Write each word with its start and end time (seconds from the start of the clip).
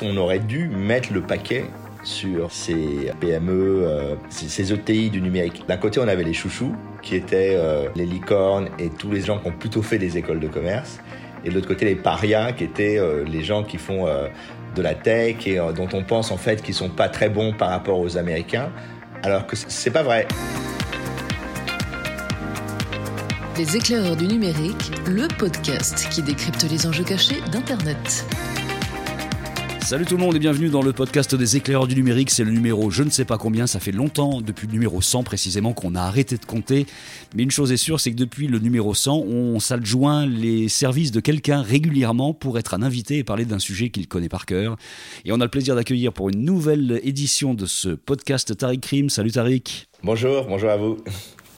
On 0.00 0.16
aurait 0.16 0.38
dû 0.38 0.68
mettre 0.68 1.12
le 1.12 1.22
paquet 1.22 1.64
sur 2.04 2.52
ces 2.52 3.10
PME, 3.18 3.82
euh, 3.84 4.14
ces 4.28 4.72
ETI 4.72 5.10
du 5.10 5.20
numérique. 5.20 5.64
D'un 5.66 5.76
côté, 5.76 5.98
on 5.98 6.06
avait 6.06 6.22
les 6.22 6.34
chouchous, 6.34 6.72
qui 7.02 7.16
étaient 7.16 7.56
euh, 7.56 7.88
les 7.96 8.06
licornes 8.06 8.68
et 8.78 8.90
tous 8.90 9.10
les 9.10 9.22
gens 9.22 9.40
qui 9.40 9.48
ont 9.48 9.52
plutôt 9.58 9.82
fait 9.82 9.98
des 9.98 10.16
écoles 10.16 10.38
de 10.38 10.46
commerce. 10.46 11.00
Et 11.44 11.48
de 11.48 11.54
l'autre 11.56 11.66
côté, 11.66 11.84
les 11.84 11.96
parias, 11.96 12.52
qui 12.52 12.62
étaient 12.62 12.96
euh, 12.96 13.24
les 13.24 13.42
gens 13.42 13.64
qui 13.64 13.76
font 13.76 14.06
de 14.76 14.82
la 14.82 14.94
tech 14.94 15.44
et 15.48 15.56
dont 15.56 15.88
on 15.92 16.04
pense 16.04 16.30
en 16.30 16.36
fait 16.36 16.62
qu'ils 16.62 16.74
sont 16.74 16.90
pas 16.90 17.08
très 17.08 17.28
bons 17.28 17.52
par 17.52 17.70
rapport 17.70 17.98
aux 17.98 18.16
Américains, 18.16 18.70
alors 19.24 19.48
que 19.48 19.56
c'est 19.56 19.90
pas 19.90 20.04
vrai. 20.04 20.28
Les 23.56 23.76
éclaireurs 23.76 24.14
du 24.14 24.28
numérique, 24.28 24.92
le 25.08 25.26
podcast 25.26 26.06
qui 26.08 26.22
décrypte 26.22 26.64
les 26.70 26.86
enjeux 26.86 27.02
cachés 27.02 27.40
d'Internet. 27.50 28.24
Salut 29.88 30.04
tout 30.04 30.18
le 30.18 30.20
monde 30.22 30.36
et 30.36 30.38
bienvenue 30.38 30.68
dans 30.68 30.82
le 30.82 30.92
podcast 30.92 31.34
des 31.34 31.56
éclaireurs 31.56 31.86
du 31.86 31.94
numérique. 31.94 32.28
C'est 32.28 32.44
le 32.44 32.50
numéro 32.50 32.90
je 32.90 33.02
ne 33.02 33.08
sais 33.08 33.24
pas 33.24 33.38
combien, 33.38 33.66
ça 33.66 33.80
fait 33.80 33.90
longtemps, 33.90 34.42
depuis 34.42 34.66
le 34.66 34.74
numéro 34.74 35.00
100 35.00 35.22
précisément, 35.22 35.72
qu'on 35.72 35.94
a 35.94 36.02
arrêté 36.02 36.36
de 36.36 36.44
compter. 36.44 36.84
Mais 37.34 37.42
une 37.42 37.50
chose 37.50 37.72
est 37.72 37.78
sûre, 37.78 37.98
c'est 37.98 38.10
que 38.10 38.16
depuis 38.16 38.48
le 38.48 38.58
numéro 38.58 38.92
100, 38.92 39.16
on 39.16 39.58
s'adjoint 39.60 40.26
les 40.26 40.68
services 40.68 41.10
de 41.10 41.20
quelqu'un 41.20 41.62
régulièrement 41.62 42.34
pour 42.34 42.58
être 42.58 42.74
un 42.74 42.82
invité 42.82 43.16
et 43.16 43.24
parler 43.24 43.46
d'un 43.46 43.58
sujet 43.58 43.88
qu'il 43.88 44.08
connaît 44.08 44.28
par 44.28 44.44
cœur. 44.44 44.76
Et 45.24 45.32
on 45.32 45.40
a 45.40 45.44
le 45.44 45.50
plaisir 45.50 45.74
d'accueillir 45.74 46.12
pour 46.12 46.28
une 46.28 46.44
nouvelle 46.44 47.00
édition 47.02 47.54
de 47.54 47.64
ce 47.64 47.88
podcast 47.88 48.54
Tariq 48.54 48.80
Krim. 48.80 49.08
Salut 49.08 49.32
Tariq. 49.32 49.88
Bonjour, 50.02 50.44
bonjour 50.44 50.68
à 50.68 50.76
vous. 50.76 50.98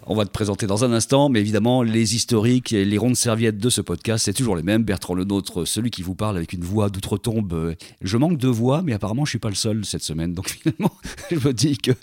On 0.07 0.15
va 0.15 0.25
te 0.25 0.31
présenter 0.31 0.67
dans 0.67 0.83
un 0.83 0.93
instant, 0.93 1.29
mais 1.29 1.41
évidemment, 1.41 1.83
les 1.83 2.15
historiques 2.15 2.73
et 2.73 2.85
les 2.85 2.99
rondes 2.99 3.17
serviettes 3.17 3.59
de 3.59 3.69
ce 3.69 3.81
podcast, 3.81 4.25
c'est 4.25 4.33
toujours 4.33 4.57
les 4.57 4.63
mêmes. 4.63 4.83
Bertrand 4.83 5.15
Le 5.15 5.25
Nôtre, 5.25 5.67
celui 5.67 5.91
qui 5.91 6.03
vous 6.03 6.15
parle 6.15 6.37
avec 6.37 6.53
une 6.53 6.65
voix 6.65 6.89
d'outre-tombe. 6.89 7.75
Je 8.01 8.17
manque 8.17 8.39
de 8.39 8.49
voix, 8.49 8.83
mais 8.83 8.95
apparemment, 8.95 9.25
je 9.25 9.31
suis 9.31 9.39
pas 9.39 9.51
le 9.51 9.55
seul 9.55 9.85
cette 9.85 10.03
semaine. 10.03 10.33
Donc 10.33 10.49
finalement, 10.63 10.93
je 11.31 11.37
me 11.37 11.53
dis 11.53 11.77
qu'il 11.77 11.95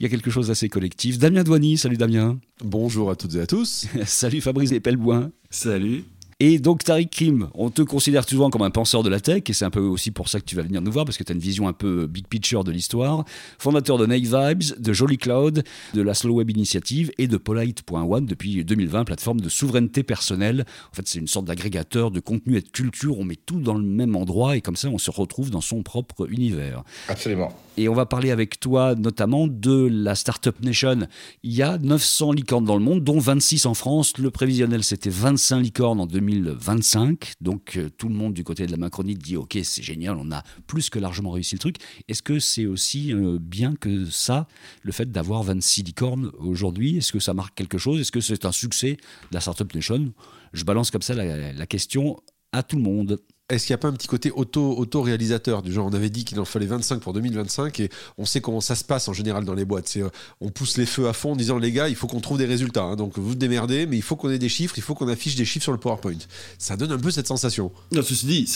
y 0.00 0.06
a 0.06 0.08
quelque 0.08 0.30
chose 0.30 0.48
d'assez 0.48 0.68
collectif. 0.68 1.18
Damien 1.18 1.44
Douany, 1.44 1.78
salut 1.78 1.96
Damien. 1.96 2.38
Bonjour 2.62 3.10
à 3.10 3.16
toutes 3.16 3.34
et 3.36 3.40
à 3.40 3.46
tous. 3.46 3.86
salut 4.04 4.40
Fabrice 4.40 4.72
Lepelboin. 4.72 5.30
Salut. 5.48 6.04
Et 6.40 6.58
donc, 6.58 6.84
Tariq 6.84 7.08
Kim, 7.10 7.48
on 7.54 7.70
te 7.70 7.82
considère 7.82 8.28
souvent 8.28 8.50
comme 8.50 8.62
un 8.62 8.70
penseur 8.70 9.02
de 9.02 9.08
la 9.08 9.20
tech, 9.20 9.42
et 9.48 9.52
c'est 9.52 9.64
un 9.64 9.70
peu 9.70 9.80
aussi 9.80 10.10
pour 10.10 10.28
ça 10.28 10.40
que 10.40 10.44
tu 10.44 10.56
vas 10.56 10.62
venir 10.62 10.80
nous 10.82 10.90
voir, 10.90 11.04
parce 11.04 11.16
que 11.16 11.24
tu 11.24 11.32
as 11.32 11.34
une 11.34 11.40
vision 11.40 11.68
un 11.68 11.72
peu 11.72 12.06
big 12.06 12.26
picture 12.26 12.64
de 12.64 12.72
l'histoire. 12.72 13.24
Fondateur 13.58 13.98
de 13.98 14.06
Nate 14.06 14.22
Vibes, 14.22 14.78
de 14.78 14.92
Jolly 14.92 15.18
Cloud, 15.18 15.62
de 15.94 16.02
la 16.02 16.14
Slow 16.14 16.34
Web 16.34 16.50
Initiative 16.50 17.12
et 17.18 17.26
de 17.26 17.36
Polite.one 17.36 18.26
depuis 18.26 18.64
2020, 18.64 19.04
plateforme 19.04 19.40
de 19.40 19.48
souveraineté 19.48 20.02
personnelle. 20.02 20.64
En 20.92 20.94
fait, 20.94 21.06
c'est 21.06 21.18
une 21.18 21.28
sorte 21.28 21.46
d'agrégateur 21.46 22.10
de 22.10 22.20
contenu 22.20 22.56
et 22.56 22.62
de 22.62 22.68
culture. 22.68 23.18
On 23.18 23.24
met 23.24 23.36
tout 23.36 23.60
dans 23.60 23.74
le 23.74 23.84
même 23.84 24.16
endroit, 24.16 24.56
et 24.56 24.60
comme 24.60 24.76
ça, 24.76 24.88
on 24.88 24.98
se 24.98 25.10
retrouve 25.10 25.50
dans 25.50 25.60
son 25.60 25.82
propre 25.82 26.30
univers. 26.30 26.82
Absolument. 27.08 27.52
Et 27.76 27.88
on 27.88 27.94
va 27.94 28.06
parler 28.06 28.30
avec 28.30 28.60
toi 28.60 28.94
notamment 28.94 29.48
de 29.48 29.88
la 29.90 30.14
Startup 30.14 30.54
Nation. 30.62 31.08
Il 31.42 31.52
y 31.52 31.62
a 31.62 31.76
900 31.76 32.30
licornes 32.30 32.64
dans 32.64 32.76
le 32.76 32.84
monde, 32.84 33.02
dont 33.02 33.18
26 33.18 33.66
en 33.66 33.74
France. 33.74 34.16
Le 34.18 34.30
prévisionnel, 34.30 34.84
c'était 34.84 35.10
25 35.10 35.58
licornes 35.60 35.98
en 35.98 36.06
2025. 36.06 37.32
Donc 37.40 37.76
euh, 37.76 37.90
tout 37.90 38.08
le 38.08 38.14
monde 38.14 38.32
du 38.32 38.44
côté 38.44 38.66
de 38.66 38.70
la 38.70 38.76
Macronie 38.76 39.16
dit 39.16 39.36
Ok, 39.36 39.58
c'est 39.64 39.82
génial, 39.82 40.16
on 40.16 40.30
a 40.30 40.44
plus 40.68 40.88
que 40.88 41.00
largement 41.00 41.32
réussi 41.32 41.56
le 41.56 41.58
truc. 41.58 41.76
Est-ce 42.06 42.22
que 42.22 42.38
c'est 42.38 42.66
aussi 42.66 43.12
euh, 43.12 43.38
bien 43.40 43.74
que 43.74 44.04
ça, 44.04 44.46
le 44.82 44.92
fait 44.92 45.10
d'avoir 45.10 45.42
26 45.42 45.82
licornes 45.82 46.30
aujourd'hui? 46.38 46.98
Est-ce 46.98 47.12
que 47.12 47.18
ça 47.18 47.34
marque 47.34 47.56
quelque 47.56 47.78
chose? 47.78 48.00
Est-ce 48.00 48.12
que 48.12 48.20
c'est 48.20 48.44
un 48.44 48.52
succès 48.52 48.92
de 49.30 49.34
la 49.34 49.40
Startup 49.40 49.74
Nation? 49.74 50.12
Je 50.52 50.64
balance 50.64 50.92
comme 50.92 51.02
ça 51.02 51.14
la 51.14 51.66
question 51.66 52.20
à 52.52 52.62
tout 52.62 52.76
le 52.76 52.82
monde. 52.82 53.20
Est-ce 53.50 53.66
qu'il 53.66 53.74
n'y 53.74 53.74
a 53.74 53.78
pas 53.78 53.88
un 53.88 53.92
petit 53.92 54.06
côté 54.06 54.30
auto-réalisateur 54.30 55.60
du 55.60 55.70
genre 55.70 55.84
on 55.84 55.92
avait 55.92 56.08
dit 56.08 56.24
qu'il 56.24 56.40
en 56.40 56.46
fallait 56.46 56.64
25 56.64 57.00
pour 57.00 57.12
2025 57.12 57.78
et 57.80 57.90
on 58.16 58.24
sait 58.24 58.40
comment 58.40 58.62
ça 58.62 58.74
se 58.74 58.84
passe 58.84 59.06
en 59.06 59.12
général 59.12 59.44
dans 59.44 59.52
les 59.52 59.66
boîtes. 59.66 59.92
Euh, 59.98 60.08
on 60.40 60.48
pousse 60.48 60.78
les 60.78 60.86
feux 60.86 61.08
à 61.08 61.12
fond 61.12 61.32
en 61.32 61.36
disant 61.36 61.58
les 61.58 61.70
gars 61.70 61.90
il 61.90 61.94
faut 61.94 62.06
qu'on 62.06 62.22
trouve 62.22 62.38
des 62.38 62.46
résultats. 62.46 62.84
Hein. 62.84 62.96
donc 62.96 63.18
vous 63.18 63.28
vous 63.28 63.34
démerdez 63.34 63.84
mais 63.84 63.98
il 63.98 64.02
faut 64.02 64.16
qu'on 64.16 64.30
ait 64.30 64.38
des 64.38 64.48
chiffres, 64.48 64.78
il 64.78 64.82
faut 64.82 64.94
qu'on 64.94 65.08
affiche 65.08 65.36
des 65.36 65.44
chiffres 65.44 65.64
sur 65.64 65.72
le 65.72 65.78
PowerPoint. 65.78 66.16
Ça 66.58 66.78
donne 66.78 66.90
un 66.90 66.98
peu 66.98 67.10
cette 67.10 67.26
sensation. 67.26 67.70
Non, 67.92 68.00
ceci 68.00 68.24
dit, 68.24 68.46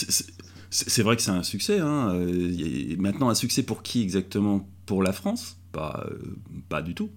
c'est 0.71 1.03
vrai 1.03 1.15
que 1.15 1.21
c'est 1.21 1.29
un 1.29 1.43
succès. 1.43 1.79
Hein. 1.79 2.15
Euh, 2.15 2.95
maintenant 2.97 3.29
un 3.29 3.35
succès 3.35 3.61
pour 3.61 3.83
qui 3.83 4.01
exactement? 4.01 4.67
Pour 4.87 5.03
la 5.03 5.13
France? 5.13 5.57
Pas, 5.71 6.03
euh, 6.09 6.17
pas 6.67 6.81
du 6.81 6.95
tout. 6.95 7.11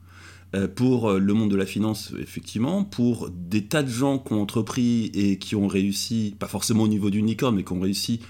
Euh, 0.55 0.69
pour 0.69 1.09
euh, 1.09 1.19
le 1.19 1.33
monde 1.33 1.51
de 1.51 1.57
la 1.57 1.65
finance, 1.65 2.13
effectivement, 2.21 2.85
pour 2.85 3.31
des 3.31 3.65
tas 3.65 3.83
de 3.83 3.89
gens 3.89 4.19
qui 4.19 4.35
ont 4.35 4.43
entrepris 4.43 5.07
et 5.15 5.39
qui 5.39 5.57
ont 5.57 5.67
réussi, 5.67 6.37
pas 6.39 6.47
forcément 6.47 6.83
au 6.83 6.89
niveau 6.89 7.09
d'unicorn, 7.09 7.57
mais 7.57 7.65
qui 7.65 7.73
ont 7.73 7.81
réussi 7.81 8.21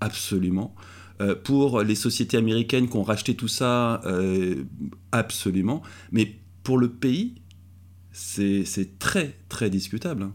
absolument. 0.00 0.74
Euh, 1.20 1.34
pour 1.34 1.82
les 1.82 1.96
sociétés 1.96 2.36
américaines 2.36 2.88
qui 2.88 2.96
ont 2.96 3.02
racheté 3.02 3.34
tout 3.34 3.48
ça, 3.48 4.00
absolument. 5.10 5.82
Mais 6.12 6.36
pour 6.62 6.78
le 6.78 6.88
pays, 6.88 7.42
c'est 8.12 8.98
très, 9.00 9.36
très 9.48 9.68
discutable. 9.68 10.28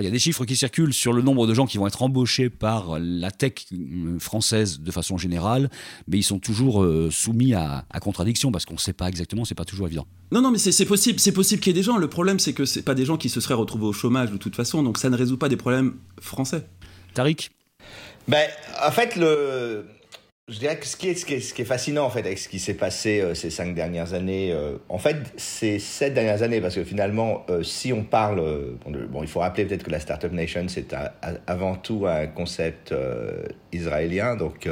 Il 0.00 0.04
y 0.04 0.08
a 0.08 0.10
des 0.10 0.18
chiffres 0.18 0.44
qui 0.44 0.56
circulent 0.56 0.92
sur 0.92 1.12
le 1.12 1.22
nombre 1.22 1.46
de 1.46 1.54
gens 1.54 1.66
qui 1.66 1.78
vont 1.78 1.86
être 1.86 2.02
embauchés 2.02 2.50
par 2.50 2.98
la 2.98 3.30
tech 3.30 3.52
euh, 3.72 4.18
française 4.18 4.80
de 4.80 4.90
façon 4.90 5.18
générale, 5.18 5.70
mais 6.08 6.18
ils 6.18 6.24
sont 6.24 6.40
toujours 6.40 6.82
euh, 6.82 7.10
soumis 7.12 7.54
à, 7.54 7.84
contradiction 8.00 8.50
parce 8.50 8.64
qu'on 8.64 8.74
ne 8.74 8.80
sait 8.80 8.92
pas 8.92 9.08
exactement, 9.08 9.44
c'est 9.44 9.54
pas 9.54 9.64
toujours 9.64 9.86
évident. 9.86 10.04
Non, 10.32 10.42
non, 10.42 10.50
mais 10.50 10.58
c'est 10.58 10.84
possible, 10.84 11.20
c'est 11.20 11.30
possible 11.30 11.62
qu'il 11.62 11.70
y 11.70 11.78
ait 11.78 11.80
des 11.80 11.84
gens. 11.84 11.96
Le 11.96 12.08
problème, 12.08 12.40
c'est 12.40 12.54
que 12.54 12.64
c'est 12.64 12.82
pas 12.82 12.96
des 12.96 13.04
gens 13.04 13.16
qui 13.16 13.28
se 13.28 13.40
seraient 13.40 13.54
retrouvés 13.54 13.86
au 13.86 13.92
chômage 13.92 14.32
de 14.32 14.36
toute 14.36 14.56
façon, 14.56 14.82
donc 14.82 14.98
ça 14.98 15.10
ne 15.10 15.16
résout 15.16 15.38
pas 15.38 15.48
des 15.48 15.56
problèmes 15.56 15.94
français. 16.20 16.66
Tariq? 17.14 17.52
Ben, 18.26 18.48
en 18.84 18.90
fait, 18.90 19.14
le, 19.14 19.86
je 20.48 20.58
dirais 20.58 20.78
que 20.78 20.84
ce 20.84 20.96
qui 20.96 21.08
est, 21.08 21.64
fascinant 21.64 22.04
en 22.04 22.10
fait 22.10 22.20
avec 22.20 22.38
ce 22.38 22.50
qui 22.50 22.58
s'est 22.58 22.74
passé 22.74 23.20
euh, 23.20 23.34
ces 23.34 23.48
cinq 23.48 23.74
dernières 23.74 24.12
années, 24.12 24.52
euh, 24.52 24.76
en 24.90 24.98
fait 24.98 25.16
ces 25.36 25.78
sept 25.78 26.12
dernières 26.12 26.42
années, 26.42 26.60
parce 26.60 26.74
que 26.74 26.84
finalement, 26.84 27.46
euh, 27.48 27.62
si 27.62 27.94
on 27.94 28.04
parle, 28.04 28.42
bon, 29.08 29.22
il 29.22 29.28
faut 29.28 29.40
rappeler 29.40 29.64
peut-être 29.64 29.84
que 29.84 29.90
la 29.90 30.00
Startup 30.00 30.30
Nation 30.30 30.66
c'est 30.68 30.94
avant 31.46 31.76
tout 31.76 32.06
un 32.06 32.26
concept 32.26 32.94
israélien, 33.72 34.36
donc 34.36 34.68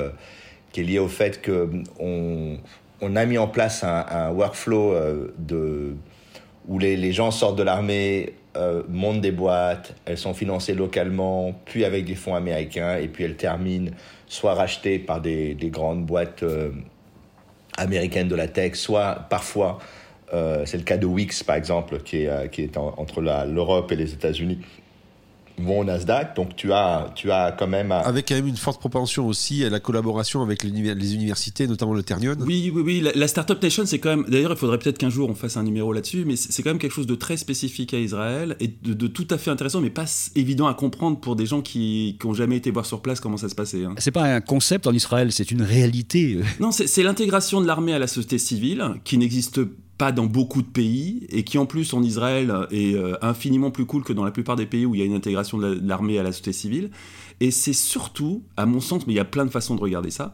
qui 0.73 0.81
est 0.81 0.85
lié 0.85 0.99
au 0.99 1.09
fait 1.09 1.41
que 1.41 1.71
on, 1.99 2.59
on 3.01 3.17
a 3.17 3.25
mis 3.25 3.39
en 3.39 3.49
place 3.49 3.83
un, 3.83 4.31
workflow 4.31 4.95
de 5.39 5.97
où 6.69 6.79
les, 6.79 7.13
gens 7.13 7.31
sortent 7.31 7.59
de 7.59 7.63
l'armée, 7.63 8.35
montent 8.89 9.23
des 9.23 9.33
boîtes, 9.33 9.95
elles 10.05 10.19
sont 10.19 10.35
financées 10.35 10.75
localement, 10.75 11.55
puis 11.65 11.85
avec 11.85 12.05
des 12.05 12.15
fonds 12.15 12.35
américains, 12.35 12.97
et 12.97 13.09
puis 13.09 13.25
elles 13.25 13.37
terminent 13.37 13.91
soit 14.33 14.55
rachetés 14.55 14.99
par 14.99 15.21
des, 15.21 15.55
grandes 15.65 16.07
boîtes 16.07 16.43
euh, 16.43 16.71
américaines 17.77 18.29
de 18.29 18.35
la 18.35 18.49
tech, 18.49 18.77
soit 18.77 19.27
parfois, 19.29 19.79
euh, 20.33 20.65
c'est 20.65 20.79
le 20.79 20.85
cas 20.85 20.97
de 20.97 21.05
Wix 21.05 21.43
par 21.43 21.57
exemple, 21.57 21.99
qui 21.99 22.23
est, 22.23 22.29
euh, 22.29 22.47
qui 22.47 22.63
est 22.63 22.79
entre 22.79 23.21
l'Europe 23.21 23.93
et 23.93 23.97
les 23.97 24.15
États-Unis, 24.15 24.61
vont 25.59 25.81
au 25.81 25.85
Nasdaq. 25.85 26.37
Donc 26.37 26.57
tu 26.57 26.73
as, 26.73 27.13
tu 27.15 27.31
as 27.31 27.53
quand 27.53 27.67
même. 27.67 27.93
Avec 27.93 28.29
quand 28.29 28.35
même 28.35 28.47
une 28.47 28.57
forte 28.57 28.81
propension 28.81 29.27
aussi 29.27 29.65
à 29.65 29.71
la 29.71 29.81
collaboration 29.81 30.43
avec 30.43 30.63
les 30.63 31.15
universités, 31.15 31.67
notamment 31.67 31.95
le 31.95 32.03
Ternion. 32.03 32.35
Oui, 32.41 32.71
oui, 32.75 32.83
oui. 32.85 33.09
La, 33.15 33.29
Startup 33.29 33.61
Nation, 33.63 33.85
c'est 33.87 33.99
quand 33.99 34.11
même. 34.11 34.25
D'ailleurs, 34.29 34.53
il 34.53 34.59
faudrait 34.59 34.79
peut-être 34.79 34.99
qu'un 34.99 35.11
jour 35.11 35.29
on 35.29 35.35
fasse 35.35 35.57
un 35.57 35.63
numéro 35.63 35.93
là-dessus, 35.93 36.25
mais 36.25 36.37
c'est 36.37 36.63
quand 36.63 36.71
même 36.71 36.79
quelque 36.79 36.95
chose 36.95 37.07
de 37.07 37.15
très 37.15 37.37
spécifique 37.37 37.95
à 37.95 37.99
Israël 37.99 38.57
et 38.61 38.69
de, 38.69 39.07
tout 39.07 39.27
à 39.31 39.39
fait 39.39 39.51
intéressant, 39.51 39.81
mais 39.81 39.91
pas 39.91 40.07
évident 40.35 40.67
à 40.67 40.75
comprendre 40.75 41.19
pour 41.19 41.37
des 41.37 41.47
gens 41.47 41.63
qui 41.63 42.19
n'ont 42.25 42.35
jamais 42.35 42.57
été 42.57 42.71
voir 42.71 42.87
sur 42.87 43.01
place 43.01 43.21
comment 43.21 43.37
ça 43.37 43.49
se 43.49 43.55
passait. 43.55 43.85
Hein. 43.85 43.95
C'est 43.99 44.11
pas 44.11 44.25
un 44.25 44.41
concept 44.41 44.87
en 44.87 44.93
Israël, 44.93 45.33
c'est 45.33 45.51
une 45.51 45.63
réalité. 45.63 46.39
Non, 46.61 46.71
c'est 46.73 47.03
l'intégration 47.03 47.61
de 47.61 47.67
l'armée 47.67 47.95
à 47.95 47.99
la 47.99 48.07
société 48.07 48.39
civile 48.39 48.85
qui 49.05 49.19
n'existe 49.19 49.63
pas 49.65 49.73
dans 50.11 50.27
beaucoup 50.27 50.63
de 50.63 50.67
pays 50.67 51.27
et 51.29 51.45
qui 51.45 51.59
en 51.59 51.67
plus 51.67 51.95
en 51.95 52.03
Israël 52.03 52.53
est 52.73 52.95
euh, 52.95 53.15
infiniment 53.23 53.71
plus 53.71 53.85
cool 53.85 54.03
que 54.03 54.13
dans 54.13 54.25
la 54.25 54.33
plupart 54.33 54.57
des 54.57 54.67
pays 54.67 54.85
où 54.85 54.95
il 54.97 54.99
y 54.99 55.03
a 55.03 55.05
une 55.05 55.15
intégration 55.15 55.59
de 55.59 55.81
l'armée 55.85 56.19
à 56.19 56.25
la 56.25 56.33
société 56.33 56.53
civile. 56.53 56.91
Et 57.39 57.53
c'est 57.53 57.73
surtout, 57.73 58.43
à 58.57 58.67
mon 58.67 58.81
sens, 58.81 59.07
mais 59.07 59.13
il 59.13 59.17
y 59.17 59.21
a 59.21 59.25
plein 59.25 59.45
de 59.45 59.51
façons 59.51 59.77
de 59.77 59.81
regarder 59.81 60.11
ça, 60.11 60.33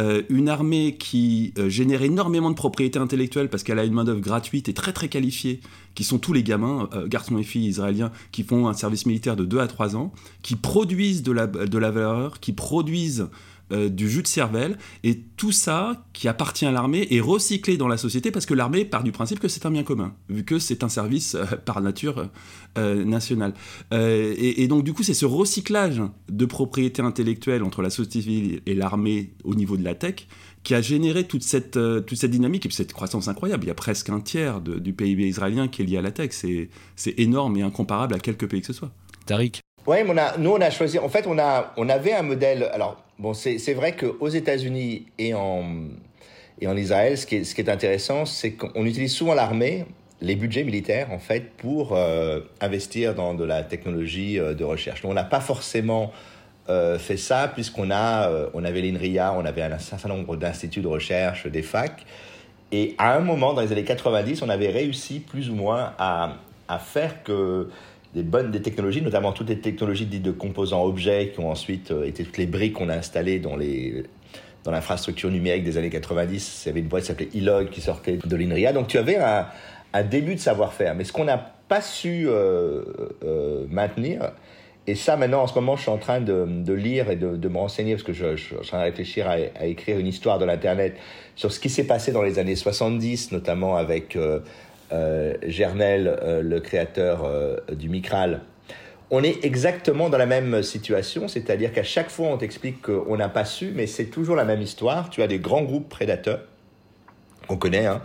euh, 0.00 0.22
une 0.28 0.48
armée 0.48 0.96
qui 0.98 1.54
euh, 1.58 1.68
génère 1.68 2.02
énormément 2.02 2.50
de 2.50 2.56
propriété 2.56 2.98
intellectuelle 2.98 3.48
parce 3.48 3.62
qu'elle 3.62 3.78
a 3.78 3.84
une 3.84 3.92
main-d'œuvre 3.92 4.20
gratuite 4.20 4.68
et 4.68 4.74
très 4.74 4.92
très 4.92 5.08
qualifiée, 5.08 5.60
qui 5.94 6.02
sont 6.02 6.18
tous 6.18 6.32
les 6.32 6.42
gamins, 6.42 6.88
garçons 7.06 7.38
et 7.38 7.44
filles 7.44 7.68
israéliens, 7.68 8.10
qui 8.32 8.42
font 8.42 8.66
un 8.66 8.72
service 8.72 9.06
militaire 9.06 9.36
de 9.36 9.44
2 9.44 9.60
à 9.60 9.68
3 9.68 9.94
ans, 9.94 10.12
qui 10.42 10.56
produisent 10.56 11.22
de 11.22 11.30
la, 11.30 11.46
de 11.46 11.78
la 11.78 11.92
valeur, 11.92 12.40
qui 12.40 12.52
produisent 12.52 13.28
euh, 13.72 13.88
du 13.88 14.10
jus 14.10 14.22
de 14.22 14.26
cervelle, 14.26 14.76
et 15.02 15.20
tout 15.36 15.52
ça 15.52 16.04
qui 16.12 16.28
appartient 16.28 16.66
à 16.66 16.70
l'armée 16.70 17.06
est 17.10 17.20
recyclé 17.20 17.76
dans 17.76 17.88
la 17.88 17.96
société 17.96 18.30
parce 18.30 18.44
que 18.44 18.52
l'armée 18.52 18.84
part 18.84 19.04
du 19.04 19.10
principe 19.10 19.40
que 19.40 19.48
c'est 19.48 19.64
un 19.64 19.70
bien 19.70 19.84
commun, 19.84 20.14
vu 20.28 20.44
que 20.44 20.58
c'est 20.58 20.84
un 20.84 20.88
service 20.88 21.34
euh, 21.34 21.44
par 21.64 21.80
nature 21.80 22.28
euh, 22.76 23.04
national. 23.04 23.54
Et, 23.92 24.66
donc 24.68 24.84
du 24.84 24.92
coup, 24.92 25.02
c'est 25.02 25.14
ce 25.14 25.26
recyclage 25.26 26.02
de 26.28 26.44
propriété 26.46 27.02
intellectuelle 27.02 27.62
entre 27.62 27.82
la 27.82 27.90
société 27.90 28.20
civile 28.22 28.60
et 28.66 28.74
l'armée 28.74 29.32
au 29.44 29.54
niveau 29.54 29.76
de 29.76 29.84
la 29.84 29.94
tech 29.94 30.26
qui 30.62 30.74
a 30.74 30.80
généré 30.80 31.24
toute 31.24 31.42
cette, 31.42 31.72
toute 31.72 32.16
cette 32.16 32.30
dynamique 32.30 32.66
et 32.66 32.70
cette 32.70 32.92
croissance 32.92 33.28
incroyable. 33.28 33.64
Il 33.64 33.68
y 33.68 33.70
a 33.70 33.74
presque 33.74 34.08
un 34.08 34.20
tiers 34.20 34.60
du 34.60 34.92
PIB 34.94 35.28
israélien 35.28 35.68
qui 35.68 35.82
est 35.82 35.84
lié 35.84 35.98
à 35.98 36.02
la 36.02 36.10
tech. 36.10 36.30
C'est 36.32 37.18
énorme 37.18 37.56
et 37.56 37.62
incomparable 37.62 38.14
à 38.14 38.18
quelques 38.18 38.48
pays 38.48 38.60
que 38.60 38.66
ce 38.66 38.72
soit. 38.72 38.90
Tariq 39.26 39.60
Oui, 39.86 39.98
nous 40.38 40.50
on 40.50 40.60
a 40.60 40.70
choisi, 40.70 40.98
en 40.98 41.08
fait 41.08 41.26
on, 41.26 41.38
a, 41.38 41.72
on 41.76 41.88
avait 41.88 42.12
un 42.12 42.22
modèle, 42.22 42.64
alors 42.72 43.03
bon, 43.18 43.34
c'est 43.34 43.74
vrai 43.74 43.96
qu'aux 43.96 44.28
États-Unis 44.28 45.06
et 45.18 45.34
en, 45.34 45.64
et 46.60 46.66
en 46.66 46.76
Israël, 46.76 47.18
ce 47.18 47.26
qui 47.26 47.36
est, 47.36 47.68
intéressant, 47.68 48.26
c'est 48.26 48.52
qu'on 48.52 48.84
utilise 48.84 49.12
souvent 49.12 49.34
l'armée, 49.34 49.84
les 50.20 50.36
budgets 50.36 50.64
militaires, 50.64 51.10
en 51.12 51.18
fait, 51.18 51.52
pour 51.56 51.94
euh, 51.94 52.40
investir 52.60 53.14
dans 53.14 53.34
de 53.34 53.44
la 53.44 53.62
technologie 53.62 54.38
euh, 54.38 54.54
de 54.54 54.64
recherche. 54.64 55.02
Donc, 55.02 55.10
on 55.10 55.14
n'a 55.14 55.24
pas 55.24 55.40
forcément 55.40 56.12
euh, 56.68 56.98
fait 56.98 57.16
ça, 57.16 57.50
puisqu'on 57.52 57.90
a, 57.90 58.30
avait 58.54 58.80
l'INRIA, 58.80 59.34
on 59.36 59.44
avait 59.44 59.62
un 59.62 59.78
certain 59.78 60.08
nombre 60.08 60.36
d'instituts 60.36 60.80
de 60.80 60.88
recherche, 60.88 61.46
des 61.46 61.62
facs. 61.62 62.06
Et 62.72 62.94
à 62.98 63.14
un 63.14 63.20
moment, 63.20 63.52
dans 63.52 63.60
les 63.60 63.72
années 63.72 63.84
90, 63.84 64.42
on 64.42 64.48
avait 64.48 64.70
réussi 64.70 65.20
plus 65.20 65.50
ou 65.50 65.54
moins 65.54 65.92
à, 65.98 66.36
à 66.68 66.78
faire 66.78 67.22
que 67.22 67.68
des 68.14 68.22
bonnes 68.22 68.50
des 68.50 68.62
technologies, 68.62 69.02
notamment 69.02 69.32
toutes 69.32 69.48
les 69.48 69.58
technologies 69.58 70.06
dites 70.06 70.22
de 70.22 70.30
composants 70.30 70.84
objets, 70.84 71.32
qui 71.34 71.40
ont 71.40 71.50
ensuite 71.50 71.92
été 72.04 72.24
toutes 72.24 72.38
les 72.38 72.46
briques 72.46 72.74
qu'on 72.74 72.88
a 72.88 72.94
installées 72.96 73.38
dans 73.38 73.56
les 73.56 74.04
dans 74.64 74.70
l'infrastructure 74.70 75.30
numérique 75.30 75.64
des 75.64 75.76
années 75.76 75.90
90. 75.90 76.62
Il 76.64 76.68
y 76.68 76.70
avait 76.70 76.80
une 76.80 76.88
boîte 76.88 77.02
qui 77.02 77.08
s'appelait 77.08 77.28
Ilog 77.34 77.68
qui 77.68 77.80
sortait 77.80 78.18
de 78.24 78.36
l'INRIA. 78.36 78.72
Donc 78.72 78.88
tu 78.88 78.96
avais 78.96 79.16
un, 79.16 79.46
un 79.94 80.02
début 80.02 80.34
de 80.34 80.40
savoir-faire. 80.40 80.94
Mais 80.94 81.04
ce 81.04 81.12
qu'on 81.12 81.24
n'a 81.24 81.38
pas 81.68 81.80
su 81.80 82.26
euh, 82.26 82.82
euh, 83.24 83.64
maintenir, 83.70 84.32
et 84.86 84.96
ça 84.96 85.16
maintenant 85.16 85.42
en 85.42 85.46
ce 85.46 85.54
moment 85.54 85.76
je 85.76 85.82
suis 85.82 85.90
en 85.90 85.96
train 85.96 86.20
de, 86.20 86.72
lire 86.72 87.10
et 87.10 87.16
de, 87.16 87.48
me 87.48 87.56
renseigner 87.56 87.92
parce 87.94 88.02
que 88.02 88.12
je, 88.12 88.36
suis 88.36 88.56
en 88.56 88.60
train 88.60 88.80
de 88.80 88.84
réfléchir 88.84 89.26
à, 89.28 89.64
écrire 89.64 89.98
une 89.98 90.06
histoire 90.06 90.38
de 90.38 90.44
l'Internet 90.44 90.96
sur 91.36 91.52
ce 91.52 91.58
qui 91.58 91.70
s'est 91.70 91.86
passé 91.86 92.12
dans 92.12 92.22
les 92.22 92.38
années 92.38 92.56
70, 92.56 93.32
notamment 93.32 93.76
avec 93.76 94.16
euh, 94.16 94.40
euh 94.40 94.40
Gernel, 95.46 96.18
euh, 96.22 96.42
le 96.42 96.60
créateur 96.60 97.28
du 97.72 97.88
Micral. 97.88 98.40
On 99.10 99.22
est 99.22 99.44
exactement 99.44 100.08
dans 100.08 100.18
la 100.18 100.26
même 100.26 100.62
situation, 100.62 101.28
c'est-à-dire 101.28 101.72
qu'à 101.72 101.82
chaque 101.82 102.10
fois 102.10 102.28
on 102.28 102.38
t'explique 102.38 102.82
qu'on 102.82 103.16
n'a 103.16 103.28
pas 103.28 103.44
su, 103.44 103.72
mais 103.74 103.86
c'est 103.86 104.06
toujours 104.06 104.34
la 104.34 104.44
même 104.44 104.62
histoire. 104.62 105.10
Tu 105.10 105.22
as 105.22 105.26
des 105.26 105.38
grands 105.38 105.62
groupes 105.62 105.88
prédateurs 105.88 106.40
qu'on 107.46 107.56
connaît, 107.56 107.86
hein, 107.86 108.00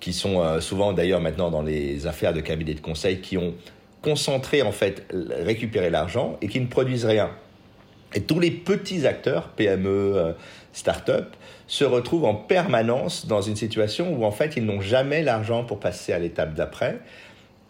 qui 0.00 0.12
sont 0.12 0.40
euh, 0.40 0.60
souvent 0.60 0.92
d'ailleurs 0.92 1.20
maintenant 1.20 1.50
dans 1.50 1.62
les 1.62 2.06
affaires 2.06 2.34
de 2.34 2.40
cabinet 2.40 2.74
de 2.74 2.80
conseil, 2.80 3.20
qui 3.20 3.38
ont 3.38 3.54
concentré 4.02 4.62
en 4.62 4.72
fait 4.72 5.06
récupéré 5.30 5.88
l'argent 5.88 6.36
et 6.42 6.48
qui 6.48 6.60
ne 6.60 6.66
produisent 6.66 7.06
rien. 7.06 7.30
Et 8.14 8.20
tous 8.20 8.38
les 8.38 8.50
petits 8.50 9.06
acteurs, 9.06 9.48
PME, 9.48 9.88
euh, 9.88 10.32
start-up, 10.74 11.34
se 11.66 11.84
retrouvent 11.84 12.26
en 12.26 12.34
permanence 12.34 13.26
dans 13.26 13.40
une 13.40 13.56
situation 13.56 14.14
où 14.14 14.24
en 14.24 14.30
fait 14.30 14.56
ils 14.56 14.64
n'ont 14.66 14.82
jamais 14.82 15.22
l'argent 15.22 15.64
pour 15.64 15.80
passer 15.80 16.12
à 16.12 16.18
l'étape 16.18 16.54
d'après. 16.54 16.98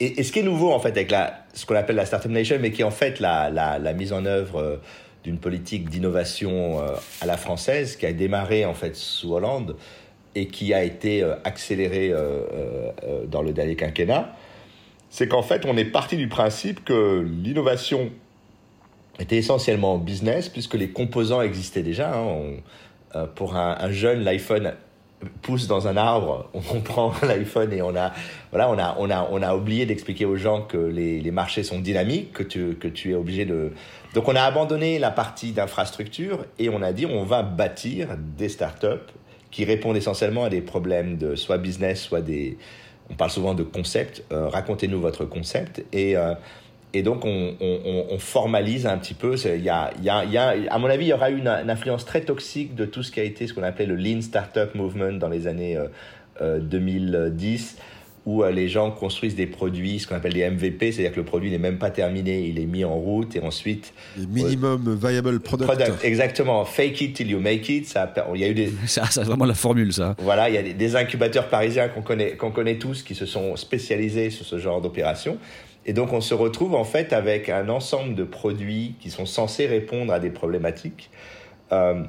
Et, 0.01 0.25
ce 0.25 0.33
qui 0.33 0.41
est 0.41 0.43
nouveau 0.43 0.73
en 0.73 0.81
fait 0.81 0.91
avec 0.91 1.13
la, 1.13 1.45
ce 1.53 1.65
qu'on 1.67 1.77
appelle 1.77 1.95
la 1.95 2.07
Startup 2.07 2.31
Nation, 2.31 2.57
mais 2.61 2.73
qui 2.73 2.81
est 2.83 2.85
en 2.85 2.91
fait 2.91 3.21
la, 3.21 3.49
la, 3.51 3.93
mise 3.93 4.13
en 4.13 4.25
œuvre 4.27 4.61
euh, 4.61 4.77
d'une 5.23 5.39
politique 5.39 5.89
d'innovation 5.89 6.83
à 7.23 7.27
la 7.27 7.37
française 7.37 7.97
qui 7.97 8.05
a 8.05 8.13
démarré 8.13 8.67
en 8.67 8.75
fait 8.75 8.95
sous 8.97 9.33
Hollande, 9.33 9.77
et 10.35 10.47
qui 10.47 10.75
a 10.75 10.83
été 10.83 11.23
euh, 11.23 11.35
accéléré 11.45 12.11
euh, 12.11 12.43
euh, 13.05 13.27
dans 13.27 13.43
le 13.43 13.53
dernier 13.53 13.77
quinquennat, 13.77 14.35
c'est 15.11 15.29
qu'en 15.29 15.43
fait, 15.43 15.65
on 15.65 15.77
est 15.77 15.85
parti 15.85 16.17
du 16.17 16.29
principe 16.29 16.85
que 16.85 17.21
l'innovation 17.21 18.11
était 19.21 19.37
essentiellement 19.37 19.97
business, 19.97 20.49
puisque 20.49 20.75
les 20.75 20.91
composants 20.91 21.41
existaient 21.41 21.85
déjà. 21.85 22.17
Hein. 22.17 22.57
Pour 23.35 23.57
un, 23.57 23.91
jeune, 23.91 24.25
l'iPhone 24.25 24.75
pousse 25.43 25.67
dans 25.67 25.89
un 25.89 25.97
arbre, 25.97 26.51
on 26.75 26.81
prend 26.81 27.13
l'iPhone 27.23 27.73
et 27.73 27.83
on 27.83 27.97
a, 27.97 28.13
voilà, 28.51 28.71
on 28.71 28.79
a, 28.79 28.97
on 28.99 29.11
a, 29.11 29.29
on 29.31 29.43
a 29.43 29.55
oublié 29.55 29.87
d'expliquer 29.87 30.25
aux 30.25 30.37
gens 30.37 30.63
que 30.63 30.77
les, 30.77 31.21
les, 31.21 31.31
marchés 31.31 31.63
sont 31.63 31.81
dynamiques, 31.81 32.33
que 32.33 32.43
tu, 32.43 32.75
que 32.75 32.89
tu 32.89 33.13
es 33.13 33.15
obligé 33.15 33.45
de. 33.45 33.73
Donc 34.15 34.29
on 34.29 34.37
a 34.37 34.43
abandonné 34.43 34.99
la 34.99 35.11
partie 35.11 35.53
d'infrastructure 35.53 36.45
et 36.59 36.69
on 36.69 36.83
a 36.83 36.93
dit 36.93 37.07
on 37.07 37.25
va 37.25 37.43
bâtir 37.43 38.09
des 38.37 38.49
startups 38.49 39.13
qui 39.51 39.65
répondent 39.65 39.97
essentiellement 39.97 40.45
à 40.45 40.51
des 40.51 40.61
problèmes 40.61 41.17
de 41.17 41.37
soit 41.37 41.59
business, 41.59 42.03
soit 42.03 42.21
des... 42.21 42.59
On 43.09 43.15
parle 43.15 43.31
souvent 43.31 43.55
de 43.55 43.63
concept. 43.63 44.25
Euh, 44.33 44.49
racontez-nous 44.49 45.01
votre 45.01 45.27
concept. 45.27 45.85
Et, 45.93 46.17
euh, 46.17 46.35
et 46.95 47.03
donc, 47.03 47.25
on, 47.25 47.55
on, 47.61 48.07
on, 48.11 48.19
formalise 48.19 48.87
un 48.87 48.97
petit 48.99 49.15
peu. 49.15 49.35
Il 49.45 49.63
y 49.63 49.69
a, 49.69 49.91
il 49.99 50.05
y 50.05 50.09
a, 50.09 50.25
il 50.25 50.33
y 50.33 50.39
a, 50.39 50.55
à 50.71 50.79
mon 50.79 50.89
avis, 50.89 51.07
il 51.07 51.09
y 51.09 51.13
aura 51.13 51.31
eu 51.31 51.39
une, 51.39 51.49
une, 51.49 51.71
influence 51.71 52.05
très 52.05 52.21
toxique 52.21 52.75
de 52.75 52.85
tout 52.85 53.03
ce 53.03 53.11
qui 53.11 53.21
a 53.21 53.25
été 53.25 53.47
ce 53.47 53.55
qu'on 53.55 53.65
appelait 53.65 53.87
le 53.87 53.97
Lean 53.97 54.21
Startup 54.23 54.75
Movement 54.75 55.15
dans 55.15 55.29
les 55.29 55.47
années 55.47 55.77
euh, 56.41 56.61
2010 56.61 57.77
où 58.27 58.43
euh, 58.43 58.51
les 58.51 58.69
gens 58.69 58.91
construisent 58.91 59.35
des 59.37 59.47
produits, 59.47 59.99
ce 59.99 60.07
qu'on 60.07 60.15
appelle 60.15 60.33
des 60.33 60.49
MVP, 60.49 60.93
c'est-à-dire 60.93 61.13
que 61.13 61.21
le 61.21 61.25
produit 61.25 61.51
n'est 61.51 61.59
même 61.59 61.79
pas 61.79 61.91
terminé, 61.91 62.47
il 62.47 62.59
est 62.59 62.67
mis 62.67 62.85
en 62.85 62.95
route 62.95 63.37
et 63.37 63.41
ensuite. 63.41 63.93
Les 64.17 64.27
minimum 64.27 64.89
euh, 64.89 65.09
viable 65.09 65.41
product. 65.41 65.71
product. 65.71 66.05
Exactement. 66.05 66.65
Fake 66.65 67.01
it 67.03 67.15
till 67.15 67.31
you 67.31 67.39
make 67.39 67.69
it. 67.69 67.87
Ça, 67.87 68.13
il 68.35 68.41
y 68.41 68.45
a 68.45 68.49
eu 68.49 68.55
des. 68.55 68.73
Ça, 68.87 69.05
c'est 69.11 69.25
vraiment 69.25 69.45
la 69.45 69.55
formule, 69.55 69.93
ça. 69.93 70.15
Voilà, 70.19 70.49
il 70.49 70.55
y 70.55 70.59
a 70.59 70.63
des, 70.63 70.75
des 70.75 70.97
incubateurs 70.97 71.49
parisiens 71.49 71.89
qu'on 71.89 72.03
connaît, 72.03 72.37
qu'on 72.37 72.51
connaît 72.51 72.77
tous, 72.77 73.03
qui 73.03 73.15
se 73.15 73.27
sont 73.27 73.57
spécialisés 73.57 74.31
sur 74.31 74.47
ce 74.47 74.59
genre 74.59 74.81
d'opération. 74.81 75.39
Et 75.87 75.93
donc, 75.93 76.13
on 76.13 76.21
se 76.21 76.35
retrouve 76.35 76.75
en 76.75 76.85
fait 76.85 77.13
avec 77.13 77.49
un 77.49 77.69
ensemble 77.69 78.15
de 78.15 78.25
produits 78.25 78.95
qui 79.01 79.11
sont 79.11 79.27
censés 79.27 79.67
répondre 79.67 80.13
à 80.13 80.21
des 80.21 80.31
problématiques. 80.31 81.11
Euh, 81.73 82.03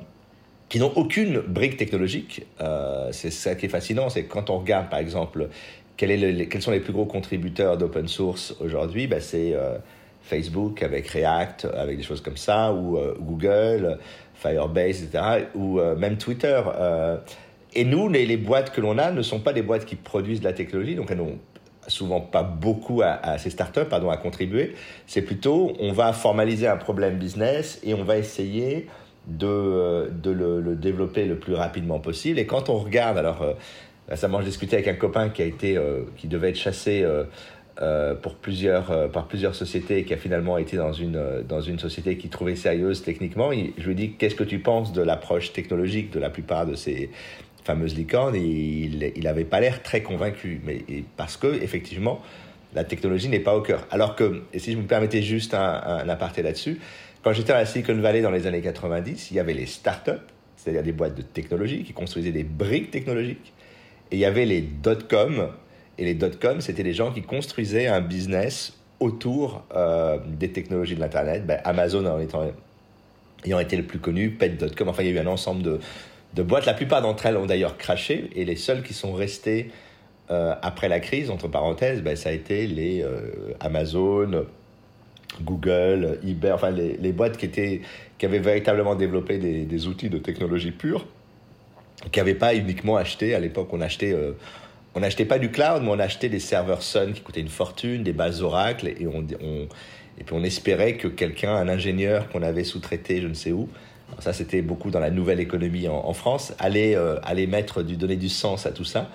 qui 0.67 0.79
n'ont 0.79 0.91
aucune 0.95 1.41
brique 1.41 1.77
technologique. 1.77 2.47
Euh, 2.59 3.09
c'est 3.11 3.29
ça 3.29 3.53
qui 3.53 3.67
est 3.67 3.69
fascinant, 3.69 4.09
c'est 4.09 4.23
quand 4.23 4.49
on 4.49 4.57
regarde 4.57 4.89
par 4.89 4.97
exemple 4.97 5.49
quels 5.95 6.61
sont 6.61 6.71
les 6.71 6.79
plus 6.79 6.91
gros 6.91 7.05
contributeurs 7.05 7.77
d'open 7.77 8.07
source 8.07 8.55
aujourd'hui 8.59 9.05
ben, 9.05 9.21
C'est 9.21 9.53
euh, 9.53 9.77
Facebook 10.23 10.81
avec 10.81 11.07
React, 11.07 11.67
avec 11.71 11.97
des 11.97 12.03
choses 12.03 12.19
comme 12.19 12.35
ça, 12.35 12.73
ou 12.73 12.97
Google, 13.21 13.99
Firebase, 14.33 15.03
etc., 15.03 15.45
ou 15.53 15.79
même 15.79 16.17
Twitter. 16.17 16.59
Et 17.75 17.85
nous, 17.85 18.09
les, 18.09 18.25
les 18.25 18.37
boîtes 18.37 18.71
que 18.71 18.81
l'on 18.81 18.97
a 18.97 19.11
ne 19.11 19.21
sont 19.21 19.39
pas 19.39 19.53
des 19.53 19.61
boîtes 19.61 19.85
qui 19.85 19.95
produisent 19.95 20.39
de 20.39 20.45
la 20.45 20.53
technologie, 20.53 20.95
donc 20.95 21.11
elles 21.11 21.17
n'ont 21.17 21.37
souvent 21.87 22.21
pas 22.21 22.43
beaucoup 22.43 23.01
à, 23.03 23.37
ces 23.37 23.49
startups 23.49 23.85
pardon, 23.89 24.09
à 24.09 24.17
contribuer. 24.17 24.75
C'est 25.07 25.21
plutôt, 25.21 25.73
on 25.79 25.91
va 25.91 26.13
formaliser 26.13 26.67
un 26.67 26.77
problème 26.77 27.17
business 27.17 27.79
et 27.83 27.93
on 27.93 28.03
va 28.03 28.17
essayer 28.17 28.87
de, 29.27 30.11
de 30.11 30.31
le, 30.31 30.75
développer 30.75 31.25
le 31.25 31.37
plus 31.37 31.53
rapidement 31.53 31.99
possible. 31.99 32.39
Et 32.39 32.45
quand 32.45 32.69
on 32.69 32.77
regarde, 32.77 33.17
alors 33.17 33.43
Récemment, 34.07 34.39
je 34.41 34.45
discutais 34.45 34.75
avec 34.75 34.87
un 34.87 34.93
copain 34.93 35.29
qui 35.29 35.41
a 35.41 35.45
été, 35.45 35.77
euh, 35.77 36.03
qui 36.17 36.27
devait 36.27 36.49
être 36.49 36.57
chassé 36.57 37.01
euh, 37.03 37.23
euh, 37.81 38.15
pour 38.15 38.35
plusieurs, 38.35 38.89
euh, 38.89 39.09
par 39.09 39.27
plusieurs 39.27 39.53
sociétés 39.53 39.97
et 39.97 40.05
qui 40.05 40.13
a 40.13 40.17
finalement 40.17 40.57
été 40.57 40.77
dans 40.77 40.93
une, 40.93 41.17
euh, 41.17 41.41
dans 41.41 41.59
une 41.59 41.77
société 41.77 42.15
qui 42.15 42.29
trouvait 42.29 42.55
sérieuse 42.55 43.03
techniquement. 43.03 43.51
Je 43.51 43.85
lui 43.85 43.95
dit 43.95 44.13
qu'est-ce 44.13 44.35
que 44.35 44.45
tu 44.45 44.59
penses 44.59 44.93
de 44.93 45.01
l'approche 45.01 45.51
technologique 45.51 46.09
de 46.11 46.19
la 46.19 46.29
plupart 46.29 46.65
de 46.65 46.75
ces 46.75 47.09
fameuses 47.65 47.95
licornes 47.95 48.35
et 48.35 48.39
il 48.41 49.23
n'avait 49.23 49.43
pas 49.43 49.59
l'air 49.59 49.81
très 49.83 50.01
convaincu, 50.01 50.61
mais 50.63 50.83
parce 51.17 51.35
que 51.35 51.47
effectivement 51.47 52.21
la 52.75 52.83
technologie 52.83 53.29
n'est 53.29 53.39
pas 53.39 53.55
au 53.55 53.61
cœur. 53.61 53.87
Alors 53.89 54.15
que, 54.15 54.43
et 54.53 54.59
si 54.59 54.73
je 54.73 54.77
me 54.77 54.83
permettais 54.83 55.21
juste 55.21 55.53
un, 55.53 56.07
aparté 56.09 56.43
là-dessus, 56.43 56.79
quand 57.23 57.33
j'étais 57.33 57.53
à 57.53 57.57
la 57.57 57.65
Silicon 57.65 57.95
Valley 57.95 58.21
dans 58.21 58.29
les 58.29 58.45
années 58.45 58.61
90, 58.61 59.31
il 59.31 59.37
y 59.37 59.39
avait 59.39 59.53
les 59.53 59.65
startups, 59.65 60.11
c'est-à-dire 60.57 60.83
des 60.83 60.91
boîtes 60.91 61.15
de 61.15 61.21
technologie 61.21 61.83
qui 61.83 61.93
construisaient 61.93 62.31
des 62.31 62.43
briques 62.43 62.91
technologiques 62.91 63.53
et 64.11 64.17
il 64.17 64.19
y 64.19 64.25
avait 64.25 64.45
les 64.45 64.61
dot-com. 64.61 65.49
Et 65.97 66.03
les 66.03 66.13
dot-com, 66.13 66.59
c'était 66.61 66.83
les 66.83 66.93
gens 66.93 67.11
qui 67.11 67.21
construisaient 67.21 67.87
un 67.87 68.01
business 68.01 68.73
autour 68.99 69.63
euh, 69.73 70.19
des 70.27 70.51
technologies 70.51 70.95
de 70.95 70.99
l'Internet. 70.99 71.45
Ben, 71.45 71.61
Amazon 71.63 72.05
ayant 73.45 73.59
été 73.59 73.77
le 73.77 73.83
plus 73.83 73.99
connu, 73.99 74.31
Pet.com. 74.31 74.89
Enfin, 74.89 75.03
il 75.03 75.09
y 75.09 75.17
a 75.17 75.21
eu 75.21 75.25
un 75.25 75.27
ensemble 75.27 75.63
de, 75.63 75.79
de 76.35 76.43
boîtes. 76.43 76.65
La 76.65 76.73
plupart 76.73 77.01
d'entre 77.01 77.25
elles 77.25 77.37
ont 77.37 77.45
d'ailleurs 77.45 77.77
craché. 77.77 78.29
Et 78.35 78.45
les 78.45 78.55
seules 78.55 78.83
qui 78.83 78.93
sont 78.93 79.13
restées 79.13 79.71
euh, 80.31 80.55
après 80.61 80.89
la 80.89 80.99
crise, 80.99 81.29
entre 81.29 81.47
parenthèses, 81.47 82.01
ben, 82.01 82.15
ça 82.15 82.29
a 82.29 82.31
été 82.31 82.67
les 82.67 83.01
euh, 83.01 83.53
Amazon, 83.59 84.45
Google, 85.41 86.19
eBay, 86.25 86.51
enfin 86.51 86.71
les, 86.71 87.11
boîtes 87.11 87.37
qui, 87.37 87.45
étaient, 87.45 87.81
qui 88.17 88.25
avaient 88.25 88.39
véritablement 88.39 88.95
développé 88.95 89.37
des, 89.37 89.87
outils 89.87 90.09
de 90.09 90.17
technologie 90.17 90.71
pure 90.71 91.05
qui 92.11 92.19
n'avaient 92.19 92.35
pas 92.35 92.55
uniquement 92.55 92.97
acheté, 92.97 93.33
à 93.35 93.39
l'époque 93.39 93.69
on 93.71 93.81
achetait, 93.81 94.13
euh, 94.13 94.33
on 94.95 94.99
n'achetait 94.99 95.25
pas 95.25 95.39
du 95.39 95.49
cloud, 95.49 95.81
mais 95.81 95.89
on 95.89 95.99
achetait 95.99 96.29
des 96.29 96.39
serveurs 96.39 96.81
Sun 96.81 97.13
qui 97.13 97.21
coûtaient 97.21 97.41
une 97.41 97.47
fortune, 97.47 98.03
des 98.03 98.13
bases 98.13 98.41
Oracle, 98.41 98.87
et, 98.87 98.93
puis 98.95 100.33
on 100.33 100.43
espérait 100.43 100.97
que 100.97 101.07
quelqu'un, 101.07 101.55
un 101.55 101.67
ingénieur 101.67 102.29
qu'on 102.29 102.41
avait 102.41 102.63
sous-traité 102.63 103.21
je 103.21 103.27
ne 103.27 103.33
sais 103.33 103.51
où, 103.51 103.69
ça 104.19 104.33
c'était 104.33 104.61
beaucoup 104.61 104.91
dans 104.91 104.99
la 104.99 105.11
nouvelle 105.11 105.39
économie 105.39 105.87
en, 105.87 106.13
France, 106.13 106.53
allait, 106.59 106.95
euh, 106.95 107.17
allait 107.23 107.47
mettre 107.47 107.81
donner 107.81 108.15
du 108.15 108.29
sens 108.29 108.65
à 108.65 108.71
tout 108.71 108.85
ça. 108.85 109.09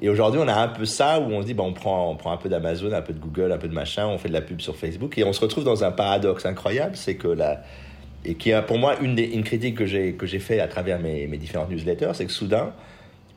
Et 0.00 0.08
aujourd'hui, 0.10 0.40
on 0.42 0.48
a 0.48 0.54
un 0.54 0.68
peu 0.68 0.84
ça 0.84 1.20
où 1.20 1.32
on 1.32 1.40
se 1.40 1.46
dit, 1.46 1.54
bah, 1.54 1.62
on, 1.62 1.72
prend, 1.72 2.10
on 2.10 2.16
prend 2.16 2.32
un 2.32 2.36
peu 2.36 2.48
d'Amazon, 2.48 2.92
un 2.92 3.00
peu 3.00 3.14
de 3.14 3.18
Google, 3.18 3.50
un 3.52 3.58
peu 3.58 3.68
de 3.68 3.74
machin, 3.74 4.06
on 4.06 4.18
fait 4.18 4.28
de 4.28 4.34
la 4.34 4.42
pub 4.42 4.60
sur 4.60 4.76
Facebook, 4.76 5.16
et 5.16 5.24
on 5.24 5.32
se 5.32 5.40
retrouve 5.40 5.64
dans 5.64 5.84
un 5.84 5.90
paradoxe 5.90 6.44
incroyable, 6.44 6.96
c'est 6.96 7.14
que 7.14 7.28
la, 7.28 7.62
et 8.26 8.34
qui 8.34 8.50
est 8.50 8.62
pour 8.62 8.78
moi 8.78 8.96
une, 9.00 9.16
critique 9.44 9.76
que 9.76 9.86
j'ai 9.86 10.14
que 10.14 10.26
fait 10.26 10.60
à 10.60 10.68
travers 10.68 10.98
mes, 10.98 11.26
différentes 11.38 11.70
newsletters, 11.70 12.10
c'est 12.14 12.26
que 12.26 12.32
soudain 12.32 12.72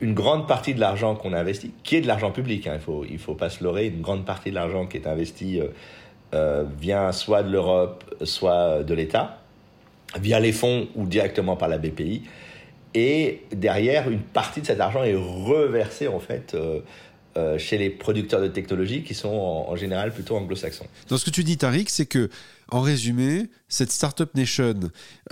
une 0.00 0.14
grande 0.14 0.48
partie 0.48 0.72
de 0.72 0.80
l'argent 0.80 1.14
qu'on 1.14 1.34
a 1.34 1.40
investi, 1.40 1.72
qui 1.82 1.96
est 1.96 2.00
de 2.00 2.06
l'argent 2.06 2.30
public, 2.30 2.66
hein, 2.66 2.72
il 2.74 2.80
faut 2.80 3.04
il 3.04 3.18
faut 3.18 3.34
pas 3.34 3.50
se 3.50 3.62
leurrer, 3.62 3.88
une 3.88 4.00
grande 4.00 4.24
partie 4.24 4.48
de 4.48 4.54
l'argent 4.54 4.86
qui 4.86 4.96
est 4.96 5.06
investi 5.06 5.60
euh, 5.60 5.66
euh, 6.32 6.64
vient 6.80 7.12
soit 7.12 7.42
de 7.42 7.50
l'Europe, 7.50 8.04
soit 8.24 8.82
de 8.82 8.94
l'État. 8.94 9.39
Via 10.18 10.40
les 10.40 10.52
fonds 10.52 10.88
ou 10.96 11.06
directement 11.06 11.56
par 11.56 11.68
la 11.68 11.78
BPI. 11.78 12.22
Et 12.94 13.42
derrière, 13.52 14.10
une 14.10 14.20
partie 14.20 14.60
de 14.60 14.66
cet 14.66 14.80
argent 14.80 15.04
est 15.04 15.14
reversée 15.14 16.08
en 16.08 16.18
fait 16.18 16.54
euh, 16.54 16.80
euh, 17.36 17.58
chez 17.58 17.78
les 17.78 17.90
producteurs 17.90 18.40
de 18.40 18.48
technologie 18.48 19.04
qui 19.04 19.14
sont 19.14 19.28
en, 19.28 19.76
général 19.76 20.12
plutôt 20.12 20.36
anglo-saxons. 20.36 20.86
Dans 21.08 21.16
ce 21.16 21.24
que 21.24 21.30
tu 21.30 21.44
dis, 21.44 21.56
Tariq, 21.56 21.88
c'est 21.88 22.06
que, 22.06 22.28
en 22.70 22.80
résumé, 22.80 23.48
cette 23.68 23.92
Startup 23.92 24.34
Nation, 24.34 24.74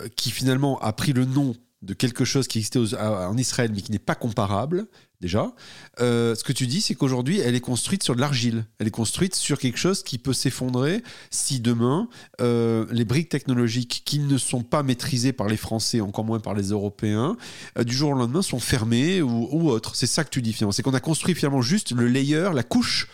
euh, 0.00 0.08
qui 0.14 0.30
finalement 0.30 0.78
a 0.78 0.92
pris 0.92 1.12
le 1.12 1.24
nom 1.24 1.54
de 1.82 1.94
quelque 1.94 2.24
chose 2.24 2.46
qui 2.48 2.58
existait 2.58 2.80
en 2.98 3.36
Israël 3.36 3.70
mais 3.74 3.80
qui 3.82 3.92
n'est 3.92 4.00
pas 4.00 4.16
comparable, 4.16 4.86
déjà. 5.20 5.52
Euh, 6.00 6.34
ce 6.34 6.44
que 6.44 6.52
tu 6.52 6.66
dis, 6.66 6.80
c'est 6.80 6.94
qu'aujourd'hui, 6.94 7.40
elle 7.40 7.54
est 7.54 7.60
construite 7.60 8.02
sur 8.02 8.14
de 8.14 8.20
l'argile. 8.20 8.64
Elle 8.78 8.86
est 8.86 8.92
construite 8.92 9.34
sur 9.34 9.58
quelque 9.58 9.78
chose 9.78 10.02
qui 10.02 10.18
peut 10.18 10.32
s'effondrer 10.32 11.02
si 11.30 11.60
demain, 11.60 12.08
euh, 12.40 12.86
les 12.90 13.04
briques 13.04 13.28
technologiques 13.28 14.02
qui 14.04 14.20
ne 14.20 14.38
sont 14.38 14.62
pas 14.62 14.82
maîtrisées 14.82 15.32
par 15.32 15.48
les 15.48 15.56
Français, 15.56 16.00
encore 16.00 16.24
moins 16.24 16.40
par 16.40 16.54
les 16.54 16.68
Européens, 16.68 17.36
euh, 17.78 17.84
du 17.84 17.94
jour 17.94 18.10
au 18.10 18.14
lendemain 18.14 18.42
sont 18.42 18.60
fermées 18.60 19.20
ou, 19.22 19.48
ou 19.50 19.70
autres. 19.70 19.96
C'est 19.96 20.06
ça 20.06 20.24
que 20.24 20.30
tu 20.30 20.42
dis 20.42 20.52
finalement. 20.52 20.72
C'est 20.72 20.82
qu'on 20.82 20.94
a 20.94 21.00
construit 21.00 21.34
finalement 21.34 21.62
juste 21.62 21.92
le 21.92 22.06
layer, 22.06 22.50
la 22.54 22.62
couche 22.62 23.08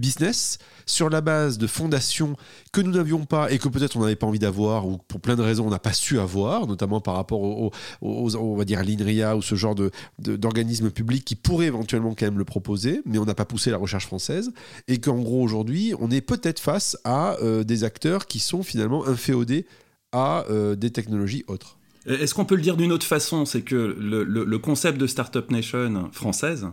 business 0.00 0.58
sur 0.86 1.10
la 1.10 1.20
base 1.20 1.58
de 1.58 1.66
fondations 1.66 2.36
que 2.72 2.80
nous 2.80 2.92
n'avions 2.92 3.24
pas 3.24 3.50
et 3.52 3.58
que 3.58 3.68
peut-être 3.68 3.96
on 3.96 4.00
n'avait 4.00 4.16
pas 4.16 4.26
envie 4.26 4.38
d'avoir 4.38 4.86
ou 4.86 4.98
pour 5.08 5.20
plein 5.20 5.36
de 5.36 5.42
raisons 5.42 5.66
on 5.66 5.70
n'a 5.70 5.78
pas 5.78 5.92
su 5.92 6.18
avoir, 6.18 6.66
notamment 6.66 7.00
par 7.00 7.14
rapport 7.14 7.42
au, 7.42 7.70
on 8.02 8.56
va 8.56 8.64
dire 8.64 8.80
à 8.80 8.82
l'INRIA 8.82 9.36
ou 9.36 9.42
ce 9.42 9.54
genre 9.54 9.74
de, 9.74 9.90
d'organismes 10.18 10.90
publics 10.90 11.24
qui 11.24 11.36
pourraient 11.36 11.66
éventuellement 11.66 12.14
quand 12.18 12.26
même 12.26 12.38
le 12.38 12.44
proposer, 12.44 13.02
mais 13.04 13.18
on 13.18 13.24
n'a 13.24 13.34
pas 13.34 13.44
poussé 13.44 13.70
la 13.70 13.76
recherche 13.76 14.06
française 14.06 14.52
et 14.88 14.98
qu'en 14.98 15.18
gros 15.18 15.42
aujourd'hui 15.42 15.94
on 16.00 16.10
est 16.10 16.20
peut-être 16.20 16.60
face 16.60 16.96
à 17.04 17.36
euh, 17.42 17.62
des 17.62 17.84
acteurs 17.84 18.26
qui 18.26 18.38
sont 18.38 18.62
finalement 18.62 19.06
inféodés 19.06 19.66
à 20.12 20.44
euh, 20.50 20.74
des 20.74 20.90
technologies 20.90 21.44
autres. 21.46 21.76
Est-ce 22.06 22.34
qu'on 22.34 22.46
peut 22.46 22.56
le 22.56 22.62
dire 22.62 22.76
d'une 22.76 22.92
autre 22.92 23.06
façon? 23.06 23.44
C'est 23.44 23.60
que 23.60 23.74
le, 23.74 24.24
le, 24.24 24.58
concept 24.58 24.98
de 24.98 25.06
Startup 25.06 25.48
Nation 25.50 26.08
française, 26.12 26.66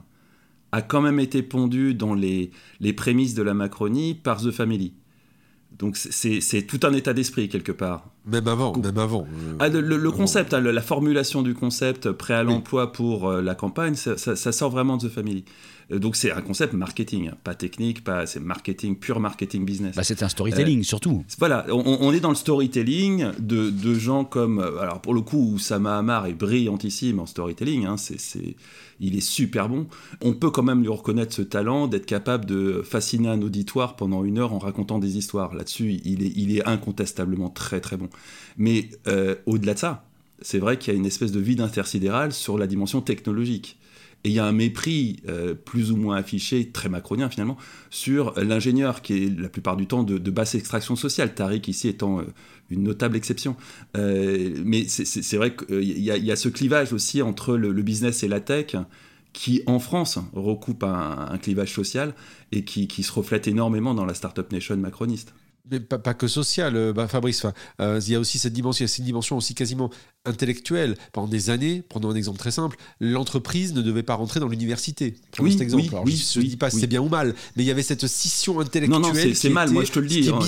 a 0.72 0.82
quand 0.82 1.02
même 1.02 1.20
été 1.20 1.44
pondu 1.44 1.94
dans 1.94 2.14
les, 2.14 2.52
les 2.80 2.94
prémices 2.94 3.34
de 3.34 3.44
la 3.44 3.54
Macronie 3.54 4.16
par 4.16 4.42
The 4.42 4.52
Family. 4.52 4.94
Donc 5.78 5.98
c'est 5.98 6.68
tout 6.68 6.80
un 6.84 6.94
état 6.94 7.14
d'esprit 7.14 7.50
quelque 7.50 7.72
part. 7.72 8.10
Même 8.28 8.48
avant, 8.48 8.76
même 8.76 8.98
avant. 8.98 9.26
Ah, 9.60 9.70
le, 9.70 10.12
concept, 10.12 10.54
hein, 10.54 10.60
la 10.60 10.82
formulation 10.82 11.42
du 11.44 11.54
concept 11.54 12.12
prêt 12.12 12.34
à 12.34 12.44
l'emploi 12.44 12.92
pour 12.92 13.30
euh, 13.30 13.42
la 13.42 13.56
campagne, 13.56 13.96
ça, 13.96 14.18
ça, 14.18 14.52
sort 14.52 14.70
vraiment 14.70 14.98
de 14.98 15.08
The 15.08 15.12
Family. 15.12 15.46
Euh, 15.92 16.00
donc 16.00 16.18
c'est 16.18 16.32
un 16.32 16.42
concept 16.42 16.74
marketing, 16.74 17.32
pas 17.46 17.56
technique, 17.56 18.04
pas 18.04 18.26
c'est 18.26 18.42
marketing, 18.42 18.98
pur 18.98 19.22
marketing 19.22 19.64
business. 19.64 19.96
Bah, 19.96 20.04
c'est 20.04 20.24
un 20.24 20.30
storytelling 20.30 20.82
euh, 20.82 20.84
surtout. 20.84 21.24
Voilà, 21.40 21.66
on, 21.72 22.12
est 22.12 22.20
dans 22.20 22.30
le 22.30 22.36
storytelling 22.36 23.32
de, 23.40 23.70
de, 23.70 23.94
gens 23.94 24.26
comme, 24.26 24.60
alors 24.60 25.00
pour 25.02 25.14
le 25.14 25.22
coup, 25.22 25.54
Oussama 25.54 25.98
Hamar 25.98 26.26
est 26.26 26.34
brillantissime 26.34 27.20
en 27.20 27.26
storytelling, 27.26 27.86
hein, 27.86 27.96
c'est 27.96 28.18
il 29.00 29.16
est 29.16 29.22
super 29.22 29.70
bon. 29.70 29.88
On 30.22 30.34
peut 30.34 30.50
quand 30.50 30.64
même 30.64 30.82
lui 30.82 30.90
reconnaître 30.90 31.34
ce 31.34 31.42
talent 31.42 31.88
d'être 31.88 32.06
capable 32.06 32.46
de 32.46 32.82
fasciner 32.84 33.30
un 33.30 33.42
auditoire 33.42 33.96
pendant 33.96 34.24
une 34.24 34.40
heure 34.40 34.54
en 34.54 34.60
racontant 34.60 35.00
des 35.00 35.18
histoires. 35.18 35.54
Là-dessus, 35.54 36.00
il 36.04 36.24
est, 36.24 36.32
il 36.36 36.56
est 36.58 36.68
incontestablement 36.68 37.50
très 37.50 37.80
très 37.80 37.98
bon. 37.98 38.10
Mais 38.58 38.90
euh, 39.08 39.36
au-delà 39.46 39.74
de 39.74 39.80
ça, 39.80 40.06
c'est 40.42 40.60
vrai 40.60 40.78
qu'il 40.78 40.94
y 40.94 40.96
a 40.96 41.00
une 41.00 41.06
espèce 41.06 41.32
de 41.32 41.40
vide 41.40 41.62
intersidéral 41.62 42.34
sur 42.34 42.58
la 42.58 42.68
dimension 42.68 43.02
technologique. 43.02 43.78
Et 44.24 44.30
il 44.30 44.34
y 44.34 44.40
a 44.40 44.46
un 44.46 44.52
mépris 44.52 45.18
euh, 45.28 45.54
plus 45.54 45.92
ou 45.92 45.96
moins 45.96 46.18
affiché, 46.18 46.70
très 46.70 46.90
macronien 46.90 47.30
finalement, 47.30 47.56
sur 47.92 48.34
l'ingénieur 48.40 49.04
qui 49.04 49.26
est 49.26 49.40
la 49.40 49.48
plupart 49.48 49.78
du 49.78 49.86
temps 49.86 50.04
de, 50.04 50.32
basse 50.32 50.56
extraction 50.56 50.96
sociale. 50.96 51.36
Tariq 51.36 51.70
ici 51.70 51.88
étant 51.88 52.20
euh, 52.20 52.24
une 52.72 52.84
notable 52.84 53.16
exception. 53.16 53.56
Mais 53.96 54.88
c'est 54.88 55.38
vrai 55.38 55.56
qu'il 55.56 55.84
y, 55.84 56.02
y, 56.02 56.32
a 56.32 56.36
ce 56.36 56.50
clivage 56.50 56.94
aussi 56.94 57.22
entre 57.22 57.56
le, 57.56 57.72
business 57.84 58.24
et 58.24 58.28
la 58.28 58.40
tech 58.40 58.76
qui, 59.34 59.62
en 59.68 59.78
France, 59.78 60.18
recoupe 60.34 60.84
un, 60.84 61.38
clivage 61.38 61.72
social 61.72 62.16
et 62.52 62.64
qui, 62.64 62.88
qui, 62.88 63.04
se 63.04 63.12
reflète 63.12 63.48
énormément 63.48 63.94
dans 63.94 64.06
la 64.06 64.16
Startup 64.16 64.52
Nation 64.52 64.76
macroniste 64.78 65.34
mais 65.70 65.80
pas, 65.80 66.14
que 66.14 66.28
social, 66.28 66.76
euh, 66.76 66.94
bah, 66.94 67.08
Fabrice. 67.08 67.46
Euh, 67.82 68.00
il 68.06 68.12
y 68.12 68.16
a 68.16 68.20
aussi 68.20 68.40
cette 68.40 68.54
dimension, 68.54 68.88
cette 68.88 69.06
dimension 69.06 69.38
aussi 69.38 69.56
quasiment 69.56 69.90
intellectuelle. 70.26 70.96
Pendant 71.14 71.28
des 71.28 71.50
années, 71.50 71.84
prenons 71.88 72.10
un 72.10 72.16
exemple 72.16 72.40
très 72.40 72.52
simple, 72.52 72.78
l'entreprise 73.00 73.74
ne 73.74 73.82
devait 73.82 74.04
pas 74.04 74.16
rentrer 74.16 74.40
dans 74.40 74.48
l'université. 74.48 75.16
Oui, 75.40 75.52
cet 75.52 75.62
exemple. 75.62 75.86
Oui, 76.06 76.16
je 76.34 76.40
ne 76.40 76.46
dis 76.46 76.58
pas 76.58 76.70
si 76.70 76.80
c'est 76.80 76.88
bien 76.88 77.02
ou 77.02 77.10
mal, 77.10 77.34
mais 77.56 77.64
il 77.64 77.66
y 77.66 77.72
avait 77.72 77.84
cette 77.84 78.08
scission 78.08 78.60
intellectuelle. 78.60 79.02
Non, 79.02 79.14
non, 79.14 79.34
c'est 79.34 79.50
mal. 79.50 79.72
Moi, 79.72 79.84
je 79.84 79.92
te 79.92 80.00
le 80.00 80.08
dis. 80.08 80.30
Hein, 80.30 80.40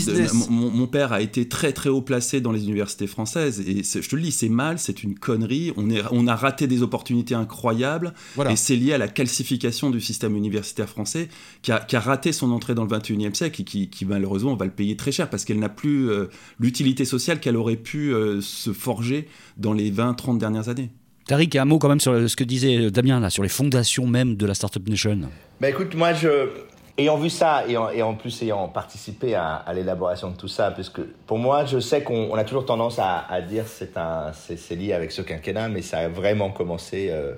mon, 0.50 0.88
père 0.88 1.14
a 1.14 1.22
été 1.22 1.48
très 1.48 1.72
très 1.72 1.90
haut 1.90 2.02
placé 2.02 2.42
dans 2.42 2.52
les 2.52 2.64
universités 2.64 3.08
françaises 3.08 3.60
et 3.60 3.84
je 3.84 4.08
te 4.08 4.16
le 4.16 4.22
dis, 4.22 4.32
c'est 4.32 4.50
mal, 4.50 4.80
c'est 4.80 5.04
une 5.04 5.18
connerie. 5.18 5.72
On, 5.78 5.90
est, 5.90 6.02
on 6.12 6.28
a 6.28 6.36
raté 6.36 6.68
des 6.68 6.82
opportunités 6.82 7.36
incroyables 7.36 8.14
et 8.50 8.56
c'est 8.56 8.76
lié 8.76 8.94
à 8.94 8.98
la 8.98 9.08
calcification 9.08 9.90
du 9.90 10.02
système 10.02 10.36
universitaire 10.36 10.90
français 10.90 11.30
qui 11.62 11.72
a, 11.72 11.80
qui 11.80 11.96
a, 11.96 12.00
raté 12.00 12.32
son 12.32 12.52
entrée 12.52 12.74
dans 12.74 12.84
le 12.84 12.90
21e 12.90 13.34
siècle 13.36 13.62
et 13.62 13.64
qui, 13.64 13.90
qui 13.90 14.06
malheureusement 14.06 14.54
on 14.54 14.56
va 14.56 14.66
le 14.66 14.72
payer 14.72 14.96
très 14.96 15.09
cher 15.12 15.30
parce 15.30 15.46
qu'elle 15.46 15.60
n'a 15.60 15.70
plus 15.70 16.10
euh, 16.10 16.30
l'utilité 16.60 17.06
sociale 17.06 17.40
qu'elle 17.40 17.58
aurait 17.58 17.76
pu 17.76 18.14
euh, 18.14 18.42
se 18.42 18.74
forger 18.74 19.28
dans 19.58 19.74
les 19.74 19.92
20-30 19.92 20.38
dernières 20.38 20.70
années. 20.70 20.90
Tariq, 21.28 21.58
un 21.60 21.66
mot 21.66 21.78
quand 21.78 21.90
même 21.90 22.00
sur 22.00 22.30
ce 22.30 22.36
que 22.36 22.44
disait 22.44 22.90
Damien, 22.90 23.20
là, 23.20 23.30
sur 23.30 23.44
les 23.44 23.50
fondations 23.50 24.08
même 24.08 24.36
de 24.36 24.46
la 24.46 24.54
Startup 24.54 24.88
Nation. 24.88 25.20
Bah 25.62 25.70
écoute, 25.70 25.94
moi, 25.94 26.14
je, 26.14 26.50
ayant 26.98 27.18
vu 27.18 27.30
ça 27.30 27.66
et 27.68 28.02
en, 28.02 28.16
plus 28.16 28.42
ayant 28.42 28.68
participé 28.68 29.36
à, 29.36 29.64
l'élaboration 29.74 30.32
de 30.32 30.36
tout 30.36 30.48
ça, 30.48 30.72
puisque 30.72 31.02
pour 31.28 31.38
moi, 31.38 31.66
je 31.66 31.80
sais 31.80 32.02
qu'on 32.02 32.34
a 32.34 32.44
toujours 32.44 32.66
tendance 32.66 32.98
à, 33.00 33.42
dire 33.42 33.66
c'est 33.68 33.94
c'est 34.34 34.76
lié 34.76 34.94
avec 34.94 35.12
ce 35.12 35.22
quinquennat, 35.22 35.70
mais 35.70 35.84
ça 35.84 36.00
a 36.00 36.08
vraiment 36.08 36.50
commencé 36.50 37.10
euh, 37.12 37.36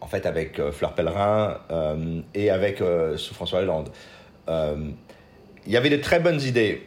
en 0.00 0.06
fait 0.06 0.24
avec 0.24 0.58
Fleur 0.70 0.94
Pellerin 0.94 1.58
et 2.34 2.48
avec 2.48 2.82
sous 3.16 3.34
François 3.34 3.60
Hollande. 3.60 3.90
Il 5.66 5.72
y 5.72 5.76
avait 5.76 5.90
de 5.90 5.96
très 5.96 6.20
bonnes 6.20 6.40
idées 6.40 6.86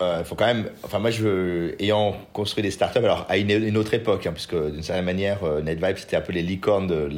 il 0.00 0.02
euh, 0.02 0.24
faut 0.24 0.34
quand 0.34 0.46
même. 0.46 0.70
Enfin, 0.82 0.98
moi, 0.98 1.10
je, 1.10 1.80
ayant 1.80 2.16
construit 2.32 2.62
des 2.62 2.72
startups, 2.72 2.98
alors 2.98 3.26
à 3.28 3.36
une, 3.36 3.76
autre 3.76 3.94
époque, 3.94 4.26
hein, 4.26 4.32
puisque 4.32 4.56
d'une 4.56 4.82
certaine 4.82 5.04
manière, 5.04 5.44
euh, 5.44 5.62
NetVibe, 5.62 5.96
c'était 5.96 6.16
un 6.16 6.20
peu 6.20 6.32
de, 6.32 6.38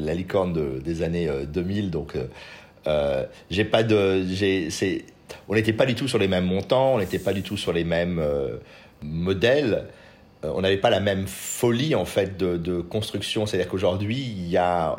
la 0.04 0.14
licorne 0.14 0.80
des 0.80 1.02
années 1.02 1.28
2000. 1.48 1.86
Euh, 1.86 1.88
donc, 1.88 2.14
j'ai 3.50 3.64
pas 3.64 3.82
de. 3.82 4.24
on 5.48 5.54
n'était 5.54 5.72
pas 5.72 5.86
du 5.86 5.94
tout 5.94 6.06
sur 6.06 6.18
les 6.18 6.28
mêmes 6.28 6.44
montants, 6.44 6.94
on 6.94 6.98
n'était 6.98 7.18
pas 7.18 7.32
du 7.32 7.42
tout 7.42 7.56
sur 7.56 7.72
les 7.72 7.84
mêmes 7.84 8.22
modèles. 9.02 9.86
on 10.42 10.60
n'avait 10.60 10.76
pas 10.76 10.90
la 10.90 11.00
même 11.00 11.26
folie, 11.26 11.94
en 11.94 12.04
fait, 12.04 12.36
de, 12.36 12.58
de 12.58 12.82
construction. 12.82 13.46
C'est-à-dire 13.46 13.70
qu'aujourd'hui, 13.70 14.54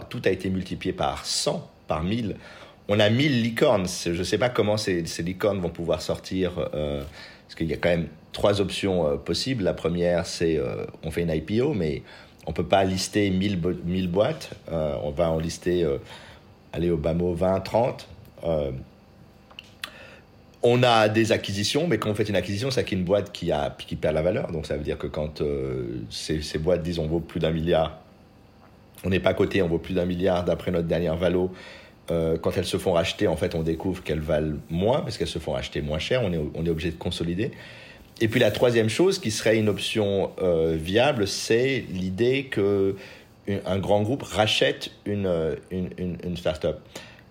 tout 0.09 0.21
a 0.25 0.29
été 0.29 0.49
multiplié 0.49 0.93
par 0.93 1.25
100, 1.25 1.69
par 1.87 2.03
1000 2.03 2.35
on 2.89 3.01
a 3.01 3.09
1000 3.09 3.41
licornes. 3.41 3.85
Je 4.05 4.11
ne 4.11 4.23
sais 4.23 4.37
pas 4.37 4.47
comment 4.47 4.77
ces, 4.77 5.03
licornes 5.19 5.59
vont 5.59 5.69
pouvoir 5.69 6.01
sortir 6.01 6.69
parce 7.47 7.55
qu'il 7.55 7.67
y 7.67 7.73
a 7.73 7.77
quand 7.77 7.89
même 7.89 8.07
trois 8.33 8.59
options 8.59 9.07
euh, 9.07 9.15
possibles. 9.15 9.63
La 9.63 9.73
première, 9.73 10.25
c'est 10.25 10.57
euh, 10.57 10.85
on 11.03 11.11
fait 11.11 11.21
une 11.21 11.31
IPO, 11.31 11.73
mais 11.73 12.03
on 12.45 12.51
peut 12.51 12.65
pas 12.65 12.83
lister 12.83 13.29
1000, 13.29 13.59
1000 13.85 14.11
boîtes. 14.11 14.51
Euh, 14.71 14.95
on 15.01 15.11
va 15.11 15.31
en 15.31 15.39
lister, 15.39 15.85
aller 16.73 16.89
au 16.89 16.97
bas 16.97 17.13
mot, 17.13 17.33
20, 17.33 17.61
30. 17.61 18.07
on 20.63 20.83
a 20.83 21.07
des 21.07 21.31
acquisitions, 21.31 21.87
mais 21.87 21.97
quand 21.97 22.09
on 22.09 22.15
fait 22.15 22.27
une 22.27 22.35
acquisition, 22.35 22.69
c'est 22.69 22.83
qu'une 22.83 23.03
boîte 23.03 23.31
qui, 23.31 23.51
a, 23.51 23.75
qui 23.77 23.95
perd 23.95 24.15
la 24.15 24.21
valeur. 24.21 24.51
Donc 24.51 24.65
ça 24.65 24.75
veut 24.75 24.83
dire 24.83 24.97
que 24.97 25.07
quand 25.07 25.41
ces, 26.09 26.59
boîtes, 26.59 26.83
disons, 26.83 27.07
vaut 27.07 27.21
plus 27.21 27.39
d'un 27.39 27.51
milliard, 27.51 27.99
on 29.05 29.09
n'est 29.09 29.19
pas 29.19 29.33
coté, 29.33 29.61
on 29.61 29.67
vaut 29.67 29.77
plus 29.77 29.93
d'un 29.93 30.05
milliard 30.05 30.43
d'après 30.43 30.71
notre 30.71 30.87
dernière 30.87 31.15
valo. 31.15 31.51
Euh, 32.09 32.37
quand 32.37 32.57
elles 32.57 32.65
se 32.65 32.77
font 32.77 32.93
racheter, 32.93 33.27
en 33.27 33.35
fait, 33.35 33.53
on 33.55 33.63
découvre 33.63 34.03
qu'elles 34.03 34.19
valent 34.21 34.57
moins 34.69 35.01
parce 35.01 35.17
qu'elles 35.17 35.27
se 35.27 35.39
font 35.39 35.53
racheter 35.53 35.81
moins 35.81 35.99
cher. 35.99 36.21
On 36.23 36.31
est, 36.31 36.39
on 36.55 36.65
est 36.65 36.69
obligé 36.69 36.91
de 36.91 36.97
consolider. 36.97 37.51
Et 38.19 38.27
puis 38.27 38.39
la 38.39 38.51
troisième 38.51 38.89
chose 38.89 39.19
qui 39.19 39.29
serait 39.29 39.57
une 39.57 39.69
option 39.69 40.31
euh, 40.41 40.75
viable, 40.79 41.27
c'est 41.27 41.85
l'idée 41.91 42.45
que 42.45 42.95
un 43.65 43.79
grand 43.79 44.01
groupe 44.01 44.23
rachète 44.23 44.91
une, 45.05 45.55
une, 45.71 45.89
une, 45.97 46.35
start-up. 46.35 46.79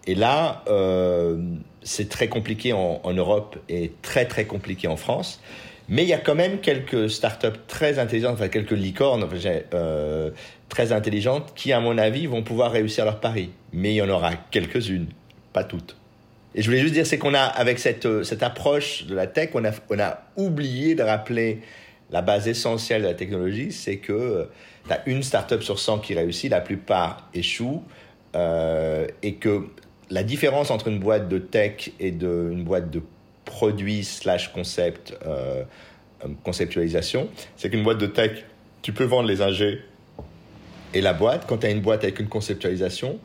Et 0.07 0.15
là, 0.15 0.65
euh, 0.69 1.39
c'est 1.83 2.09
très 2.09 2.29
compliqué 2.29 2.73
en, 2.73 3.13
Europe 3.13 3.59
et 3.69 3.93
très 4.03 4.25
très 4.25 4.45
compliqué 4.45 4.89
en 4.89 4.97
France. 4.97 5.41
Mais 5.89 6.03
il 6.03 6.09
y 6.09 6.13
a 6.13 6.19
quand 6.19 6.35
même 6.35 6.59
quelques 6.59 7.09
startups 7.09 7.61
très 7.69 7.99
intelligentes, 7.99 8.35
enfin 8.35 8.49
quelques 8.49 8.73
licornes 8.73 9.29
euh, 9.75 10.31
très 10.69 10.93
intelligentes 10.93 11.53
qui, 11.55 11.73
à 11.73 11.81
mon 11.81 11.97
avis, 11.97 12.27
vont 12.27 12.43
pouvoir 12.43 12.73
réussir 12.73 13.05
leur 13.05 13.21
pari. 13.21 13.51
Mais 13.73 13.93
il 13.93 13.97
y 13.97 14.03
en 14.03 14.09
aura 14.09 14.33
quelques-unes, 14.51 15.07
pas 15.53 15.63
toutes. 15.63 15.97
Et 16.55 16.63
je 16.63 16.67
voulais 16.67 16.81
juste 16.81 16.95
dire, 16.95 17.07
c'est 17.07 17.19
qu'on 17.19 17.35
a, 17.35 17.43
avec 17.43 17.79
cette, 17.79 18.07
euh, 18.07 18.25
cette 18.25 18.43
approche 18.43 19.07
de 19.07 19.15
la 19.15 19.29
tech, 19.29 19.51
on 19.55 19.65
a, 19.65 19.71
on 19.91 19.99
a 20.01 20.23
oublié 20.37 20.95
de 20.97 21.03
rappeler 21.03 21.61
la 22.11 22.23
base 22.23 22.49
essentielle 22.49 23.03
de 23.03 23.07
la 23.09 23.15
technologie, 23.15 23.71
c'est 23.71 23.99
que 23.99 24.13
euh, 24.13 24.45
tu 24.87 24.93
as 24.93 25.03
une 25.07 25.23
startup 25.23 25.63
sur 25.63 25.79
100 25.79 26.01
qui 26.01 26.15
réussit, 26.15 26.51
la 26.51 26.61
plupart 26.61 27.29
échouent, 27.35 27.85
et 29.23 29.37
que 29.37 29.63
la 30.11 30.23
différence 30.23 30.71
entre 30.71 30.89
une 30.89 30.99
boîte 30.99 31.27
de 31.27 31.39
tech 31.39 31.91
et 31.99 32.11
de, 32.11 32.51
une 32.53 32.65
boîte 32.65 32.91
de 32.91 33.01
produit 33.57 34.05
slash 34.05 34.53
concept, 34.53 35.17
euh, 35.27 35.65
conceptualisation, 36.45 37.31
c'est 37.57 37.71
qu'une 37.71 37.83
boîte 37.83 37.97
de 37.97 38.07
tech 38.07 38.45
tu 38.83 38.93
peux 38.93 39.05
vendre 39.05 39.27
les 39.27 39.41
ingés 39.41 39.81
et 40.93 41.01
la 41.01 41.15
boîte. 41.15 41.47
Quand 41.49 41.57
tu 41.57 41.67
as 41.67 41.71
une 41.71 41.81
boîte 41.81 42.05
avec 42.05 42.21
une 42.21 42.29
conceptualisation, 42.29 43.19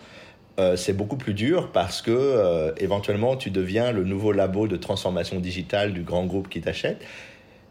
euh, 0.58 0.78
c'est 0.78 0.94
beaucoup 0.94 1.18
plus 1.18 1.34
dur 1.34 1.70
parce 1.74 2.02
que 2.02 2.12
euh, 2.12 2.72
éventuellement 2.78 3.36
tu 3.36 3.52
deviens 3.52 3.92
le 3.92 4.06
nouveau 4.06 4.32
labo 4.32 4.70
de 4.70 4.78
transformation 4.78 5.40
digitale 5.42 5.92
du 5.92 6.04
grand 6.04 6.26
groupe 6.26 6.48
qui 6.48 6.62
t'achète. 6.62 7.04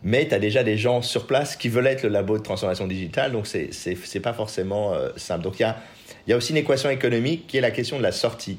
Mais 0.02 0.29
tu 0.29 0.35
as 0.35 0.38
déjà 0.38 0.62
des 0.62 0.76
gens 0.76 1.00
sur 1.00 1.26
place 1.26 1.57
qui 1.57 1.71
veulent 1.71 1.87
être 1.87 2.02
le 2.02 2.11
labo 2.11 2.37
de 2.37 2.43
transformation 2.43 2.87
digitale, 2.87 3.33
donc 3.33 3.47
c'est 3.47 3.71
n'est 3.87 4.21
pas 4.21 4.35
forcément 4.35 4.93
euh, 4.93 5.09
simple. 5.17 5.45
Donc 5.45 5.59
il 5.59 5.62
y 5.62 5.67
a, 5.67 5.79
y 6.29 6.33
a 6.35 6.37
aussi 6.37 6.52
une 6.52 6.59
équation 6.59 6.90
économique 6.90 7.47
qui 7.47 7.57
est 7.57 7.62
la 7.62 7.71
question 7.71 7.97
de 7.97 8.02
la 8.02 8.12
sortie. 8.12 8.59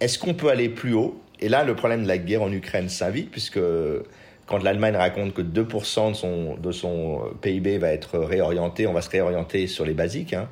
Est-ce 0.00 0.18
qu'on 0.18 0.34
peut 0.34 0.48
aller 0.48 0.70
plus 0.70 0.94
haut? 0.94 1.20
Et 1.42 1.48
là, 1.48 1.64
le 1.64 1.74
problème 1.74 2.04
de 2.04 2.08
la 2.08 2.18
guerre 2.18 2.42
en 2.42 2.52
Ukraine 2.52 2.88
s'invite, 2.88 3.30
puisque 3.30 3.60
quand 4.46 4.62
l'Allemagne 4.62 4.96
raconte 4.96 5.34
que 5.34 5.42
2% 5.42 6.10
de 6.10 6.14
son, 6.14 6.54
de 6.56 6.72
son 6.72 7.20
PIB 7.40 7.78
va 7.78 7.88
être 7.88 8.18
réorienté, 8.18 8.86
on 8.86 8.92
va 8.92 9.02
se 9.02 9.10
réorienter 9.10 9.66
sur 9.66 9.84
les 9.84 9.92
basiques. 9.92 10.34
Hein. 10.34 10.48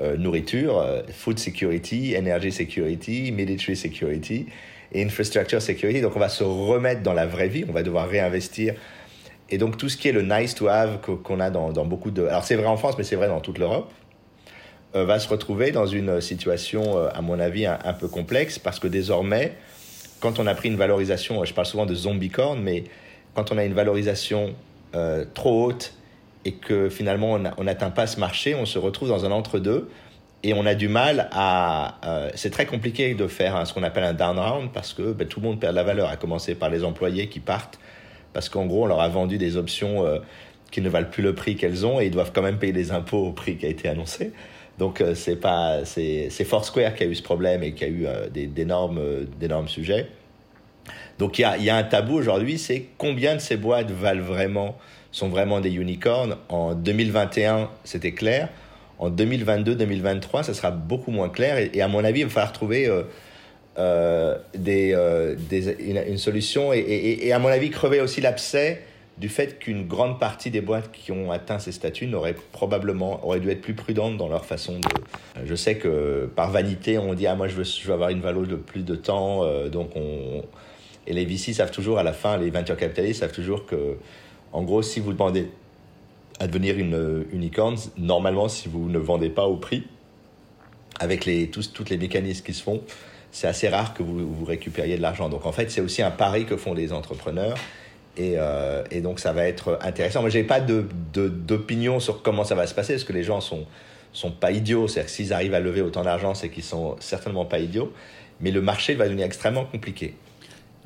Euh, 0.00 0.16
nourriture, 0.16 0.78
euh, 0.78 1.02
food 1.12 1.40
security, 1.40 2.14
energy 2.16 2.52
security, 2.52 3.32
military 3.32 3.76
security 3.76 4.46
infrastructure 4.94 5.60
security. 5.60 6.00
Donc 6.00 6.14
on 6.14 6.20
va 6.20 6.28
se 6.28 6.44
remettre 6.44 7.02
dans 7.02 7.12
la 7.12 7.26
vraie 7.26 7.48
vie, 7.48 7.64
on 7.68 7.72
va 7.72 7.82
devoir 7.82 8.08
réinvestir. 8.08 8.74
Et 9.50 9.58
donc 9.58 9.76
tout 9.76 9.88
ce 9.88 9.96
qui 9.96 10.08
est 10.08 10.12
le 10.12 10.22
nice 10.22 10.54
to 10.54 10.68
have 10.68 11.00
qu'on 11.00 11.40
a 11.40 11.50
dans, 11.50 11.84
beaucoup 11.84 12.10
de... 12.10 12.24
Alors 12.26 12.44
c'est 12.44 12.54
vrai 12.54 12.68
en 12.68 12.76
France, 12.76 12.96
mais 12.96 13.04
c'est 13.04 13.16
vrai 13.16 13.26
dans 13.26 13.40
toute 13.40 13.58
l'Europe, 13.58 13.92
euh, 14.94 15.04
va 15.04 15.18
se 15.18 15.28
retrouver 15.28 15.72
dans 15.72 15.86
une 15.86 16.20
situation, 16.20 16.96
à 17.08 17.20
mon 17.20 17.40
avis, 17.40 17.66
un, 17.66 17.92
peu 17.92 18.08
complexe, 18.08 18.58
parce 18.58 18.78
que 18.78 18.86
désormais, 18.86 19.52
quand 20.20 20.38
on 20.38 20.46
a 20.46 20.54
pris 20.54 20.68
une 20.68 20.76
valorisation, 20.76 21.44
je 21.44 21.54
parle 21.54 21.66
souvent 21.66 21.86
de 21.86 21.94
zombie 21.94 22.30
corn, 22.30 22.60
mais 22.60 22.84
quand 23.34 23.52
on 23.52 23.58
a 23.58 23.64
une 23.64 23.74
valorisation 23.74 24.54
trop 25.34 25.66
haute 25.66 25.92
et 26.44 26.52
que 26.52 26.88
finalement 26.88 27.38
on 27.56 27.64
n'atteint 27.64 27.90
pas 27.90 28.06
ce 28.06 28.18
marché, 28.18 28.54
on 28.54 28.64
se 28.64 28.78
retrouve 28.78 29.08
dans 29.08 29.24
un 29.24 29.30
entre-deux 29.30 29.88
et 30.42 30.54
on 30.54 30.66
a 30.66 30.74
du 30.74 30.88
mal 30.88 31.28
à... 31.32 31.98
Euh, 32.04 32.30
c'est 32.34 32.50
très 32.50 32.66
compliqué 32.66 33.14
de 33.14 33.26
faire 33.26 33.66
ce 33.66 33.74
qu'on 33.74 33.82
appelle 33.82 34.04
un 34.04 34.12
down 34.12 34.38
round 34.38 34.70
parce 34.72 34.92
que 34.92 35.12
ben, 35.12 35.26
tout 35.26 35.40
le 35.40 35.46
monde 35.46 35.60
perd 35.60 35.72
de 35.72 35.76
la 35.76 35.82
valeur, 35.82 36.08
à 36.08 36.16
commencer 36.16 36.54
par 36.54 36.70
les 36.70 36.84
employés 36.84 37.28
qui 37.28 37.40
partent 37.40 37.78
parce 38.32 38.48
qu'en 38.48 38.66
gros 38.66 38.84
on 38.84 38.86
leur 38.86 39.00
a 39.00 39.08
vendu 39.08 39.36
des 39.36 39.56
options 39.56 40.06
euh, 40.06 40.18
qui 40.70 40.80
ne 40.80 40.88
valent 40.88 41.08
plus 41.10 41.22
le 41.22 41.34
prix 41.34 41.56
qu'elles 41.56 41.84
ont 41.84 42.00
et 42.00 42.06
ils 42.06 42.10
doivent 42.10 42.30
quand 42.32 42.42
même 42.42 42.58
payer 42.58 42.72
les 42.72 42.92
impôts 42.92 43.26
au 43.26 43.32
prix 43.32 43.56
qui 43.56 43.66
a 43.66 43.68
été 43.68 43.88
annoncé. 43.88 44.32
Donc 44.78 45.00
euh, 45.00 45.14
c'est 45.14 45.36
pas 45.36 45.84
c'est 45.84 46.44
Foursquare 46.44 46.94
qui 46.94 47.04
a 47.04 47.06
eu 47.06 47.14
ce 47.14 47.22
problème 47.22 47.62
et 47.62 47.72
qui 47.72 47.84
a 47.84 47.88
eu 47.88 48.06
d'énormes 48.30 49.26
d'énormes 49.40 49.68
sujets. 49.68 50.08
Donc 51.18 51.38
il 51.38 51.42
y 51.42 51.44
a, 51.44 51.58
y 51.58 51.68
a 51.68 51.76
un 51.76 51.82
tabou 51.82 52.14
aujourd'hui, 52.14 52.58
c'est 52.58 52.86
combien 52.96 53.34
de 53.34 53.40
ces 53.40 53.56
boîtes 53.56 53.90
valent 53.90 54.22
vraiment 54.22 54.76
sont 55.10 55.28
vraiment 55.28 55.60
des 55.60 55.74
unicorns. 55.74 56.36
En 56.48 56.74
2021, 56.74 57.70
c'était 57.84 58.12
clair. 58.12 58.48
En 58.98 59.10
2022-2023, 59.10 60.42
ça 60.42 60.54
sera 60.54 60.70
beaucoup 60.70 61.10
moins 61.10 61.28
clair. 61.28 61.58
Et, 61.58 61.80
à 61.80 61.88
mon 61.88 62.04
avis, 62.04 62.20
il 62.20 62.26
va 62.26 62.30
falloir 62.30 62.52
trouver 62.52 62.88
euh, 62.88 63.02
euh, 63.78 64.36
des, 64.54 64.92
euh, 64.92 65.36
une, 66.08 66.18
solution 66.18 66.72
et, 66.72 66.78
et, 66.78 67.32
à 67.32 67.38
mon 67.38 67.48
avis, 67.48 67.70
crever 67.70 68.00
aussi 68.00 68.20
l'abcès 68.20 68.82
du 69.18 69.28
fait 69.28 69.58
qu'une 69.58 69.86
grande 69.86 70.20
partie 70.20 70.50
des 70.50 70.60
boîtes 70.60 70.92
qui 70.92 71.10
ont 71.12 71.30
atteint 71.30 71.58
ces 71.58 71.72
statuts 71.72 72.06
n'auraient 72.06 72.36
probablement 72.52 73.24
auraient 73.26 73.40
dû 73.40 73.50
être 73.50 73.60
plus 73.60 73.74
prudentes 73.74 74.16
dans 74.16 74.28
leur 74.28 74.44
façon 74.44 74.78
de. 74.78 74.88
Je 75.44 75.54
sais 75.54 75.76
que 75.76 76.30
par 76.36 76.50
vanité, 76.50 76.98
on 76.98 77.14
dit 77.14 77.26
ah 77.26 77.34
moi 77.34 77.48
je 77.48 77.54
veux, 77.54 77.64
je 77.64 77.86
veux 77.86 77.94
avoir 77.94 78.10
une 78.10 78.20
valeur 78.20 78.42
de 78.42 78.56
plus 78.56 78.84
de 78.84 78.94
temps, 78.94 79.44
donc 79.68 79.90
on 79.96 80.42
et 81.08 81.14
les 81.14 81.24
VC 81.24 81.54
savent 81.54 81.70
toujours 81.70 81.98
à 81.98 82.02
la 82.02 82.12
fin, 82.12 82.36
les 82.36 82.50
venture 82.50 82.76
capitalistes 82.76 83.20
savent 83.20 83.32
toujours 83.32 83.66
que 83.66 83.96
en 84.52 84.62
gros, 84.62 84.82
si 84.82 85.00
vous 85.00 85.12
demandez 85.12 85.50
à 86.40 86.46
devenir 86.46 86.78
une 86.78 87.26
unicorn, 87.32 87.76
normalement, 87.96 88.48
si 88.48 88.68
vous 88.68 88.88
ne 88.88 88.98
vendez 88.98 89.30
pas 89.30 89.46
au 89.46 89.56
prix, 89.56 89.84
avec 91.00 91.24
les, 91.24 91.48
tous, 91.50 91.72
toutes 91.72 91.90
les 91.90 91.98
mécanismes 91.98 92.44
qui 92.44 92.54
se 92.54 92.62
font, 92.62 92.82
c'est 93.30 93.46
assez 93.46 93.68
rare 93.68 93.94
que 93.94 94.02
vous, 94.02 94.32
vous 94.32 94.44
récupériez 94.44 94.96
de 94.96 95.02
l'argent. 95.02 95.28
Donc 95.28 95.46
en 95.46 95.52
fait, 95.52 95.70
c'est 95.70 95.80
aussi 95.80 96.02
un 96.02 96.10
pari 96.10 96.44
que 96.44 96.56
font 96.56 96.74
les 96.74 96.92
entrepreneurs. 96.92 97.56
Et, 98.18 98.34
euh, 98.36 98.82
et 98.90 99.00
donc 99.00 99.20
ça 99.20 99.32
va 99.32 99.46
être 99.46 99.78
intéressant. 99.80 100.20
Moi, 100.20 100.30
je 100.30 100.38
n'ai 100.38 100.44
pas 100.44 100.60
d'opinion 100.60 102.00
sur 102.00 102.20
comment 102.22 102.44
ça 102.44 102.54
va 102.56 102.66
se 102.66 102.74
passer, 102.74 102.94
parce 102.94 103.04
que 103.04 103.12
les 103.12 103.22
gens 103.22 103.40
sont, 103.40 103.64
sont 104.12 104.32
pas 104.32 104.50
idiots. 104.50 104.88
C'est-à-dire 104.88 105.10
s'ils 105.10 105.32
arrivent 105.32 105.54
à 105.54 105.60
lever 105.60 105.82
autant 105.82 106.02
d'argent, 106.02 106.34
c'est 106.34 106.48
qu'ils 106.48 106.64
sont 106.64 106.96
certainement 106.98 107.44
pas 107.44 107.60
idiots. 107.60 107.92
Mais 108.40 108.50
le 108.50 108.60
marché 108.60 108.94
va 108.94 109.04
devenir 109.04 109.24
extrêmement 109.24 109.64
compliqué. 109.64 110.14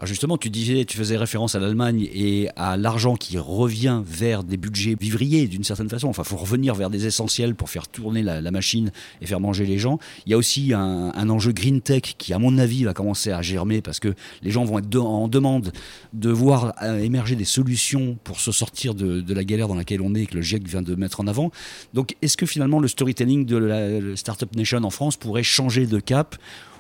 Alors 0.03 0.09
justement, 0.09 0.37
tu 0.37 0.51
disais, 0.51 0.85
tu 0.85 0.97
faisais 0.97 1.17
référence 1.17 1.55
à 1.55 1.61
l'Allemagne 1.61 2.09
et 2.13 2.49
à 2.57 2.77
l'argent 2.77 3.15
qui 3.15 3.39
revient 3.39 4.03
vers 4.05 4.43
des 4.43 4.57
budgets 4.57 4.97
vivriers 5.01 5.47
d'une 5.47 5.63
certaine 5.63 5.89
façon. 5.89 6.09
Enfin, 6.09 6.25
il 6.27 6.29
faut 6.29 6.39
revenir 6.39 6.75
vers 6.75 6.91
des 6.91 7.07
essentiels 7.07 7.55
pour 7.55 7.71
faire 7.71 7.87
tourner 7.87 8.21
la, 8.21 8.51
machine 8.51 8.91
et 9.21 9.27
faire 9.27 9.39
manger 9.39 9.65
les 9.65 9.79
gens. 9.79 10.01
Il 10.27 10.33
y 10.33 10.35
a 10.35 10.39
aussi 10.39 10.73
un, 10.75 11.31
enjeu 11.31 11.53
green 11.53 11.81
tech 11.81 12.17
qui, 12.19 12.33
à 12.33 12.41
mon 12.41 12.59
avis, 12.59 12.83
va 12.83 12.95
commencer 12.95 13.31
à 13.31 13.43
germer 13.43 13.81
parce 13.81 14.01
que 14.01 14.13
les 14.43 14.51
gens 14.51 14.65
vont 14.65 14.81
être 14.81 14.97
en 14.97 15.29
demande 15.29 15.71
de 16.15 16.31
voir 16.31 16.75
euh, 16.83 16.99
émerger 16.99 17.37
des 17.37 17.45
solutions 17.45 18.19
pour 18.25 18.41
se 18.41 18.51
sortir 18.51 18.97
de, 18.97 19.33
la 19.33 19.45
galère 19.45 19.69
dans 19.69 19.77
laquelle 19.77 20.03
on 20.03 20.17
est 20.17 20.23
et 20.23 20.27
que 20.27 20.35
le 20.35 20.43
GIEC 20.43 20.67
vient 20.67 20.83
de 20.83 20.97
mettre 20.97 21.21
en 21.21 21.29
avant. 21.29 21.53
Donc, 21.95 22.17
est-ce 22.23 22.37
que 22.37 22.45
finalement 22.45 22.81
le 22.81 22.89
storytelling 22.89 23.47
de 23.47 23.57
la 23.57 24.17
Startup 24.17 24.53
Nation 24.57 24.83
en 24.83 24.91
France 24.91 25.17
pourrait 25.17 25.45
changer 25.45 25.87
de 25.87 26.01
cap 26.01 26.35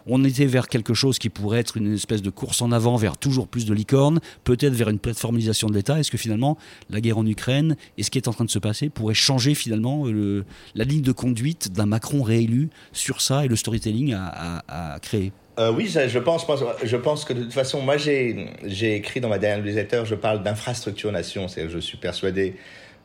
on 0.06 0.24
était 0.24 0.46
vers 0.46 0.68
quelque 0.68 0.94
chose 0.94 1.18
qui 1.18 1.28
pourrait 1.28 1.60
être 1.60 1.76
une 1.76 1.94
espèce 1.94 2.22
de 2.22 2.30
course 2.30 2.62
en 2.62 2.72
avant 2.72 2.96
vers 2.96 3.16
toujours 3.16 3.48
plus 3.48 3.66
de 3.66 3.74
licornes, 3.74 4.20
peut-être 4.44 4.74
vers 4.74 4.88
une 4.88 4.98
plateformisation 4.98 5.68
de 5.68 5.74
l'État. 5.74 5.98
Est-ce 5.98 6.10
que 6.10 6.18
finalement 6.18 6.58
la 6.90 7.00
guerre 7.00 7.18
en 7.18 7.26
Ukraine 7.26 7.76
et 7.98 8.02
ce 8.02 8.10
qui 8.10 8.18
est 8.18 8.28
en 8.28 8.32
train 8.32 8.44
de 8.44 8.50
se 8.50 8.58
passer 8.58 8.88
pourrait 8.88 9.14
changer 9.14 9.54
finalement 9.54 10.06
euh, 10.06 10.44
la 10.74 10.84
ligne 10.84 11.02
de 11.02 11.12
conduite 11.12 11.72
d'un 11.72 11.86
Macron 11.86 12.22
réélu 12.22 12.70
sur 12.92 13.20
ça 13.20 13.44
et 13.44 13.48
le 13.48 13.56
storytelling 13.56 14.14
à, 14.14 14.98
créer? 15.00 15.32
Euh, 15.58 15.70
oui, 15.70 15.86
je 15.86 16.18
pense, 16.18 16.46
je 16.82 16.96
pense 16.96 17.24
que 17.24 17.34
de 17.34 17.42
toute 17.42 17.52
façon, 17.52 17.82
moi 17.82 17.96
j'ai 17.98 18.96
écrit 18.96 19.20
dans 19.20 19.28
ma 19.28 19.38
dernière 19.38 19.64
newsletter, 19.64 20.02
je 20.06 20.14
parle 20.14 20.42
d'infrastructure 20.42 21.12
nation, 21.12 21.46
c'est-à-dire 21.46 21.72
je 21.72 21.78
suis 21.78 21.98
persuadé 21.98 22.54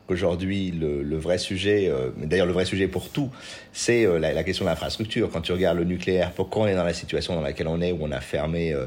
Aujourd'hui, 0.08 0.70
le, 0.70 1.18
vrai 1.18 1.36
sujet, 1.36 1.90
euh, 1.90 2.08
d'ailleurs 2.16 2.46
le 2.46 2.54
vrai 2.54 2.64
sujet 2.64 2.88
pour 2.88 3.10
tout, 3.10 3.30
c'est 3.74 4.06
euh, 4.06 4.18
la, 4.18 4.42
question 4.42 4.64
de 4.64 4.70
l'infrastructure. 4.70 5.28
Quand 5.30 5.42
tu 5.42 5.52
regardes 5.52 5.76
le 5.76 5.84
nucléaire, 5.84 6.32
pourquoi 6.32 6.62
on 6.62 6.66
est 6.66 6.74
dans 6.74 6.84
la 6.84 6.94
situation 6.94 7.34
dans 7.34 7.42
laquelle 7.42 7.68
on 7.68 7.82
est, 7.82 7.92
où 7.92 7.98
on 8.00 8.10
a 8.10 8.20
fermé, 8.20 8.72
euh, 8.72 8.86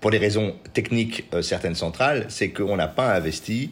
pour 0.00 0.10
des 0.10 0.16
raisons 0.16 0.54
techniques, 0.72 1.24
certaines 1.42 1.74
centrales, 1.74 2.24
c'est 2.28 2.50
qu'on 2.50 2.76
n'a 2.76 2.88
pas 2.88 3.14
investi 3.14 3.70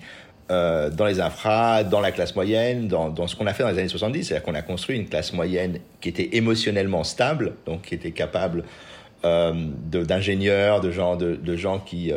dans 0.49 1.07
les 1.07 1.21
infras, 1.21 1.85
dans 1.85 2.01
la 2.01 2.13
classe 2.13 2.35
moyenne, 2.35 2.87
dans, 2.87 3.27
ce 3.27 3.37
qu'on 3.37 3.47
a 3.47 3.55
fait 3.55 3.63
dans 3.63 3.71
les 3.71 3.79
années 3.79 3.89
70. 3.89 4.25
C'est-à-dire 4.25 4.45
qu'on 4.45 4.55
a 4.55 4.63
construit 4.63 4.97
une 4.97 5.09
classe 5.09 5.33
moyenne 5.33 5.79
qui 6.01 6.09
était 6.09 6.31
émotionnellement 6.33 7.05
stable, 7.05 7.55
donc 7.67 7.83
qui 7.83 7.95
était 7.95 8.11
capable 8.11 8.65
d'ingénieurs, 9.23 10.81
de, 10.81 11.37
de 11.37 11.57
gens 11.57 11.79
qui 11.79 12.13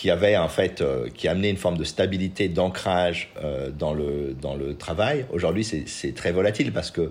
qui 0.00 0.10
avait 0.10 0.38
en 0.38 0.48
fait, 0.48 0.80
euh, 0.80 1.10
qui 1.14 1.28
amenait 1.28 1.50
une 1.50 1.58
forme 1.58 1.76
de 1.76 1.84
stabilité, 1.84 2.48
d'ancrage 2.48 3.28
euh, 3.44 3.68
dans, 3.70 3.92
le, 3.92 4.34
dans 4.40 4.54
le 4.54 4.74
travail. 4.74 5.26
Aujourd'hui, 5.30 5.62
c'est 5.62 6.14
très 6.14 6.32
volatile 6.32 6.72
parce 6.72 6.90
que 6.90 7.10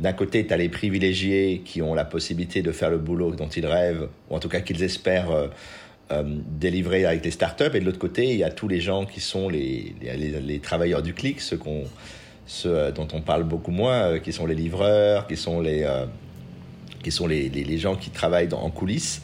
d'un 0.00 0.12
côté, 0.12 0.46
tu 0.46 0.52
as 0.52 0.58
les 0.58 0.68
privilégiés 0.68 1.62
qui 1.64 1.80
ont 1.80 1.94
la 1.94 2.04
possibilité 2.04 2.60
de 2.60 2.72
faire 2.72 2.90
le 2.90 2.98
boulot 2.98 3.34
dont 3.34 3.48
ils 3.48 3.64
rêvent, 3.64 4.08
ou 4.28 4.36
en 4.36 4.38
tout 4.38 4.50
cas 4.50 4.60
qu'ils 4.60 4.82
espèrent 4.82 5.30
euh, 6.12 6.22
délivrer 6.22 7.06
avec 7.06 7.24
les 7.24 7.30
startups, 7.30 7.72
et 7.72 7.80
de 7.80 7.86
l'autre 7.86 7.98
côté, 7.98 8.24
il 8.24 8.36
y 8.36 8.44
a 8.44 8.50
tous 8.50 8.68
les 8.68 8.82
gens 8.82 9.06
qui 9.06 9.20
sont 9.20 9.48
les, 9.48 9.94
les, 10.02 10.58
travailleurs 10.58 11.00
du 11.00 11.14
clic, 11.14 11.40
ceux, 11.40 11.56
qu'on 11.56 11.84
ceux 12.46 12.92
dont 12.92 13.08
on 13.14 13.22
parle 13.22 13.44
beaucoup 13.44 13.70
moins, 13.70 14.18
qui 14.18 14.34
sont 14.34 14.44
les 14.44 14.54
livreurs, 14.54 15.26
qui 15.26 15.38
sont 15.38 15.62
les, 15.62 15.88
qui 17.02 17.10
sont 17.10 17.26
les, 17.26 17.48
les, 17.48 17.78
gens 17.78 17.96
qui 17.96 18.10
travaillent 18.10 18.52
en 18.52 18.68
coulisses. 18.68 19.22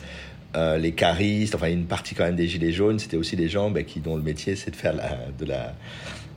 Euh, 0.54 0.76
les 0.76 0.92
caristes, 0.92 1.54
enfin 1.54 1.68
une 1.68 1.86
partie 1.86 2.14
quand 2.14 2.24
même 2.24 2.36
des 2.36 2.46
gilets 2.46 2.72
jaunes, 2.72 2.98
c'était 2.98 3.16
aussi 3.16 3.36
des 3.36 3.48
gens 3.48 3.70
ben, 3.70 3.84
qui 3.84 4.00
dont 4.00 4.16
le 4.16 4.22
métier 4.22 4.54
c'est 4.54 4.70
de 4.70 4.76
faire 4.76 4.92
de, 5.38 5.46
la, 5.46 5.72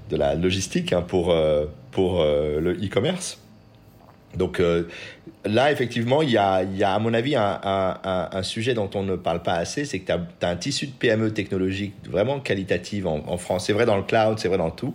de 0.10 0.16
la 0.16 0.36
logistique 0.36 0.94
hein, 0.94 1.02
pour, 1.02 1.32
euh, 1.32 1.66
pour 1.92 2.22
euh, 2.22 2.62
le 2.62 2.74
e-commerce. 2.74 3.40
Donc 4.38 4.62
là, 5.46 5.72
effectivement, 5.72 6.22
il 6.22 6.30
y 6.30 6.38
a, 6.38 6.64
y 6.64 6.84
a, 6.84 6.94
à 6.94 7.00
mon 7.00 7.14
avis 7.14 7.36
un, 7.38 8.44
sujet 8.44 8.74
dont 8.74 8.90
on 8.94 9.04
ne 9.04 9.16
parle 9.16 9.42
pas 9.42 9.54
assez, 9.54 9.86
c'est 9.86 10.00
que 10.00 10.12
tu 10.12 10.46
as, 10.46 10.50
un 10.50 10.56
tissu 10.58 10.88
de 10.88 10.92
PME 10.92 11.32
technologique 11.32 11.94
vraiment 12.10 12.42
qualitative 12.42 13.08
en 13.08 13.38
France. 13.38 13.68
C'est 13.68 13.72
vrai 13.72 13.86
dans 13.86 13.96
le 13.96 14.04
cloud, 14.04 14.38
c'est 14.38 14.50
vrai 14.50 14.58
dans 14.58 14.72
tout, 14.72 14.94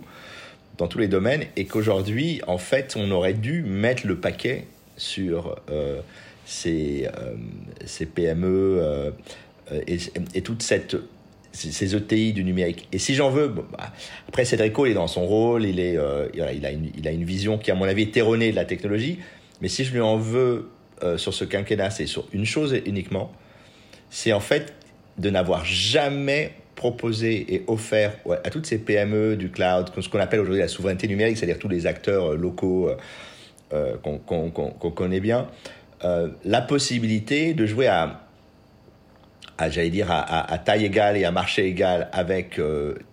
dans 0.77 0.87
tous 0.87 0.99
les 0.99 1.07
domaines, 1.07 1.45
et 1.55 1.65
qu'aujourd'hui, 1.65 2.39
en 2.45 2.59
fait, 2.59 2.93
on 2.95 3.09
aurait 3.09 3.33
dû 3.33 3.63
mettre 3.63 4.05
le 4.05 4.19
paquet 4.19 4.67
sur 4.95 5.55
ces, 6.45 7.07
euh, 7.17 8.05
PME 8.15 8.47
euh, 8.47 9.11
et, 9.87 9.97
et, 10.33 10.41
toute 10.41 10.63
cette 10.63 10.97
ces 11.53 11.95
ETI 11.95 12.31
du 12.31 12.45
numérique. 12.45 12.87
Et 12.93 12.97
si 12.97 13.13
j'en 13.13 13.29
veux, 13.29 13.49
bah, 13.49 13.91
après 14.29 14.45
Cédrico, 14.45 14.85
il 14.85 14.91
est 14.91 14.95
dans 14.95 15.07
son 15.07 15.25
rôle, 15.25 15.65
il, 15.65 15.81
est, 15.81 15.97
euh, 15.97 16.29
il, 16.33 16.65
a 16.65 16.71
une, 16.71 16.89
il 16.97 17.05
a 17.09 17.11
une 17.11 17.25
vision 17.25 17.57
qui, 17.57 17.71
à 17.71 17.75
mon 17.75 17.83
avis, 17.83 18.03
est 18.03 18.15
erronée 18.15 18.51
de 18.51 18.55
la 18.55 18.63
technologie. 18.63 19.19
Mais 19.59 19.67
si 19.67 19.83
je 19.83 19.91
lui 19.91 19.99
en 19.99 20.17
veux 20.17 20.69
sur 21.17 21.33
ce 21.33 21.43
quinquennat, 21.43 21.89
c'est 21.89 22.05
sur 22.05 22.27
une 22.31 22.45
chose 22.45 22.79
uniquement, 22.85 23.31
c'est 24.11 24.33
en 24.33 24.39
fait 24.39 24.75
de 25.17 25.31
n'avoir 25.31 25.65
jamais 25.65 26.51
proposé 26.75 27.55
et 27.55 27.63
offert 27.65 28.13
à 28.29 28.49
toutes 28.51 28.67
ces 28.67 28.77
PME 28.77 29.35
du 29.35 29.49
cloud, 29.49 29.89
ce 29.99 30.07
qu'on 30.09 30.19
appelle 30.19 30.41
aujourd'hui 30.41 30.61
la 30.61 30.67
souveraineté 30.67 31.07
numérique, 31.07 31.37
c'est-à-dire 31.37 31.57
tous 31.57 31.69
les 31.69 31.87
acteurs 31.87 32.33
locaux 32.35 32.91
qu'on 33.71 34.91
connaît 34.91 35.19
bien, 35.19 35.47
la 36.03 36.61
possibilité 36.61 37.53
de 37.53 37.65
jouer 37.65 37.87
à, 37.87 38.21
j'allais 39.69 39.89
dire, 39.89 40.07
à, 40.09 40.57
taille 40.57 40.85
égale 40.85 41.17
et 41.17 41.25
à 41.25 41.31
marché 41.31 41.65
égal 41.65 42.09
avec 42.11 42.59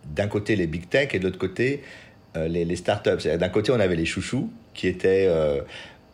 d'un 0.07 0.27
côté 0.27 0.57
les 0.57 0.67
big 0.67 0.89
tech 0.89 1.15
et 1.15 1.19
de 1.19 1.25
l'autre 1.25 1.39
côté 1.39 1.83
les, 2.35 2.65
les 2.65 2.77
startups. 2.77 3.29
D'un 3.39 3.49
côté, 3.49 3.73
on 3.73 3.81
avait 3.81 3.97
les 3.97 4.07
chouchous 4.07 4.51
qui 4.75 4.87
étaient 4.87 5.29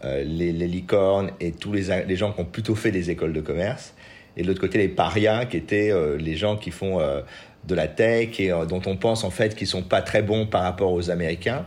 euh, 0.05 0.23
les, 0.23 0.53
licornes 0.53 1.31
et 1.41 1.53
tous 1.53 1.73
les, 1.73 2.05
les, 2.05 2.17
gens 2.17 2.33
qui 2.33 2.41
ont 2.41 2.45
plutôt 2.45 2.75
fait 2.75 2.91
des 2.91 3.11
écoles 3.11 3.33
de 3.33 3.41
commerce. 3.41 3.95
Et 4.37 4.43
de 4.43 4.49
l'autre 4.49 4.61
côté, 4.61 4.77
les 4.77 4.89
parias, 4.89 5.47
qui 5.47 5.57
étaient 5.57 5.91
euh, 5.91 6.19
les 6.19 6.37
gens 6.37 6.57
qui 6.57 6.73
font 6.73 7.01
euh, 7.01 7.23
de 7.67 7.75
la 7.75 7.89
tech 7.89 8.39
et 8.39 8.51
dont 8.69 8.83
on 8.85 8.97
pense 8.97 9.25
en 9.25 9.31
fait 9.31 9.55
qu'ils 9.55 9.67
sont 9.67 9.83
pas 9.83 10.03
très 10.03 10.21
bons 10.21 10.47
par 10.47 10.63
rapport 10.63 10.93
aux 10.93 11.11
Américains, 11.11 11.65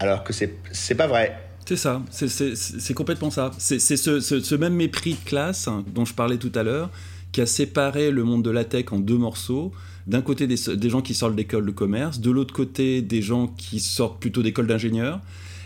alors 0.00 0.22
que 0.22 0.34
c'est 0.34 0.52
c'est 0.70 0.96
pas 0.96 1.06
vrai. 1.06 1.34
C'est 1.68 1.76
ça, 1.76 2.02
c'est 2.10 2.94
complètement 2.94 3.30
ça. 3.30 3.50
C'est 3.58 3.78
ce, 3.78 4.54
même 4.54 4.72
mépris 4.72 5.12
de 5.12 5.28
classe 5.28 5.68
hein, 5.68 5.84
dont 5.94 6.06
je 6.06 6.14
parlais 6.14 6.38
tout 6.38 6.50
à 6.54 6.62
l'heure 6.62 6.88
qui 7.30 7.42
a 7.42 7.46
séparé 7.46 8.10
le 8.10 8.24
monde 8.24 8.42
de 8.42 8.50
la 8.50 8.64
tech 8.64 8.86
en 8.90 8.98
deux 8.98 9.18
morceaux. 9.18 9.72
D'un 10.06 10.22
côté, 10.22 10.46
des, 10.46 10.56
des, 10.76 10.88
gens 10.88 11.02
qui 11.02 11.12
sortent 11.12 11.36
d'école 11.36 11.66
de 11.66 11.70
commerce, 11.70 12.20
de 12.20 12.30
l'autre 12.30 12.54
côté, 12.54 13.02
des 13.02 13.20
gens 13.20 13.48
qui 13.48 13.80
sortent 13.80 14.18
plutôt 14.18 14.42
d'école 14.42 14.66
d'ingénieurs. 14.66 15.20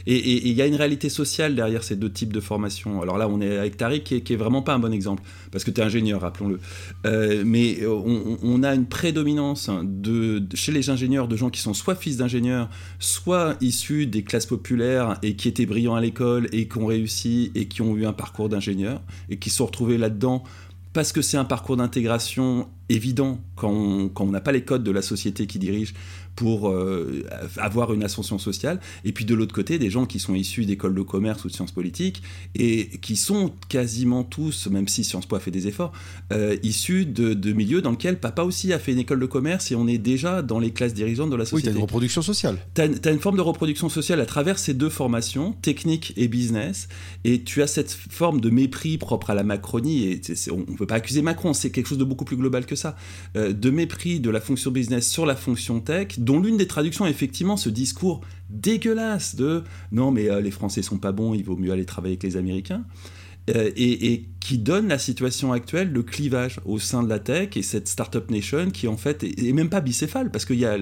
Et 0.07 0.49
il 0.49 0.55
y 0.55 0.63
a 0.63 0.67
une 0.67 0.75
réalité 0.75 1.09
sociale 1.09 1.55
derrière 1.55 1.85
ces 1.85 1.97
deux 1.97 2.11
types 2.11 2.33
de 2.33 2.41
formations. 2.41 3.03
Alors 3.03 3.19
là, 3.19 3.29
on 3.29 3.41
est 3.41 3.57
avec 3.57 3.77
Tariq 3.77 4.03
qui, 4.03 4.33
est, 4.33 4.37
vraiment 4.37 4.63
pas 4.63 4.75
un 4.75 4.79
bon 4.79 4.93
exemple, 4.93 5.23
parce 5.51 5.65
que 5.65 5.71
tu 5.71 5.81
es 5.81 5.85
ingénieur, 5.85 6.21
rappelons-le. 6.21 6.59
Euh, 7.07 7.43
mais 7.47 7.81
on, 7.87 8.63
a 8.63 8.75
une 8.75 8.87
prédominance 8.87 9.71
de, 9.83 10.43
chez 10.55 10.73
les 10.73 10.91
ingénieurs 10.91 11.29
de 11.29 11.37
gens 11.37 11.51
qui 11.51 11.61
sont 11.61 11.75
soit 11.75 11.95
fils 11.95 12.17
d'ingénieurs, 12.17 12.69
soit 12.99 13.57
issus 13.61 14.07
des 14.07 14.23
classes 14.23 14.47
populaires 14.47 15.19
et 15.23 15.37
qui 15.37 15.49
étaient 15.49 15.67
brillants 15.67 15.95
à 15.95 16.01
l'école 16.01 16.49
et 16.53 16.69
qui 16.69 16.79
ont 16.79 16.87
réussi 16.87 17.51
et 17.55 17.67
qui 17.67 17.83
ont 17.83 17.97
eu 17.97 18.07
un 18.07 18.13
parcours 18.13 18.49
d'ingénieur 18.49 19.01
et 19.29 19.39
qui 19.39 19.51
se 19.51 19.57
sont 19.57 19.67
retrouvés 19.67 19.99
là-dedans 19.99 20.43
parce 20.93 21.13
que 21.13 21.23
c'est 21.23 21.39
un 21.39 21.45
parcours 21.45 21.77
d'intégration 21.77 22.69
évident 22.89 23.41
quand 23.57 23.73
on 23.73 24.27
n'a 24.27 24.41
pas 24.41 24.53
les 24.53 24.63
codes 24.63 24.85
de 24.85 24.91
la 24.91 25.01
société 25.01 25.47
qui 25.47 25.59
dirige 25.59 25.95
pour 26.37 26.71
euh, 26.71 27.25
avoir 27.59 27.93
une 27.93 28.03
ascension 28.03 28.39
sociale. 28.39 28.81
Et 29.05 29.13
puis 29.13 29.25
de 29.25 29.35
l'autre 29.35 29.55
côté, 29.55 29.79
des 29.79 29.91
gens 29.91 30.07
qui 30.07 30.19
sont 30.19 30.35
issus 30.35 30.65
d'écoles 30.65 30.95
de 30.95 31.03
commerce 31.03 31.45
ou 31.45 31.49
de 31.49 31.53
sciences 31.53 31.73
politiques 31.73 32.23
et 32.55 32.89
qui 33.01 33.17
sont 33.17 33.53
quasiment 33.69 34.25
tous, 34.25 34.67
même 34.69 34.89
si 34.89 35.05
Sciences 35.05 35.27
Po 35.27 35.37
a 35.37 35.41
fait 35.41 35.51
des 35.51 35.69
efforts, 35.69 35.93
euh, 36.33 36.57
issus 36.63 37.05
de, 37.07 37.53
milieux 37.53 37.83
dans 37.83 37.91
lesquels 37.91 38.19
papa 38.19 38.43
aussi 38.43 38.73
a 38.73 38.79
fait 38.79 38.93
une 38.93 38.99
école 38.99 39.21
de 39.21 39.27
commerce 39.27 39.71
et 39.71 39.75
on 39.75 39.87
est 39.87 39.99
déjà 39.99 40.43
dans 40.43 40.59
les 40.59 40.71
classes 40.71 40.95
dirigeantes 40.95 41.31
de 41.31 41.37
la 41.37 41.45
société. 41.45 41.69
Oui, 41.69 41.73
tu 41.73 41.77
as 41.77 41.79
une 41.79 41.83
reproduction 41.83 42.23
sociale. 42.23 42.59
Tu 42.75 42.81
as, 42.81 43.13
une 43.13 43.21
forme 43.21 43.37
de 43.37 43.43
reproduction 43.43 43.89
sociale 43.89 44.21
à 44.21 44.27
travers 44.27 44.59
ces 44.59 44.75
deux 44.75 44.89
formations, 44.89 45.53
technique 45.53 46.15
et 46.17 46.29
business, 46.29 46.89
et 47.25 47.43
tu 47.43 47.63
as 47.63 47.67
cette 47.67 47.91
forme 47.91 48.41
de 48.41 48.51
mépris 48.51 48.99
propre 48.99 49.31
à 49.31 49.35
la 49.35 49.43
Macronie, 49.43 50.05
et 50.05 50.21
on 50.51 50.59
ne 50.59 50.77
peut 50.77 50.87
pas 50.87 50.97
accuser 50.97 51.23
Macron, 51.23 51.53
c'est 51.53 51.71
quelque 51.71 51.87
chose 51.87 51.99
de 51.99 52.05
beaucoup 52.05 52.25
plus 52.25 52.37
global 52.37 52.67
que 52.67 52.77
ça, 52.77 52.97
euh, 53.37 53.53
de 53.53 53.71
mépris 53.71 54.21
de 54.21 54.31
la 54.31 54.41
fonction 54.41 54.71
business 54.71 55.09
sur 55.09 55.27
la 55.27 55.37
fonction 55.37 55.81
tech, 55.81 56.19
dont 56.25 56.41
l'une 56.41 56.57
des 56.57 56.67
traductions 56.67 57.07
est 57.07 57.11
effectivement 57.11 57.57
ce 57.57 57.69
discours 57.69 58.21
dégueulasse 58.51 59.35
de 59.37 59.65
non 59.91 60.11
mais 60.11 60.31
euh, 60.31 60.41
les 60.41 60.51
Français 60.51 60.83
sont 60.83 60.99
pas 60.99 61.13
bons, 61.13 61.35
il 61.35 61.45
vaut 61.45 61.57
mieux 61.57 61.73
aller 61.73 61.85
travailler 61.85 62.15
avec 62.15 62.23
les 62.23 62.37
Américains. 62.37 62.85
Euh, 63.51 63.73
et, 63.77 64.25
qui 64.39 64.59
donne 64.59 64.89
la 64.89 64.99
situation 64.99 65.53
actuelle, 65.53 65.91
le 65.93 66.03
clivage 66.03 66.61
au 66.65 66.79
sein 66.79 67.03
de 67.03 67.09
la 67.09 67.21
tech 67.21 67.57
et 67.57 67.63
cette 67.63 67.89
startup 67.89 68.29
nation 68.31 68.71
qui 68.71 68.87
en 68.87 68.97
fait 68.97 69.23
est, 69.25 69.53
même 69.53 69.69
pas 69.69 69.81
bicéphale 69.81 70.31
parce 70.31 70.45
qu'il 70.45 70.59
y 70.59 70.65
a 70.65 70.77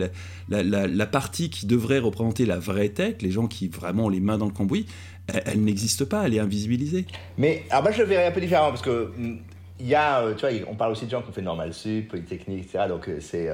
la, 0.49 1.07
partie 1.07 1.51
qui 1.51 1.67
devrait 1.67 1.99
représenter 1.99 2.47
la 2.47 2.59
vraie 2.59 2.89
tech, 2.89 3.17
les 3.21 3.31
gens 3.31 3.49
qui 3.49 3.69
vraiment 3.69 4.07
ont 4.07 4.09
les 4.09 4.21
mains 4.21 4.39
dans 4.39 4.47
le 4.47 4.53
cambouis, 4.53 4.87
elle, 5.27 5.63
n'existe 5.63 6.07
pas, 6.07 6.27
elle 6.27 6.35
est 6.35 6.39
invisibilisée. 6.39 7.07
Mais 7.37 7.65
alors 7.69 7.83
moi 7.83 7.93
je 7.93 7.99
le 7.99 8.05
verrais 8.05 8.27
un 8.27 8.31
peu 8.31 8.41
différent 8.41 8.71
parce 8.71 8.83
que 8.83 9.11
mm, 9.17 9.39
y 9.81 9.95
a, 9.95 10.23
euh, 10.23 10.35
tu 10.35 10.47
vois, 10.47 10.51
on 10.71 10.75
parle 10.75 10.93
aussi 10.93 11.05
de 11.05 11.11
gens 11.11 11.21
qui 11.23 11.29
ont 11.29 11.35
fait 11.35 11.43
normal 11.43 11.75
sup, 11.75 12.09
polytechnique, 12.09 12.65
etc. 12.65 12.85
Donc 12.89 13.11
c'est 13.21 13.51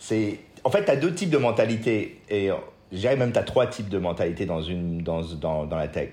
c'est 0.00 0.40
en 0.64 0.70
fait, 0.70 0.84
tu 0.84 0.90
as 0.90 0.96
deux 0.96 1.14
types 1.14 1.30
de 1.30 1.38
mentalités. 1.38 2.20
Et 2.28 2.50
je 2.92 2.96
dirais 2.96 3.16
même 3.16 3.32
tu 3.32 3.38
as 3.38 3.42
trois 3.42 3.66
types 3.66 3.88
de 3.88 3.98
mentalités 3.98 4.46
dans, 4.46 4.62
une, 4.62 5.02
dans, 5.02 5.22
dans, 5.22 5.76
la 5.76 5.88
tech. 5.88 6.10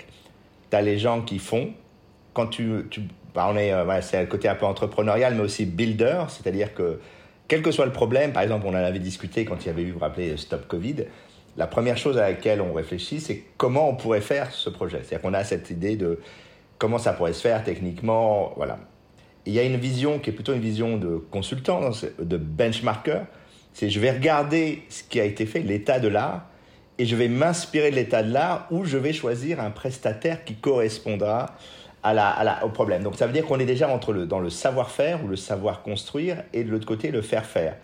Tu 0.70 0.76
as 0.76 0.82
les 0.82 0.98
gens 0.98 1.22
qui 1.22 1.40
font. 1.40 1.72
Quand 2.34 2.48
tu. 2.48 2.86
tu 2.90 3.02
bah, 3.34 3.48
on 3.52 3.58
est, 3.58 3.72
euh, 3.72 4.02
c'est 4.02 4.20
le 4.20 4.28
côté 4.28 4.48
un 4.48 4.56
peu 4.56 4.66
entrepreneurial, 4.66 5.36
mais 5.36 5.42
aussi 5.42 5.66
builder. 5.66 6.24
C'est-à-dire 6.30 6.74
que, 6.74 7.00
quel 7.48 7.62
que 7.62 7.72
soit 7.72 7.86
le 7.86 7.92
problème, 7.92 8.34
par 8.34 8.44
exemple, 8.44 8.66
on 8.68 8.72
en 8.72 8.76
avait 8.76 9.00
discuté 9.00 9.46
quand 9.46 9.64
il 9.64 9.68
y 9.68 9.70
avait 9.70 9.84
eu, 9.84 9.92
vous 9.92 10.00
rappelez, 10.00 10.38
Stop 10.38 10.68
Covid. 10.68 11.06
La 11.56 11.68
première 11.68 11.98
chose 11.98 12.18
à 12.18 12.30
laquelle 12.30 12.62
on 12.62 12.74
réfléchit, 12.74 13.20
c'est 13.20 13.44
comment 13.58 13.90
on 13.90 13.96
pourrait 13.96 14.22
faire 14.22 14.52
ce 14.52 14.70
projet. 14.70 15.00
C'est-à-dire 15.04 15.22
qu'on 15.22 15.34
a 15.34 15.44
cette 15.44 15.70
idée 15.70 15.96
de 15.96 16.20
comment 16.78 17.00
ça 17.00 17.14
pourrait 17.14 17.34
se 17.34 17.42
faire 17.42 17.64
techniquement. 17.64 18.54
Voilà. 18.58 18.80
Il 19.46 19.54
y 19.54 19.60
a 19.60 19.64
une 19.64 19.78
vision 19.78 20.20
qui 20.20 20.30
est 20.30 20.34
plutôt 20.34 20.54
une 20.54 20.60
vision 20.60 20.98
de 20.98 21.18
consultant, 21.18 21.92
de 22.20 22.38
benchmarker 22.38 23.22
c'est 23.78 23.92
je 23.92 24.00
vais 24.00 24.10
regarder 24.10 24.82
ce 24.90 25.04
qui 25.04 25.20
a 25.20 25.24
été 25.24 25.46
fait, 25.46 25.60
l'état 25.60 26.00
de 26.00 26.08
l'art, 26.08 26.48
et 26.98 27.06
je 27.06 27.16
vais 27.16 27.28
m'inspirer 27.28 27.92
de 27.92 27.96
l'état 27.96 28.24
de 28.24 28.34
l'art 28.34 28.66
ou 28.72 28.86
je 28.86 28.98
vais 28.98 29.14
choisir 29.14 29.60
un 29.60 29.70
prestataire 29.70 30.44
qui 30.44 30.56
correspondra 30.56 31.56
au 32.64 32.70
problème. 32.70 33.04
Donc 33.04 33.18
ça 33.18 33.28
veut 33.28 33.34
dire 33.34 33.46
qu'on 33.46 33.60
est 33.60 33.68
déjà 33.68 33.88
dans 34.28 34.40
le 34.40 34.50
savoir-faire 34.50 35.24
ou 35.24 35.28
le 35.28 35.36
savoir 35.36 35.84
construire 35.84 36.42
et 36.54 36.64
de 36.64 36.72
l'autre 36.72 36.88
côté 36.88 37.12
le 37.12 37.22
faire-faire. 37.22 37.76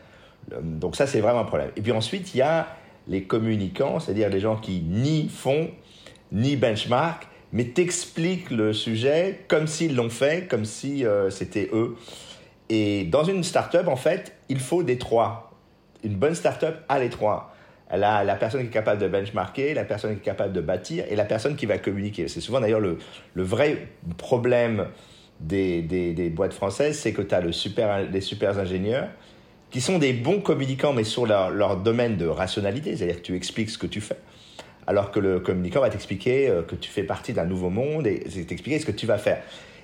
Donc 0.64 0.96
ça 0.96 1.06
c'est 1.06 1.20
vraiment 1.20 1.42
un 1.42 1.46
problème. 1.46 1.70
Et 1.76 1.82
puis 1.82 1.92
ensuite 1.92 2.34
il 2.34 2.40
y 2.40 2.42
a 2.42 2.70
les 3.08 3.26
communicants, 3.26 4.00
c'est-à-dire 4.00 4.30
les 4.30 4.40
gens 4.40 4.56
qui 4.56 4.82
ni 4.82 5.30
font 5.30 5.70
ni 6.32 6.56
benchmark, 6.56 7.28
mais 7.52 7.66
t'expliquent 7.66 8.50
le 8.50 8.74
sujet 8.74 9.42
comme 9.48 9.68
s'ils 9.68 9.96
l'ont 9.96 10.10
fait, 10.10 10.48
comme 10.50 10.66
si 10.66 11.06
euh, 11.06 11.30
c'était 11.30 11.70
eux. 11.72 11.96
Et 12.70 13.04
dans 13.04 13.26
une 13.26 13.44
start-up, 13.44 13.88
en 13.88 13.96
fait, 13.96 14.36
il 14.50 14.60
faut 14.60 14.82
des 14.82 14.98
trois 14.98 15.53
une 16.04 16.16
bonne 16.16 16.36
startup 16.36 16.76
a 16.90 17.00
les 17.00 17.10
trois. 17.10 17.56
Elle 17.90 18.04
a 18.04 18.24
la 18.24 18.36
personne 18.36 18.62
qui 18.62 18.68
est 18.68 18.72
capable 18.72 19.02
de 19.02 19.08
benchmarker, 19.08 19.74
la 19.74 19.86
personne 19.86 20.14
qui 20.16 20.22
est 20.22 20.24
capable 20.24 20.54
de 20.54 20.62
bâtir 20.62 21.06
et 21.10 21.16
la 21.16 21.26
personne 21.26 21.56
qui 21.56 21.66
va 21.66 21.78
communiquer. 21.78 22.28
C'est 22.28 22.42
souvent 22.42 22.60
d'ailleurs 22.60 22.80
le, 22.80 22.98
vrai 23.36 23.88
problème 24.18 24.88
des, 25.40 26.32
boîtes 26.36 26.54
françaises, 26.54 26.98
c'est 26.98 27.14
que 27.14 27.22
tu 27.22 27.36
as 27.36 27.42
les 27.42 28.22
super 28.22 28.60
ingénieurs 28.60 29.10
qui 29.74 29.82
sont 29.82 29.98
des 29.98 30.14
bons 30.14 30.40
communicants, 30.40 30.94
mais 30.94 31.04
sur 31.04 31.26
leur, 31.26 31.50
leur 31.50 31.78
domaine 31.78 32.16
de 32.16 32.28
rationalité, 32.28 32.96
c'est-à-dire 32.96 33.18
que 33.18 33.26
tu 33.26 33.36
expliques 33.36 33.72
ce 33.72 33.80
que 33.80 33.88
tu 33.88 34.02
fais. 34.02 34.18
Alors 34.86 35.10
que 35.10 35.20
le 35.20 35.40
communicant 35.40 35.82
va 35.82 35.90
t'expliquer 35.90 36.48
euh, 36.48 36.62
que 36.62 36.76
tu 36.76 36.92
fais 36.92 37.02
partie 37.02 37.34
d'un 37.34 37.46
nouveau 37.46 37.72
monde 37.72 38.06
et 38.06 38.20
t'expliquer 38.20 38.78
ce 38.78 38.86
que 38.86 38.92
tu 38.92 39.08
vas 39.08 39.18
faire. 39.18 39.42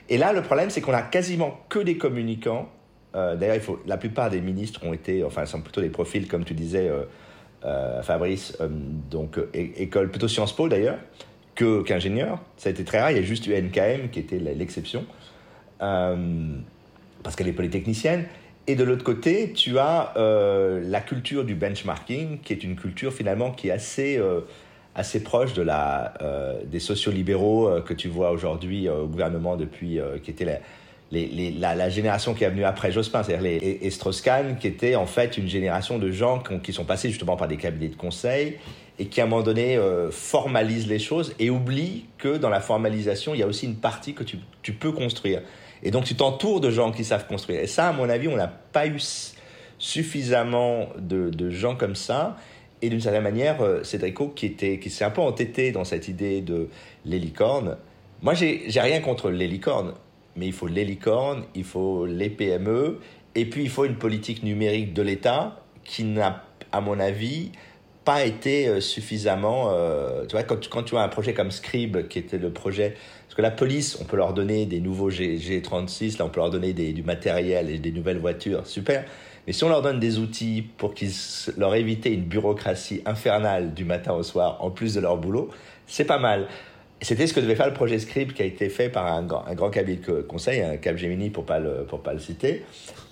Et 0.07 0.17
là, 0.17 0.31
le 0.31 0.43
problème, 0.43 0.69
c'est 0.69 0.81
qu'on 0.81 0.93
a 0.93 1.01
quasiment 1.01 1.59
que 1.69 1.79
des 1.79 1.97
communicants 1.97 2.69
euh, 3.15 3.35
d'ailleurs, 3.35 3.77
la 3.87 3.97
plupart 3.97 4.29
des 4.29 4.41
ministres 4.41 4.81
ont 4.85 4.93
été, 4.93 5.23
enfin, 5.23 5.45
sont 5.45 5.61
plutôt 5.61 5.81
des 5.81 5.89
profils, 5.89 6.27
comme 6.27 6.45
tu 6.45 6.53
disais, 6.53 6.87
euh, 6.89 7.03
euh, 7.65 8.01
Fabrice, 8.01 8.57
donc 9.09 9.39
école 9.53 10.09
plutôt 10.09 10.27
Sciences 10.27 10.55
Po 10.55 10.69
d'ailleurs, 10.69 10.97
qu'ingénieur. 11.55 12.39
Ça 12.57 12.69
a 12.69 12.71
été 12.71 12.83
très 12.83 12.99
rare. 12.99 13.11
Il 13.11 13.17
y 13.17 13.19
a 13.19 13.23
juste 13.23 13.47
eu 13.47 13.53
NKM 13.53 14.09
qui 14.11 14.19
était 14.19 14.39
l'exception, 14.39 15.05
parce 15.79 17.35
qu'elle 17.35 17.49
est 17.49 17.53
polytechnicienne. 17.53 18.25
Et 18.67 18.75
de 18.75 18.83
l'autre 18.83 19.03
côté, 19.03 19.51
tu 19.51 19.77
as 19.77 20.13
la 20.15 21.01
culture 21.01 21.43
du 21.43 21.55
benchmarking, 21.55 22.39
qui 22.39 22.53
est 22.53 22.63
une 22.63 22.77
culture 22.77 23.11
finalement 23.11 23.51
qui 23.51 23.67
est 23.67 23.71
assez 23.71 24.21
assez 24.95 25.21
proche 25.21 25.53
de 25.53 25.61
la, 25.61 26.13
des 26.65 26.79
sociolibéraux 26.79 27.81
que 27.81 27.93
tu 27.93 28.07
vois 28.07 28.31
aujourd'hui 28.31 28.87
au 28.87 29.07
gouvernement 29.07 29.57
depuis, 29.57 29.99
qui 30.23 30.31
était 30.31 30.45
la, 30.45 30.59
la, 31.11 31.89
génération 31.89 32.33
qui 32.33 32.43
est 32.43 32.49
venue 32.49 32.65
après 32.65 32.91
Jospin, 32.91 33.23
c'est-à-dire 33.23 33.43
les 33.43 33.89
qui 34.59 34.67
était 34.67 34.95
en 34.95 35.05
fait 35.05 35.37
une 35.37 35.47
génération 35.47 35.97
de 35.97 36.11
gens 36.11 36.41
qui, 36.63 36.73
sont 36.73 36.85
passés 36.85 37.09
justement 37.09 37.35
par 37.35 37.47
des 37.47 37.57
cabinets 37.57 37.89
de 37.89 37.95
conseil 37.95 38.57
et 38.99 39.05
qui 39.05 39.21
à 39.21 39.23
un 39.23 39.27
moment 39.27 39.41
donné 39.41 39.77
euh, 39.77 40.11
formalisent 40.11 40.87
les 40.87 40.99
choses 40.99 41.33
et 41.39 41.49
oublient 41.49 42.05
que 42.17 42.37
dans 42.37 42.49
la 42.49 42.59
formalisation, 42.59 43.33
il 43.33 43.39
y 43.39 43.43
a 43.43 43.47
aussi 43.47 43.65
une 43.65 43.77
partie 43.77 44.13
que 44.13 44.23
tu, 44.23 44.73
peux 44.73 44.91
construire. 44.91 45.41
Et 45.81 45.91
donc 45.91 46.03
tu 46.03 46.15
t'entoures 46.15 46.59
de 46.59 46.69
gens 46.69 46.91
qui 46.91 47.03
savent 47.03 47.25
construire. 47.25 47.61
Et 47.61 47.67
ça, 47.67 47.87
à 47.87 47.91
mon 47.91 48.09
avis, 48.09 48.27
on 48.27 48.35
n'a 48.35 48.47
pas 48.47 48.85
eu 48.85 48.99
suffisamment 49.79 50.89
de, 50.99 51.49
gens 51.49 51.75
comme 51.75 51.95
ça. 51.95 52.37
Et 52.81 52.89
d'une 52.89 53.01
certaine 53.01 53.23
manière, 53.23 53.61
euh, 53.61 53.83
Cédrico, 53.83 54.27
qui, 54.29 54.45
était, 54.45 54.79
qui 54.79 54.89
s'est 54.89 55.03
un 55.03 55.09
peu 55.09 55.21
entêté 55.21 55.71
dans 55.71 55.83
cette 55.83 56.07
idée 56.07 56.41
de 56.41 56.69
l'hélicorne, 57.05 57.77
moi, 58.21 58.33
j'ai 58.33 58.81
rien 58.81 58.99
contre 58.99 59.29
l'hélicorne 59.29 59.93
mais 60.39 60.47
il 60.47 60.53
faut 60.53 60.67
les 60.67 60.85
licornes, 60.85 61.43
il 61.53 61.65
faut 61.65 62.05
les 62.05 62.29
PME, 62.29 62.99
et 63.35 63.45
puis 63.45 63.63
il 63.63 63.69
faut 63.69 63.85
une 63.85 63.97
politique 63.97 64.41
numérique 64.41 64.93
de 64.93 65.01
l'État 65.01 65.61
qui 65.83 66.05
n'a, 66.05 66.45
à 66.71 66.81
mon 66.81 66.99
avis, 66.99 67.51
pas 68.05 68.25
été 68.25 68.67
euh, 68.67 68.79
suffisamment. 68.79 69.69
Euh, 69.71 70.25
tu 70.25 70.35
vois, 70.35 70.43
quand, 70.43 70.83
tu 70.83 70.95
as 70.95 71.01
un 71.01 71.09
projet 71.09 71.33
comme 71.33 71.51
Scribe, 71.51 72.07
qui 72.07 72.19
était 72.19 72.37
le 72.37 72.51
projet. 72.51 72.95
Parce 73.25 73.35
que 73.35 73.41
la 73.41 73.51
police, 73.51 73.99
on 74.01 74.05
peut 74.05 74.17
leur 74.17 74.33
donner 74.33 74.65
des 74.65 74.79
nouveaux 74.79 75.09
G, 75.09 75.61
36 75.61 76.17
là, 76.17 76.25
on 76.25 76.29
peut 76.29 76.39
leur 76.39 76.49
donner 76.49 76.73
du 76.73 77.03
matériel 77.03 77.69
et 77.69 77.77
des 77.77 77.91
nouvelles 77.91 78.17
voitures, 78.17 78.65
super. 78.65 79.05
Mais 79.45 79.53
si 79.53 79.63
on 79.63 79.69
leur 79.69 79.81
donne 79.81 79.99
des 79.99 80.19
outils 80.19 80.63
pour 80.77 80.93
qu'ils 80.93 81.11
leur 81.57 81.75
éviter 81.75 82.11
une 82.11 82.23
bureaucratie 82.23 83.01
infernale 83.05 83.73
du 83.73 83.85
matin 83.85 84.13
au 84.13 84.23
soir, 84.23 84.57
en 84.63 84.71
plus 84.71 84.95
de 84.95 85.01
leur 85.01 85.17
boulot, 85.17 85.49
c'est 85.85 86.05
pas 86.05 86.19
mal. 86.19 86.47
C'était 87.01 87.27
ce 87.27 87.33
que 87.33 87.39
devait 87.39 87.55
faire 87.55 87.67
le 87.67 87.73
projet 87.73 87.97
Script 87.97 88.33
qui 88.35 88.41
a 88.41 88.45
été 88.45 88.67
fait 88.69 88.89
par 88.89 89.05
un 89.05 89.23
grand, 89.23 89.45
un 89.47 89.55
grand 89.55 89.69
cabinet 89.69 89.99
de 90.05 90.21
conseil, 90.21 90.61
un 90.61 90.77
Capgemini 90.77 91.29
pour 91.29 91.45
pas 91.45 91.59
le, 91.59 91.85
pour 91.85 92.01
pas 92.01 92.13
le 92.13 92.19
citer. 92.19 92.65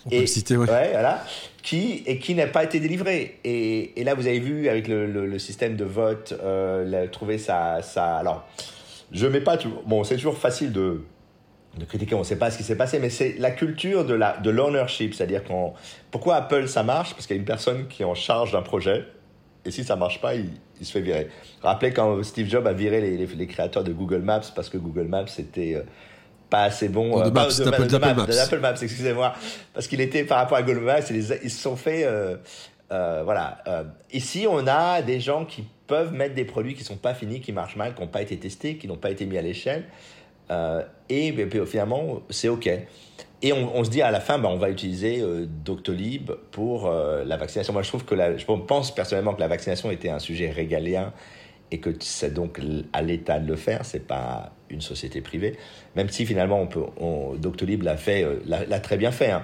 On 0.06 0.10
et, 0.10 0.16
peut 0.16 0.22
le 0.22 0.28
citer, 0.28 0.58
ouais. 0.58 0.70
ouais. 0.70 0.90
voilà. 0.92 1.24
Qui, 1.64 2.04
et 2.06 2.20
qui 2.20 2.36
n'a 2.36 2.48
pas 2.48 2.64
été 2.66 2.80
délivré. 2.80 3.40
Et, 3.46 4.00
et, 4.00 4.04
là, 4.04 4.14
vous 4.14 4.28
avez 4.28 4.40
vu 4.40 4.68
avec 4.68 4.88
le, 4.88 5.06
le, 5.06 5.26
le 5.26 5.40
système 5.40 5.76
de 5.76 5.86
vote, 5.86 6.34
euh, 6.44 7.08
trouver 7.08 7.38
ça, 7.38 7.82
ça. 7.82 8.18
Alors, 8.18 8.46
je 9.12 9.26
mets 9.26 9.42
pas 9.42 9.58
tout. 9.58 9.74
Bon, 9.86 10.04
c'est 10.04 10.16
toujours 10.16 10.38
facile 10.38 10.74
de, 10.74 11.02
de 11.78 11.86
critiquer, 11.86 12.16
on 12.16 12.20
ne 12.20 12.24
sait 12.24 12.38
pas 12.38 12.52
ce 12.52 12.58
qui 12.58 12.64
s'est 12.64 12.76
passé, 12.78 13.00
mais 13.00 13.10
c'est 13.10 13.36
la 13.38 13.52
culture 13.52 14.06
de 14.06 14.14
la 14.14 14.38
de 14.38 14.50
l'ownership, 14.50 15.14
c'est-à-dire 15.14 15.44
qu'on 15.44 15.74
pourquoi 16.12 16.36
Apple 16.36 16.68
ça 16.68 16.84
marche? 16.84 17.14
Parce 17.14 17.28
qu'il 17.28 17.36
y 17.36 17.40
a 17.40 17.42
une 17.42 17.46
personne 17.48 17.88
qui 17.88 18.02
est 18.02 18.06
en 18.06 18.16
charge 18.16 18.52
d'un 18.52 18.62
projet 18.62 19.06
et 19.68 19.72
si 19.72 19.84
ça 19.84 19.96
marche 19.96 20.22
pas, 20.22 20.36
il, 20.36 20.50
il, 20.80 20.86
se 20.86 20.92
fait 20.92 21.02
virer. 21.02 21.28
Rappelez 21.62 21.92
quand 21.92 22.24
Steve 22.24 22.50
Jobs 22.50 22.66
a 22.66 22.74
viré 22.74 23.02
les, 23.02 23.18
les, 23.18 23.28
les 23.28 23.48
créateurs 23.48 23.84
de 23.84 23.92
Google 23.92 24.22
Maps 24.22 24.42
parce 24.56 24.70
que 24.70 24.78
Google 24.78 25.08
Maps 25.08 25.28
c'était 25.28 25.76
euh, 25.76 25.84
pas 26.50 26.64
assez 26.64 26.90
bon. 26.90 27.12
Oh, 27.14 27.24
de 27.24 27.28
euh, 27.28 27.32
Maps, 27.32 27.48
de, 27.48 27.64
d'Apple, 27.64 27.88
de, 27.88 27.98
Maps, 27.98 28.14
Maps, 28.14 28.58
Maps, 28.60 28.82
excusez-moi, 28.82 29.34
parce 29.74 29.88
qu'il 29.88 30.02
était 30.02 30.24
par 30.24 30.40
rapport 30.40 30.58
à 30.58 30.64
Google 30.64 30.82
Maps, 30.82 31.00
ils, 31.10 31.18
ils 31.44 31.52
se 31.52 31.62
sont 31.62 31.76
fait 31.76 32.06
euh, 32.06 32.38
euh, 32.92 33.22
voilà. 33.24 33.58
Euh, 33.68 33.84
ici, 34.14 34.46
on 34.50 34.66
a 34.68 35.02
des 35.02 35.20
gens 35.20 35.46
qui 35.46 35.66
peuvent 35.88 36.14
mettre 36.14 36.36
des 36.36 36.46
produits 36.46 36.74
qui 36.74 36.84
sont 36.84 36.98
pas 36.98 37.14
finis, 37.14 37.42
qui 37.42 37.52
marchent 37.52 37.76
mal, 37.76 37.94
qui 37.94 38.02
n'ont 38.02 38.08
pas 38.08 38.22
été 38.22 38.38
testés, 38.38 38.78
qui 38.78 38.88
n'ont 38.88 38.98
pas 38.98 39.12
été 39.12 39.26
mis 39.26 39.38
à 39.38 39.42
l'échelle. 39.42 39.86
Euh, 40.52 40.84
et, 41.10 41.28
et, 41.28 41.46
puis, 41.46 41.66
finalement, 41.66 42.22
c'est 42.30 42.50
OK. 42.50 42.70
Et 43.44 43.54
on, 43.54 43.84
se 43.84 43.92
dit 43.92 44.02
à 44.02 44.10
la 44.10 44.20
fin, 44.20 44.40
bah, 44.40 44.50
on 44.50 44.58
va 44.58 44.70
utiliser 44.70 45.22
euh, 45.22 45.46
Doctolib 45.48 46.32
pour 46.52 46.88
euh, 46.88 47.24
la 47.24 47.38
vaccination. 47.38 47.72
Moi, 47.72 47.84
je 47.84 47.90
trouve 47.90 48.04
que 48.04 48.16
je 48.16 48.46
pense 48.46 48.94
personnellement 48.94 49.36
que 49.36 49.40
la 49.40 49.48
vaccination 49.48 49.92
était 49.92 50.10
un 50.10 50.18
sujet 50.18 50.50
régalien 50.50 51.14
et 51.70 51.80
que 51.80 51.92
c'est 52.00 52.34
donc 52.34 52.60
à 52.94 53.02
l'État 53.04 53.40
de 53.40 53.48
le 53.48 53.56
faire, 53.56 53.86
c'est 53.86 54.08
pas 54.08 54.54
une 54.72 54.82
société 54.82 55.22
privée. 55.22 55.56
Même 55.96 56.10
si 56.10 56.26
finalement, 56.26 56.68
Doctolib 57.38 57.84
l'a 57.84 57.98
fait, 57.98 58.24
euh, 58.24 58.40
l'a 58.48 58.80
très 58.80 58.98
bien 58.98 59.12
fait. 59.12 59.32
Hein. 59.32 59.44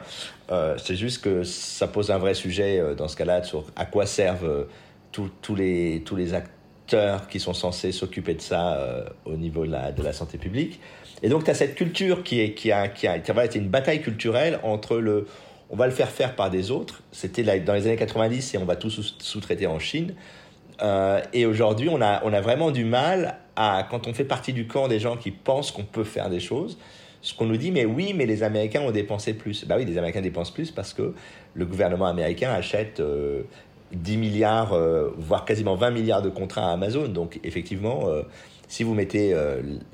C'est 0.77 0.95
juste 0.95 1.23
que 1.23 1.43
ça 1.43 1.87
pose 1.87 2.11
un 2.11 2.17
vrai 2.17 2.33
sujet 2.33 2.95
dans 2.95 3.07
ce 3.07 3.15
cas-là 3.15 3.43
sur 3.43 3.65
à 3.75 3.85
quoi 3.85 4.05
servent 4.05 4.67
tous 5.11 5.55
les 5.55 6.03
tous 6.05 6.15
les 6.15 6.35
acteurs 6.35 7.27
qui 7.27 7.39
sont 7.39 7.53
censés 7.53 7.91
s'occuper 7.91 8.35
de 8.35 8.41
ça 8.41 9.05
au 9.25 9.35
niveau 9.35 9.65
de 9.65 10.03
la 10.03 10.13
santé 10.13 10.37
publique. 10.37 10.79
Et 11.21 11.29
donc, 11.29 11.43
tu 11.43 11.51
as 11.51 11.53
cette 11.53 11.75
culture 11.75 12.23
qui, 12.23 12.41
est, 12.41 12.53
qui 12.53 12.71
a, 12.71 12.87
qui 12.87 13.07
a, 13.07 13.19
qui 13.19 13.31
a 13.31 13.45
été 13.45 13.59
une 13.59 13.69
bataille 13.69 14.01
culturelle 14.01 14.59
entre 14.63 14.97
le 14.97 15.27
on 15.69 15.75
va 15.75 15.87
le 15.87 15.91
faire 15.91 16.09
faire 16.09 16.35
par 16.35 16.51
des 16.51 16.69
autres. 16.69 17.01
C'était 17.11 17.41
dans 17.41 17.73
les 17.73 17.87
années 17.87 17.95
90 17.95 18.53
et 18.53 18.57
on 18.59 18.65
va 18.65 18.75
tout 18.75 18.91
sous-traiter 18.91 19.65
en 19.65 19.79
Chine. 19.79 20.13
Euh, 20.83 21.19
et 21.33 21.47
aujourd'hui, 21.47 21.89
on 21.89 21.99
a, 21.99 22.21
on 22.23 22.31
a 22.31 22.41
vraiment 22.41 22.69
du 22.69 22.85
mal 22.85 23.39
à, 23.55 23.87
quand 23.89 24.05
on 24.05 24.13
fait 24.13 24.23
partie 24.23 24.53
du 24.53 24.67
camp 24.67 24.87
des 24.87 24.99
gens 24.99 25.17
qui 25.17 25.31
pensent 25.31 25.71
qu'on 25.71 25.83
peut 25.83 26.03
faire 26.03 26.29
des 26.29 26.39
choses, 26.39 26.77
ce 27.23 27.33
qu'on 27.33 27.45
nous 27.45 27.57
dit, 27.57 27.71
mais 27.71 27.85
oui, 27.85 28.13
mais 28.15 28.27
les 28.27 28.43
Américains 28.43 28.81
ont 28.81 28.91
dépensé 28.91 29.33
plus. 29.33 29.65
Bah 29.65 29.75
oui, 29.77 29.85
les 29.85 29.97
Américains 29.97 30.21
dépensent 30.21 30.51
plus 30.51 30.69
parce 30.69 30.93
que 30.93 31.15
le 31.55 31.65
gouvernement 31.65 32.05
américain 32.05 32.51
achète 32.51 32.99
euh, 32.99 33.43
10 33.93 34.17
milliards, 34.17 34.73
euh, 34.73 35.09
voire 35.17 35.45
quasiment 35.45 35.75
20 35.75 35.91
milliards 35.91 36.21
de 36.21 36.29
contrats 36.29 36.69
à 36.69 36.73
Amazon. 36.73 37.07
Donc 37.07 37.39
effectivement, 37.43 38.09
euh, 38.09 38.23
si 38.67 38.83
vous 38.83 38.93
mettez 38.93 39.35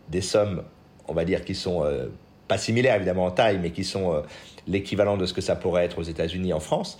des 0.10 0.22
sommes, 0.22 0.64
on 1.10 1.14
va 1.14 1.26
dire, 1.26 1.44
qui 1.44 1.56
sont 1.56 1.84
euh, 1.84 2.08
pas 2.48 2.58
similaires 2.58 2.96
évidemment 2.96 3.26
en 3.26 3.32
taille, 3.32 3.60
mais 3.62 3.72
qui 3.72 3.84
sont 3.84 4.14
euh, 4.14 4.22
l'équivalent 4.68 5.18
de 5.18 5.26
ce 5.26 5.34
que 5.34 5.42
ça 5.42 5.56
pourrait 5.56 5.86
être 5.86 6.00
aux 6.00 6.04
États-Unis, 6.04 6.54
en 6.54 6.60
France, 6.60 6.98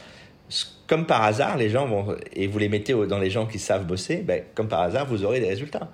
comme 0.88 1.06
par 1.06 1.24
hasard, 1.24 1.58
les 1.58 1.70
gens 1.70 1.88
vont, 1.88 2.16
et 2.34 2.48
vous 2.48 2.58
les 2.58 2.70
mettez 2.70 2.94
dans 3.08 3.20
les 3.20 3.30
gens 3.30 3.46
qui 3.46 3.60
savent 3.60 3.86
bosser, 3.86 4.18
ben, 4.18 4.42
comme 4.56 4.68
par 4.68 4.82
hasard, 4.82 5.06
vous 5.06 5.24
aurez 5.24 5.40
des 5.40 5.48
résultats. 5.48 5.90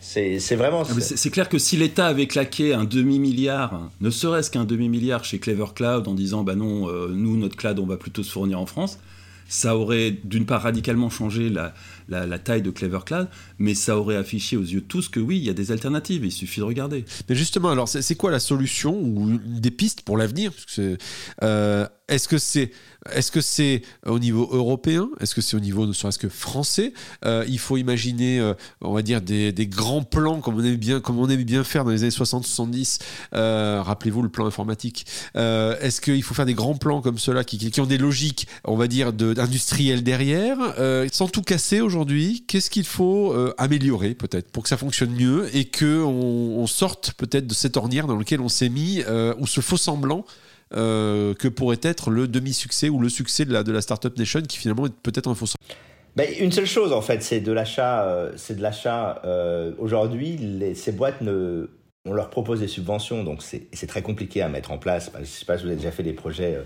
C'est 0.00 0.56
vraiment. 0.56 0.82
Ah, 0.88 1.00
c'est 1.00 1.30
clair 1.30 1.48
que 1.48 1.58
si 1.58 1.76
l'État 1.76 2.06
avait 2.06 2.26
claqué 2.26 2.72
un 2.72 2.84
demi-milliard, 2.84 3.90
ne 4.00 4.08
serait-ce 4.08 4.50
qu'un 4.50 4.64
demi-milliard 4.64 5.24
chez 5.24 5.38
Clever 5.38 5.66
Cloud 5.74 6.08
en 6.08 6.14
disant 6.14 6.42
bah 6.42 6.54
non, 6.54 6.88
euh, 6.88 7.08
nous, 7.12 7.36
notre 7.36 7.56
cloud, 7.56 7.78
on 7.78 7.86
va 7.86 7.98
plutôt 7.98 8.22
se 8.22 8.32
fournir 8.32 8.58
en 8.58 8.64
France, 8.64 8.98
ça 9.46 9.76
aurait 9.76 10.16
d'une 10.24 10.46
part 10.46 10.62
radicalement 10.62 11.10
changé 11.10 11.50
la, 11.50 11.74
la, 12.10 12.38
taille 12.38 12.62
de 12.62 12.70
Clever 12.70 13.00
Cloud, 13.06 13.28
mais 13.58 13.74
ça 13.74 13.96
aurait 13.96 14.16
affiché 14.16 14.56
aux 14.56 14.62
yeux 14.62 14.80
de 14.80 14.86
tous 14.86 15.08
que 15.08 15.20
oui, 15.20 15.38
il 15.38 15.44
y 15.44 15.50
a 15.50 15.54
des 15.54 15.72
alternatives, 15.72 16.24
il 16.24 16.32
suffit 16.32 16.60
de 16.60 16.64
regarder. 16.64 17.04
Mais 17.28 17.34
justement, 17.34 17.70
alors 17.70 17.88
c'est 17.88 18.14
quoi 18.14 18.30
la 18.30 18.40
solution 18.40 18.98
ou 19.00 19.38
des 19.44 19.70
pistes 19.70 20.02
pour 20.02 20.16
l'avenir? 20.16 20.52
Euh, 21.42 21.86
Est-ce 22.08 22.28
que 22.28 22.38
c'est 22.38 22.72
est-ce 23.12 23.40
c'est 23.40 23.82
au 24.04 24.18
niveau 24.18 24.48
européen? 24.52 25.08
Est-ce 25.20 25.34
que 25.34 25.40
c'est 25.40 25.56
au 25.56 25.60
niveau 25.60 25.86
ne 25.86 25.92
serait-ce 25.92 26.18
que 26.18 26.28
français? 26.28 26.92
Euh, 27.24 27.44
Il 27.48 27.58
faut 27.58 27.78
imaginer, 27.78 28.38
euh, 28.38 28.52
on 28.82 28.92
va 28.92 29.00
dire, 29.02 29.22
des, 29.22 29.52
des, 29.52 29.66
grands 29.66 30.02
plans 30.02 30.40
comme 30.40 30.56
on 30.56 30.60
aimait 30.60 30.76
bien, 30.76 31.00
comme 31.00 31.18
on 31.18 31.26
bien 31.26 31.64
faire 31.64 31.84
dans 31.84 31.90
les 31.90 32.02
années 32.02 32.10
60-70. 32.10 32.98
Euh, 33.34 33.80
Rappelez-vous 33.82 34.22
le 34.22 34.28
plan 34.28 34.46
informatique. 34.46 35.06
Euh, 35.36 35.78
est-ce 35.80 36.00
qu'il 36.00 36.22
faut 36.22 36.34
faire 36.34 36.46
des 36.46 36.54
grands 36.54 36.74
plans 36.74 37.00
comme 37.00 37.18
ceux-là 37.18 37.44
qui, 37.44 37.56
qui, 37.70 37.80
ont 37.80 37.86
des 37.86 37.98
logiques, 37.98 38.46
on 38.64 38.76
va 38.76 38.86
dire, 38.86 39.12
d'industriels 39.12 40.02
derrière, 40.02 40.58
euh, 40.78 41.08
sans 41.10 41.28
tout 41.28 41.42
casser 41.42 41.80
aujourd'hui? 41.80 41.99
Qu'est-ce 42.46 42.70
qu'il 42.70 42.86
faut 42.86 43.34
améliorer 43.58 44.14
peut-être 44.14 44.50
pour 44.50 44.62
que 44.62 44.68
ça 44.68 44.76
fonctionne 44.76 45.10
mieux 45.10 45.54
et 45.54 45.66
que 45.66 46.02
on, 46.02 46.66
sorte 46.66 47.12
peut-être 47.14 47.46
de 47.46 47.54
cette 47.54 47.76
ornière 47.76 48.06
dans 48.06 48.16
laquelle 48.16 48.40
on 48.40 48.48
s'est 48.48 48.68
mis 48.68 49.02
ou 49.38 49.46
ce 49.46 49.60
faux 49.60 49.76
semblant 49.76 50.24
euh, 50.76 51.34
que 51.34 51.48
pourrait 51.48 51.80
être 51.82 52.10
le 52.10 52.28
demi-succès 52.28 52.88
ou 52.88 53.00
le 53.00 53.08
succès 53.08 53.44
de 53.44 53.52
la, 53.52 53.64
de 53.64 53.72
la 53.72 53.80
Startup 53.80 54.16
Nation 54.16 54.40
qui 54.42 54.56
finalement 54.56 54.86
est 54.86 54.94
peut-être 55.02 55.28
un 55.28 55.34
faux 55.34 55.46
ben, 56.14 56.28
Une 56.38 56.52
seule 56.52 56.66
chose 56.66 56.92
en 56.92 57.02
fait, 57.02 57.24
c'est 57.24 57.40
de 57.40 57.50
l'achat. 57.50 58.04
Euh, 58.04 58.32
c'est 58.36 58.54
de 58.54 58.62
l'achat. 58.62 59.20
Euh, 59.24 59.72
Aujourd'hui, 59.78 60.38
ces 60.76 60.92
boîtes 60.92 61.22
ne, 61.22 61.68
on 62.04 62.12
leur 62.12 62.30
propose 62.30 62.60
des 62.60 62.68
subventions, 62.68 63.24
donc 63.24 63.42
c'est 63.42 63.86
très 63.88 64.02
compliqué 64.02 64.42
à 64.42 64.48
mettre 64.48 64.70
en 64.70 64.78
place. 64.78 65.10
Je 65.16 65.20
ne 65.20 65.24
sais 65.24 65.44
pas 65.44 65.56
si 65.56 65.64
vous 65.64 65.70
avez 65.70 65.76
déjà 65.76 65.90
fait 65.90 66.04
des 66.04 66.12
projets 66.12 66.56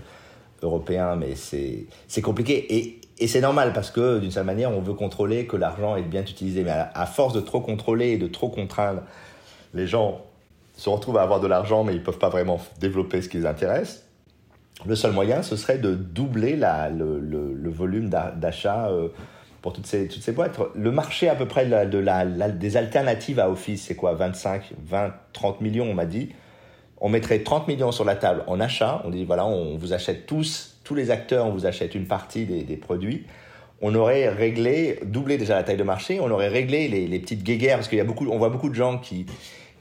européens, 0.65 1.15
mais 1.15 1.35
c'est 1.35 2.21
compliqué. 2.21 2.75
Et, 2.75 2.99
et 3.17 3.27
c'est 3.27 3.41
normal 3.41 3.71
parce 3.73 3.91
que 3.91 4.19
d'une 4.19 4.31
certaine 4.31 4.47
manière, 4.47 4.71
on 4.71 4.81
veut 4.81 4.93
contrôler 4.93 5.45
que 5.45 5.55
l'argent 5.55 5.95
est 5.95 6.01
bien 6.01 6.21
utilisé. 6.21 6.63
Mais 6.63 6.71
à, 6.71 7.05
force 7.05 7.33
de 7.33 7.39
trop 7.39 7.61
contrôler 7.61 8.09
et 8.09 8.17
de 8.17 8.27
trop 8.27 8.49
contraindre, 8.49 9.01
les 9.73 9.87
gens 9.87 10.21
se 10.75 10.89
retrouvent 10.89 11.17
à 11.17 11.21
avoir 11.21 11.39
de 11.39 11.47
l'argent, 11.47 11.83
mais 11.83 11.93
ils 11.93 11.99
ne 11.99 12.03
peuvent 12.03 12.19
pas 12.19 12.29
vraiment 12.29 12.59
développer 12.79 13.21
ce 13.21 13.29
qui 13.29 13.37
les 13.37 13.45
intéresse. 13.45 14.03
Le 14.85 14.95
seul 14.95 15.13
moyen, 15.13 15.41
ce 15.41 15.55
serait 15.55 15.77
de 15.77 15.93
doubler 15.93 16.57
la, 16.57 16.89
le, 16.89 17.69
volume 17.69 18.09
d'achat 18.09 18.89
euh, 18.89 19.07
pour 19.61 19.71
toutes 19.71 19.87
ces, 19.87 20.09
toutes 20.09 20.21
ces 20.21 20.33
boîtes. 20.33 20.59
Le 20.75 20.91
marché 20.91 21.29
à 21.29 21.35
peu 21.35 21.45
près 21.45 21.65
de 21.65 21.97
la, 21.97 22.25
des 22.25 22.75
alternatives 22.75 23.39
à 23.39 23.49
Office, 23.49 23.85
c'est 23.85 23.95
quoi? 23.95 24.13
25, 24.13 24.73
20, 24.85 25.13
30 25.31 25.61
millions, 25.61 25.85
on 25.89 25.93
m'a 25.93 26.05
dit. 26.05 26.29
On 27.05 27.09
mettrait 27.09 27.43
30 27.43 27.67
millions 27.67 27.91
sur 27.91 28.03
la 28.03 28.15
table 28.15 28.43
en 28.47 28.59
achat. 28.59 29.03
On 29.05 29.11
dit, 29.11 29.25
voilà, 29.25 29.45
on 29.45 29.77
vous 29.77 29.93
achète 29.93 30.25
tous, 30.25 30.79
tous 30.83 30.95
les 30.95 31.11
acteurs, 31.11 31.45
on 31.45 31.51
vous 31.51 31.67
achète 31.67 31.93
une 31.93 32.07
partie 32.07 32.45
des, 32.45 32.77
produits 32.77 33.27
on 33.79 33.93
aurait 33.93 34.27
réglé, 34.29 34.99
doublé 35.05 35.37
déjà 35.37 35.53
la 35.53 35.61
taille 35.61 35.77
de 35.77 35.83
marché, 35.83 36.19
on 36.19 36.31
aurait 36.31 36.47
réglé 36.47 36.87
les, 36.87 37.19
petites 37.19 37.43
guéguerres, 37.43 37.75
parce 37.75 37.89
qu'il 37.89 37.99
y 37.99 38.01
a 38.01 38.05
beaucoup, 38.05 38.25
on 38.27 38.39
voit 38.39 38.49
beaucoup 38.49 38.69
de 38.69 38.73
gens 38.73 38.97
qui, 38.97 39.27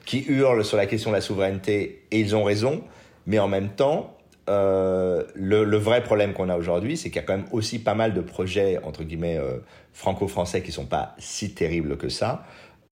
qui 0.04 0.22
hurlent 0.28 0.64
sur 0.64 0.76
la 0.76 0.84
question 0.84 1.10
de 1.10 1.14
la 1.14 1.22
souveraineté, 1.22 2.02
et 2.10 2.20
ils 2.20 2.36
ont 2.36 2.44
raison, 2.44 2.82
mais 3.26 3.38
en 3.38 3.48
même 3.48 3.70
temps, 3.70 4.14
euh, 4.50 5.22
le, 5.34 5.78
vrai 5.78 6.02
problème 6.02 6.34
qu'on 6.34 6.50
a 6.50 6.56
aujourd'hui, 6.58 6.98
c'est 6.98 7.08
qu'il 7.08 7.16
y 7.16 7.24
a 7.24 7.26
quand 7.26 7.36
même 7.36 7.46
aussi 7.52 7.78
pas 7.78 7.94
mal 7.94 8.12
de 8.12 8.20
projets, 8.20 8.80
entre 8.82 9.04
guillemets, 9.04 9.38
euh, 9.38 9.58
franco-français 9.94 10.60
qui 10.60 10.72
sont 10.72 10.86
pas 10.86 11.14
si 11.18 11.54
terribles 11.54 11.96
que 11.96 12.10
ça. 12.10 12.44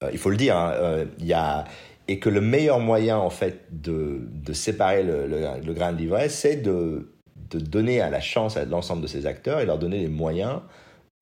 Euh, 0.03 0.09
il 0.13 0.19
faut 0.19 0.31
le 0.31 0.37
dire, 0.37 0.57
hein, 0.57 1.05
il 1.19 1.27
y 1.27 1.35
a, 1.35 1.65
et 2.09 2.19
que 2.19 2.29
le 2.29 2.41
meilleur 2.41 2.81
moyen, 2.81 3.19
en 3.19 3.31
fait, 3.31 3.65
de, 3.71 4.21
de 4.33 4.53
séparer 4.53 5.03
le, 5.03 5.27
le, 5.27 5.73
grain 5.73 5.93
de 5.93 5.99
livret, 5.99 6.29
c'est 6.29 6.57
de, 6.57 7.13
de 7.51 7.59
donner 7.59 8.01
à 8.01 8.11
la 8.11 8.21
chance 8.21 8.57
à 8.57 8.65
l'ensemble 8.65 9.03
de 9.03 9.07
ces 9.07 9.27
acteurs 9.27 9.61
et 9.61 9.67
leur 9.67 9.79
donner 9.79 9.99
les 9.99 10.09
moyens 10.09 10.61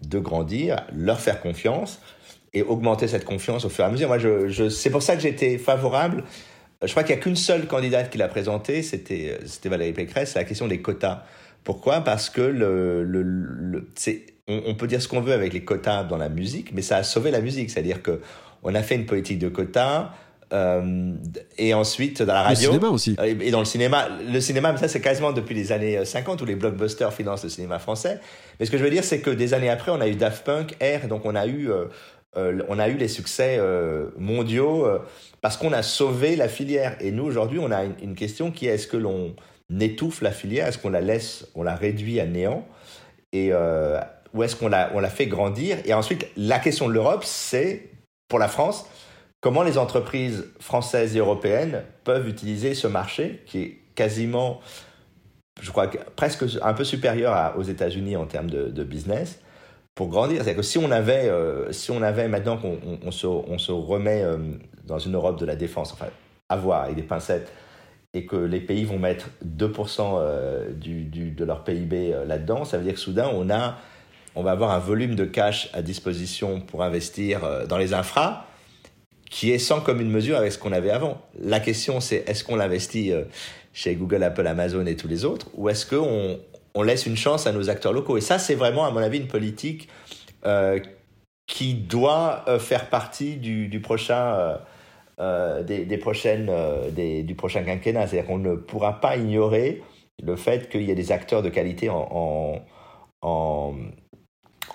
de 0.00 0.18
grandir, 0.18 0.86
leur 0.92 1.20
faire 1.20 1.40
confiance 1.40 2.00
et 2.54 2.62
augmenter 2.62 3.08
cette 3.08 3.24
confiance 3.24 3.64
au 3.64 3.68
fur 3.68 3.84
et 3.84 3.88
à 3.88 3.90
mesure. 3.90 4.08
Moi, 4.08 4.18
je, 4.18 4.48
je 4.48 4.68
c'est 4.68 4.90
pour 4.90 5.02
ça 5.02 5.14
que 5.16 5.22
j'étais 5.22 5.58
favorable. 5.58 6.24
Je 6.82 6.90
crois 6.90 7.02
qu'il 7.02 7.14
n'y 7.14 7.20
a 7.20 7.22
qu'une 7.22 7.36
seule 7.36 7.66
candidate 7.66 8.10
qui 8.10 8.16
l'a 8.16 8.28
présentée, 8.28 8.82
c'était 8.82 9.38
Valérie 9.64 9.92
Pécresse, 9.92 10.34
la 10.34 10.44
question 10.44 10.66
des 10.66 10.80
quotas. 10.80 11.24
Pourquoi? 11.62 12.00
Parce 12.00 12.30
que 12.30 12.40
le, 12.40 13.04
le, 13.04 13.22
le 13.22 13.88
on, 14.48 14.62
on, 14.66 14.74
peut 14.74 14.86
dire 14.86 15.02
ce 15.02 15.06
qu'on 15.06 15.20
veut 15.20 15.34
avec 15.34 15.52
les 15.52 15.62
quotas 15.62 16.04
dans 16.04 16.16
la 16.16 16.30
musique, 16.30 16.72
mais 16.72 16.80
ça 16.80 16.96
a 16.96 17.02
sauvé 17.02 17.30
la 17.30 17.42
musique. 17.42 17.70
C'est-à-dire 17.70 18.02
que 18.02 18.20
on 18.62 18.74
a 18.74 18.82
fait 18.82 18.94
une 18.94 19.06
politique 19.06 19.38
de 19.38 19.50
quotas. 19.50 20.12
Euh, 20.52 21.12
et 21.58 21.74
ensuite 21.74 22.22
dans 22.22 22.34
la 22.34 22.42
radio. 22.42 22.70
le 22.70 22.74
cinéma 22.74 22.92
aussi. 22.92 23.16
Et 23.22 23.50
dans 23.52 23.60
le 23.60 23.64
cinéma 23.64 24.08
le 24.26 24.40
cinéma 24.40 24.76
ça 24.76 24.88
c'est 24.88 25.00
quasiment 25.00 25.32
depuis 25.32 25.54
les 25.54 25.70
années 25.70 26.04
50 26.04 26.42
où 26.42 26.44
les 26.44 26.56
blockbusters 26.56 27.12
financent 27.12 27.44
le 27.44 27.50
cinéma 27.50 27.78
français. 27.78 28.18
Mais 28.58 28.66
ce 28.66 28.70
que 28.72 28.78
je 28.78 28.82
veux 28.82 28.90
dire 28.90 29.04
c'est 29.04 29.20
que 29.20 29.30
des 29.30 29.54
années 29.54 29.70
après 29.70 29.92
on 29.92 30.00
a 30.00 30.08
eu 30.08 30.16
Daft 30.16 30.44
Punk 30.44 30.76
Air 30.80 31.06
donc 31.06 31.24
on 31.24 31.36
a 31.36 31.46
eu 31.46 31.70
euh, 31.70 32.62
on 32.68 32.78
a 32.80 32.88
eu 32.88 32.94
les 32.94 33.06
succès 33.08 33.60
mondiaux 34.18 34.86
parce 35.40 35.56
qu'on 35.56 35.72
a 35.72 35.82
sauvé 35.82 36.36
la 36.36 36.48
filière. 36.48 36.96
Et 37.00 37.10
nous, 37.10 37.24
aujourd'hui, 37.24 37.58
on 37.58 37.72
a 37.72 37.82
une, 37.82 38.14
question 38.14 38.52
qui 38.52 38.68
est 38.68 38.74
est-ce 38.74 38.86
que 38.86 38.96
l'on 38.96 39.34
étouffe 39.80 40.22
la 40.22 40.30
filière? 40.30 40.68
Est-ce 40.68 40.78
qu'on 40.78 40.90
la 40.90 41.00
laisse, 41.00 41.48
on 41.56 41.64
la 41.64 41.74
réduit 41.74 42.20
à 42.20 42.26
néant? 42.26 42.64
Et 43.32 43.50
ou 44.32 44.42
est-ce 44.44 44.54
qu'on 44.54 44.68
la, 44.68 44.92
on 44.94 45.00
la 45.00 45.10
fait 45.10 45.26
grandir? 45.26 45.78
Et 45.84 45.92
ensuite, 45.92 46.28
la 46.36 46.60
question 46.60 46.88
de 46.88 46.92
l'Europe, 46.92 47.24
c'est, 47.24 47.88
pour 48.28 48.38
la 48.38 48.46
France, 48.48 48.86
comment 49.40 49.62
les 49.62 49.78
entreprises 49.78 50.46
françaises 50.60 51.16
et 51.16 51.18
européennes 51.18 51.82
peuvent 52.04 52.28
utiliser 52.28 52.74
ce 52.74 52.86
marché 52.86 53.42
qui 53.46 53.58
est 53.62 53.78
quasiment, 53.94 54.60
je 55.60 55.70
crois, 55.70 55.90
presque 56.16 56.44
un 56.62 56.74
peu 56.74 56.84
supérieur 56.84 57.54
aux 57.56 57.62
États-Unis 57.62 58.16
en 58.16 58.26
termes 58.26 58.50
de, 58.50 58.84
business 58.84 59.40
pour 59.94 60.08
grandir? 60.08 60.36
C'est-à-dire 60.36 60.56
que 60.56 60.62
si 60.62 60.78
on 60.78 60.90
avait, 60.90 61.28
euh, 61.28 61.72
si 61.72 61.90
on 61.90 62.02
avait 62.02 62.28
maintenant 62.28 62.56
qu'on 62.58 62.78
on, 63.02 63.10
se, 63.10 63.72
remet 63.72 64.22
euh, 64.22 64.38
dans 64.84 64.98
une 64.98 65.14
Europe 65.14 65.38
de 65.38 65.46
la 65.46 65.56
défense, 65.56 65.92
enfin, 65.92 66.06
à 66.48 66.56
voir 66.56 66.84
avec 66.84 66.96
des 66.96 67.02
pincettes, 67.02 67.50
et 68.12 68.26
que 68.26 68.36
les 68.36 68.60
pays 68.60 68.84
vont 68.84 68.98
mettre 68.98 69.28
2% 69.46 70.18
euh, 70.18 70.70
de 70.74 71.44
leur 71.44 71.62
PIB 71.62 72.12
là-dedans, 72.26 72.64
ça 72.64 72.76
veut 72.76 72.82
dire 72.82 72.94
que 72.94 73.00
soudain, 73.00 73.30
on, 73.32 73.48
a, 73.50 73.76
on 74.34 74.42
va 74.42 74.50
avoir 74.50 74.72
un 74.72 74.80
volume 74.80 75.14
de 75.14 75.24
cash 75.24 75.70
à 75.74 75.80
disposition 75.80 76.60
pour 76.60 76.82
investir 76.82 77.66
dans 77.68 77.78
les 77.78 77.94
infras 77.94 78.46
qui 79.30 79.52
est 79.52 79.58
sans 79.58 79.80
commune 79.80 80.10
mesure 80.10 80.36
avec 80.36 80.52
ce 80.52 80.58
qu'on 80.58 80.72
avait 80.72 80.90
avant. 80.90 81.22
La 81.40 81.60
question, 81.60 82.00
c'est 82.00 82.28
est-ce 82.28 82.44
qu'on 82.44 82.56
l'investit 82.56 83.12
euh, 83.12 83.22
chez 83.72 83.94
Google, 83.94 84.24
Apple, 84.24 84.46
Amazon 84.46 84.84
et 84.86 84.96
tous 84.96 85.08
les 85.08 85.24
autres, 85.24 85.48
ou 85.54 85.68
est-ce 85.68 85.86
qu'on 85.86 86.40
on 86.74 86.82
laisse 86.82 87.06
une 87.06 87.16
chance 87.16 87.46
à 87.46 87.52
nos 87.52 87.70
acteurs 87.70 87.92
locaux? 87.92 88.18
Et 88.18 88.20
ça, 88.20 88.38
c'est 88.38 88.56
vraiment, 88.56 88.84
à 88.84 88.90
mon 88.90 88.98
avis, 88.98 89.18
une 89.18 89.28
politique 89.28 89.88
euh, 90.44 90.80
qui 91.46 91.74
doit 91.74 92.44
euh, 92.48 92.58
faire 92.58 92.90
partie 92.90 93.36
du, 93.36 93.80
prochain, 93.80 94.58
des, 95.18 95.98
prochaines, 95.98 96.50
du 96.92 97.34
prochain 97.36 97.62
quinquennat. 97.62 98.08
C'est-à-dire 98.08 98.26
qu'on 98.26 98.38
ne 98.38 98.56
pourra 98.56 99.00
pas 99.00 99.16
ignorer 99.16 99.80
le 100.22 100.34
fait 100.36 100.68
qu'il 100.68 100.82
y 100.82 100.90
ait 100.90 100.96
des 100.96 101.12
acteurs 101.12 101.42
de 101.42 101.48
qualité 101.48 101.88
en 101.88 102.60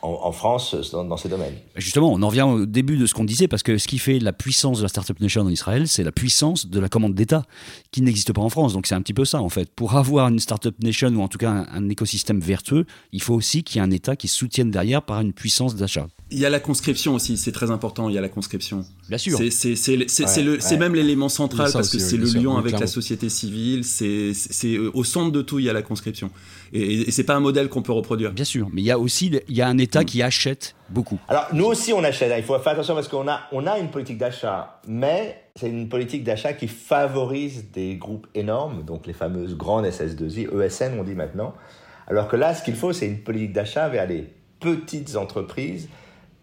en, 0.05 0.31
France 0.31 0.75
dans, 0.91 1.17
ces 1.17 1.29
domaines. 1.29 1.55
Justement, 1.75 2.11
on 2.11 2.21
en 2.21 2.27
revient 2.27 2.43
au 2.43 2.65
début 2.65 2.97
de 2.97 3.05
ce 3.05 3.13
qu'on 3.13 3.23
disait, 3.23 3.47
parce 3.47 3.63
que 3.63 3.77
ce 3.77 3.87
qui 3.87 3.97
fait 3.97 4.19
la 4.19 4.33
puissance 4.33 4.77
de 4.77 4.83
la 4.83 4.89
Startup 4.89 5.19
Nation 5.19 5.41
en 5.41 5.49
Israël, 5.49 5.87
c'est 5.87 6.03
la 6.03 6.11
puissance 6.11 6.67
de 6.67 6.79
la 6.79 6.89
commande 6.89 7.15
d'État, 7.15 7.43
qui 7.91 8.01
n'existe 8.01 8.33
pas 8.33 8.41
en 8.41 8.49
France. 8.49 8.73
Donc 8.73 8.87
c'est 8.87 8.95
un 8.95 9.01
petit 9.01 9.13
peu 9.13 9.25
ça, 9.25 9.41
en 9.41 9.49
fait. 9.49 9.69
Pour 9.73 9.95
avoir 9.95 10.27
une 10.29 10.39
Startup 10.39 10.75
Nation, 10.81 11.09
ou 11.09 11.21
en 11.21 11.27
tout 11.27 11.37
cas 11.37 11.65
un, 11.71 11.89
écosystème 11.89 12.39
vertueux, 12.39 12.85
il 13.11 13.21
faut 13.21 13.33
aussi 13.33 13.63
qu'il 13.63 13.77
y 13.77 13.79
ait 13.79 13.87
un 13.87 13.91
État 13.91 14.15
qui 14.15 14.27
soutienne 14.27 14.71
derrière 14.71 15.01
par 15.01 15.21
une 15.21 15.33
puissance 15.33 15.75
d'achat. 15.75 16.07
Il 16.31 16.39
y 16.39 16.45
a 16.45 16.49
la 16.49 16.59
conscription 16.59 17.15
aussi, 17.15 17.37
c'est 17.37 17.51
très 17.51 17.71
important, 17.71 18.09
il 18.09 18.15
y 18.15 18.17
a 18.17 18.21
la 18.21 18.29
conscription. 18.29 18.85
Bien 19.09 19.17
sûr. 19.17 19.39
C'est 19.49 20.77
même 20.77 20.95
l'élément 20.95 21.29
central, 21.29 21.71
parce 21.71 21.89
que 21.89 21.99
c'est 21.99 22.17
le 22.17 22.25
lien 22.25 22.57
avec 22.57 22.79
la 22.79 22.87
société 22.87 23.29
civile, 23.29 23.83
c'est 23.83 24.77
au 24.93 25.03
centre 25.03 25.31
de 25.31 25.41
tout, 25.41 25.59
il 25.59 25.65
y 25.65 25.69
a 25.69 25.73
la 25.73 25.81
conscription. 25.81 26.29
Et, 26.73 27.01
et 27.01 27.11
c'est 27.11 27.23
pas 27.23 27.35
un 27.35 27.39
modèle 27.39 27.69
qu'on 27.69 27.81
peut 27.81 27.91
reproduire. 27.91 28.31
Bien 28.31 28.45
sûr, 28.45 28.67
mais 28.73 28.81
il 28.81 28.85
y 28.85 28.91
a 28.91 28.99
aussi 28.99 29.31
il 29.47 29.55
y 29.55 29.61
a 29.61 29.67
un 29.67 29.77
État 29.77 30.03
qui 30.03 30.21
achète 30.21 30.75
beaucoup. 30.89 31.19
Alors 31.27 31.47
nous 31.53 31.65
aussi 31.65 31.93
on 31.93 32.03
achète, 32.03 32.31
hein. 32.31 32.35
il 32.37 32.43
faut 32.43 32.57
faire 32.59 32.73
attention 32.73 32.95
parce 32.95 33.07
qu'on 33.07 33.27
a, 33.27 33.41
on 33.51 33.65
a 33.67 33.77
une 33.79 33.89
politique 33.89 34.17
d'achat, 34.17 34.81
mais 34.87 35.43
c'est 35.55 35.69
une 35.69 35.89
politique 35.89 36.23
d'achat 36.23 36.53
qui 36.53 36.67
favorise 36.67 37.71
des 37.71 37.95
groupes 37.95 38.27
énormes, 38.35 38.83
donc 38.83 39.07
les 39.07 39.13
fameuses 39.13 39.55
grandes 39.55 39.85
SS2I, 39.85 40.49
ESN 40.61 40.99
on 40.99 41.03
dit 41.03 41.15
maintenant, 41.15 41.53
alors 42.07 42.27
que 42.27 42.35
là 42.35 42.53
ce 42.53 42.63
qu'il 42.63 42.75
faut 42.75 42.93
c'est 42.93 43.07
une 43.07 43.19
politique 43.19 43.53
d'achat 43.53 43.87
vers 43.89 44.07
les 44.07 44.27
petites 44.59 45.15
entreprises 45.15 45.87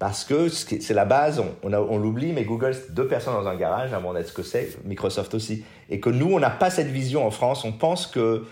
parce 0.03 0.25
que 0.25 0.49
c'est 0.49 0.95
la 0.95 1.05
base, 1.05 1.41
on, 1.63 1.97
l'oublie, 1.97 2.33
mais 2.33 2.43
Google, 2.43 2.75
c'est 2.75 2.93
deux 2.93 3.07
personnes 3.07 3.35
dans 3.35 3.47
un 3.47 3.55
garage 3.55 3.93
avant 3.93 4.13
d'être 4.13 4.27
ce 4.27 4.33
que 4.33 4.43
c'est, 4.43 4.77
Microsoft 4.85 5.33
aussi. 5.33 5.63
Et 5.91 6.01
que 6.01 6.11
nous, 6.11 6.27
on 6.27 6.41
n'a 6.41 6.51
pas 6.51 6.71
cette 6.71 6.89
vision 6.89 7.25
en 7.25 7.31
France, 7.31 7.65
on 7.65 7.71
pense 7.71 8.09
que 8.09 8.43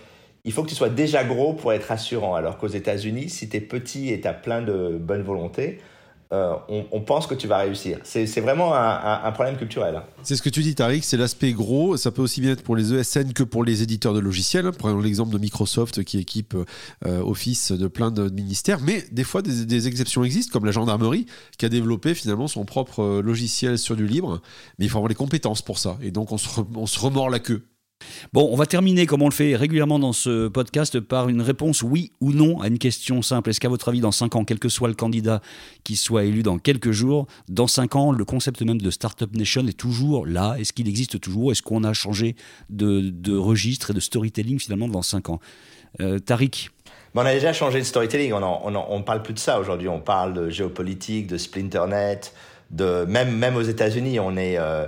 il 0.45 0.53
faut 0.53 0.63
que 0.63 0.69
tu 0.69 0.75
sois 0.75 0.87
déjà 0.87 1.25
gros 1.25 1.51
pour 1.51 1.73
être 1.73 1.83
rassurant. 1.83 2.35
Alors 2.35 2.57
qu'aux 2.57 2.69
États-Unis, 2.69 3.27
si 3.27 3.49
tu 3.49 3.57
es 3.57 3.59
petit 3.59 4.13
et 4.13 4.21
tu 4.21 4.29
as 4.29 4.33
plein 4.33 4.61
de 4.61 4.97
bonne 4.97 5.23
volonté, 5.23 5.81
euh, 6.33 6.55
on, 6.69 7.01
pense 7.01 7.27
que 7.27 7.35
tu 7.35 7.47
vas 7.47 7.57
réussir. 7.57 7.99
C'est 8.03 8.39
vraiment 8.39 8.73
un, 8.73 9.31
problème 9.33 9.57
culturel. 9.57 10.01
C'est 10.23 10.37
ce 10.37 10.41
que 10.41 10.49
tu 10.49 10.61
dis, 10.61 10.75
Tariq, 10.75 11.03
c'est 11.03 11.17
l'aspect 11.17 11.51
gros. 11.51 11.97
Ça 11.97 12.11
peut 12.11 12.21
aussi 12.21 12.39
bien 12.39 12.51
être 12.51 12.63
pour 12.63 12.77
les 12.77 12.93
ESN 12.93 13.33
que 13.33 13.43
pour 13.43 13.65
les 13.65 13.83
éditeurs 13.83 14.13
de 14.13 14.19
logiciels. 14.19 14.71
Prenons 14.71 15.01
l'exemple 15.01 15.33
de 15.33 15.37
Microsoft 15.37 16.03
qui 16.03 16.19
équipe 16.19 16.55
euh, 17.05 17.21
Office 17.21 17.73
de 17.73 17.87
plein 17.87 18.11
de 18.11 18.29
ministères. 18.29 18.79
Mais 18.79 19.03
des 19.11 19.25
fois, 19.25 19.41
des, 19.41 19.87
exceptions 19.87 20.23
existent, 20.23 20.53
comme 20.53 20.65
la 20.65 20.71
gendarmerie 20.71 21.25
qui 21.57 21.65
a 21.65 21.69
développé 21.69 22.13
finalement 22.13 22.47
son 22.47 22.63
propre 22.63 23.01
euh, 23.01 23.21
logiciel 23.21 23.77
sur 23.77 23.97
du 23.97 24.07
libre. 24.07 24.41
Mais 24.79 24.85
il 24.85 24.89
faut 24.89 24.99
avoir 24.99 25.09
les 25.09 25.15
compétences 25.15 25.61
pour 25.61 25.79
ça. 25.79 25.97
Et 26.01 26.11
donc, 26.11 26.31
on 26.31 26.37
se, 26.37 26.47
on 26.75 26.87
se 26.87 26.99
remord 26.99 27.29
la 27.29 27.39
queue. 27.39 27.63
Bon, 28.33 28.49
on 28.51 28.55
va 28.55 28.65
terminer 28.65 29.05
comme 29.05 29.21
on 29.21 29.29
le 29.29 29.33
fait 29.33 29.55
régulièrement 29.55 29.99
dans 29.99 30.13
ce 30.13 30.47
podcast 30.47 30.99
par 30.99 31.29
une 31.29 31.41
réponse 31.41 31.81
oui 31.83 32.11
ou 32.21 32.31
non 32.31 32.61
à 32.61 32.67
une 32.67 32.79
question 32.79 33.21
simple. 33.21 33.49
Est-ce 33.49 33.59
qu'à 33.59 33.69
votre 33.69 33.89
avis, 33.89 34.01
dans 34.01 34.11
5 34.11 34.35
ans, 34.35 34.45
quel 34.45 34.59
que 34.59 34.69
soit 34.69 34.87
le 34.87 34.93
candidat 34.93 35.41
qui 35.83 35.95
soit 35.95 36.23
élu 36.23 36.43
dans 36.43 36.57
quelques 36.57 36.91
jours, 36.91 37.27
dans 37.49 37.67
5 37.67 37.95
ans, 37.95 38.11
le 38.11 38.25
concept 38.25 38.61
même 38.61 38.79
de 38.79 38.91
Startup 38.91 39.33
Nation 39.35 39.65
est 39.67 39.77
toujours 39.77 40.25
là? 40.25 40.55
Est-ce 40.59 40.73
qu'il 40.73 40.87
existe 40.87 41.19
toujours? 41.19 41.51
Est-ce 41.51 41.61
qu'on 41.61 41.83
a 41.83 41.93
changé 41.93 42.35
de, 42.69 43.35
registre 43.35 43.91
et 43.91 43.93
de 43.93 43.99
storytelling 43.99 44.59
finalement 44.59 44.87
dans 44.87 45.01
5 45.01 45.29
ans? 45.29 45.39
Euh, 45.99 46.19
Tariq? 46.19 46.69
On 47.13 47.25
a 47.25 47.33
déjà 47.33 47.51
changé 47.51 47.79
de 47.79 47.83
storytelling, 47.83 48.31
on 48.33 48.71
ne 48.71 49.03
parle 49.03 49.21
plus 49.21 49.33
de 49.33 49.39
ça 49.39 49.59
aujourd'hui, 49.59 49.89
on 49.89 49.99
parle 49.99 50.33
de 50.33 50.49
géopolitique, 50.49 51.27
de 51.27 51.37
splinternet, 51.37 52.33
de, 52.69 53.03
même, 53.03 53.35
même 53.35 53.57
aux 53.57 53.61
États-Unis, 53.61 54.19
on 54.19 54.37
est... 54.37 54.57
Euh, 54.57 54.85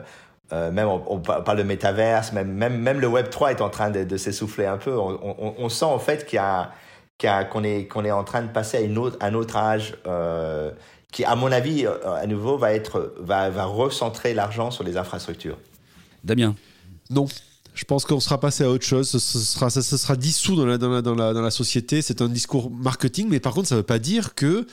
euh, 0.54 0.72
même 0.72 0.88
on, 0.88 1.20
parle 1.20 1.58
de 1.58 1.64
métaverse, 1.64 2.32
même, 2.32 2.52
même, 2.52 2.78
même 2.78 3.00
le 3.00 3.08
Web 3.08 3.30
3 3.30 3.52
est 3.52 3.62
en 3.62 3.70
train 3.70 3.90
de, 3.90 4.18
s'essouffler 4.18 4.68
un 4.68 4.78
peu. 4.78 4.96
On, 4.96 5.68
sent 5.70 5.86
en 5.86 5.98
fait 5.98 6.28
qu'il 6.28 6.40
qu'on 7.52 7.64
est, 7.64 7.88
qu'on 7.88 8.06
est 8.06 8.12
en 8.12 8.24
train 8.24 8.44
de 8.44 8.50
passer 8.50 8.78
à 8.78 8.82
une 8.82 9.00
autre, 9.00 9.18
un 9.22 9.34
autre 9.34 9.58
âge 9.58 9.96
euh, 10.06 10.72
qui, 11.12 11.24
à 11.24 11.36
mon 11.36 11.52
avis, 11.52 11.88
euh, 11.88 11.98
à 12.14 12.28
nouveau, 12.28 12.58
va, 12.58 12.74
être, 12.74 13.16
va, 13.20 13.50
va 13.50 13.66
recentrer 13.66 14.36
l'argent 14.36 14.70
sur 14.70 14.84
les 14.84 14.96
infrastructures. 14.96 15.58
Damien 16.24 16.54
Non. 17.10 17.26
Je 17.74 17.86
pense 17.86 18.06
qu'on 18.06 18.20
sera 18.20 18.40
passé 18.40 18.64
à 18.64 18.70
autre 18.70 18.86
chose. 18.86 19.10
Ce 19.10 19.18
sera, 19.18 19.72
ça, 19.72 19.82
sera 19.82 20.16
dissous 20.16 20.56
dans 20.56 20.68
la, 20.68 20.78
dans 20.78 20.90
la, 20.90 21.02
dans 21.02 21.16
la, 21.16 21.34
dans 21.34 21.42
la 21.42 21.50
société. 21.50 22.04
C'est 22.04 22.22
un 22.22 22.30
discours 22.30 22.70
marketing, 22.70 23.28
mais 23.28 23.40
par 23.40 23.54
contre, 23.56 23.68
ça 23.70 23.74
ne 23.74 23.80
veut 23.80 23.86
pas 23.86 23.98
dire 23.98 24.36
que 24.36 24.68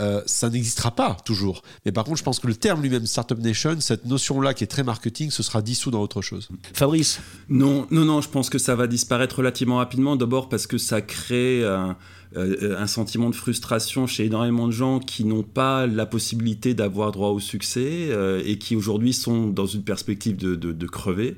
euh, 0.00 0.22
ça 0.26 0.50
n'existera 0.50 0.90
pas 0.90 1.16
toujours. 1.24 1.62
Mais 1.84 1.92
par 1.92 2.04
contre, 2.04 2.18
je 2.18 2.24
pense 2.24 2.40
que 2.40 2.48
le 2.48 2.54
terme 2.54 2.82
lui-même, 2.82 3.06
Startup 3.06 3.38
Nation, 3.38 3.76
cette 3.80 4.06
notion-là 4.06 4.52
qui 4.52 4.64
est 4.64 4.68
très 4.68 4.82
marketing, 4.82 5.30
ce 5.30 5.42
sera 5.42 5.62
dissous 5.62 5.90
dans 5.90 6.00
autre 6.00 6.20
chose. 6.20 6.48
Fabrice 6.72 7.20
Non, 7.48 7.86
non, 7.90 8.04
non, 8.04 8.20
je 8.20 8.28
pense 8.28 8.50
que 8.50 8.58
ça 8.58 8.74
va 8.74 8.86
disparaître 8.86 9.36
relativement 9.36 9.76
rapidement. 9.76 10.16
D'abord 10.16 10.48
parce 10.48 10.66
que 10.66 10.78
ça 10.78 11.00
crée 11.00 11.64
un, 11.64 11.96
euh, 12.36 12.76
un, 12.76 12.88
sentiment 12.88 13.30
de 13.30 13.36
frustration 13.36 14.08
chez 14.08 14.24
énormément 14.24 14.66
de 14.66 14.72
gens 14.72 14.98
qui 14.98 15.24
n'ont 15.24 15.44
pas 15.44 15.86
la 15.86 16.06
possibilité 16.06 16.74
d'avoir 16.74 17.12
droit 17.12 17.30
au 17.30 17.38
succès 17.38 18.08
euh, 18.10 18.42
et 18.44 18.58
qui 18.58 18.74
aujourd'hui 18.74 19.12
sont 19.12 19.46
dans 19.46 19.66
une 19.66 19.84
perspective 19.84 20.36
de, 20.36 20.56
de, 20.56 20.86
crever. 20.86 21.36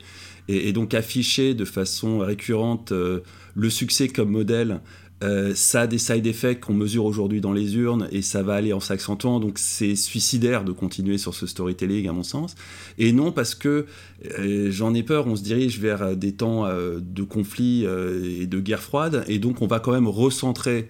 Et, 0.49 0.69
et, 0.69 0.73
donc 0.73 0.95
afficher 0.95 1.53
de 1.53 1.67
façon 1.67 2.21
récurrente 2.21 2.93
le 2.93 3.71
succès 3.71 4.09
comme 4.09 4.31
modèle 4.31 4.81
euh, 5.25 5.55
ça 5.55 5.83
a 5.83 5.87
des 5.87 5.99
side 5.99 6.27
effects 6.27 6.61
qu'on 6.61 6.75
mesure 6.75 7.07
aujourd'hui 7.07 7.41
dans 7.41 7.53
les 7.53 7.77
urnes 7.77 8.07
et 8.13 8.21
ça 8.21 8.43
va 8.43 8.55
aller 8.55 8.73
en 8.73 8.81
s'accentuant. 8.81 9.41
Donc 9.41 9.59
c'est 9.59 9.97
suicidaire 9.97 10.65
de 10.65 10.73
continuer 10.73 11.17
sur 11.17 11.35
ce 11.35 11.47
storytelling 11.47 12.09
à 12.09 12.13
mon 12.13 12.23
sens. 12.23 12.55
Et 12.99 13.13
non 13.13 13.33
parce 13.33 13.55
que 13.55 13.87
euh, 14.39 14.71
j'en 14.71 14.93
ai 14.93 15.03
peur, 15.03 15.27
on 15.27 15.37
se 15.37 15.43
dirige 15.43 15.81
vers 15.81 16.17
des 16.17 16.33
temps 16.33 16.67
euh, 16.67 16.99
de 17.01 17.23
conflit 17.23 17.85
et 17.85 18.47
de 18.47 18.61
guerre 18.61 18.83
froide 18.83 19.25
et 19.29 19.39
donc 19.39 19.63
on 19.63 19.67
va 19.67 19.81
quand 19.81 19.93
même 19.93 20.09
recentrer 20.09 20.89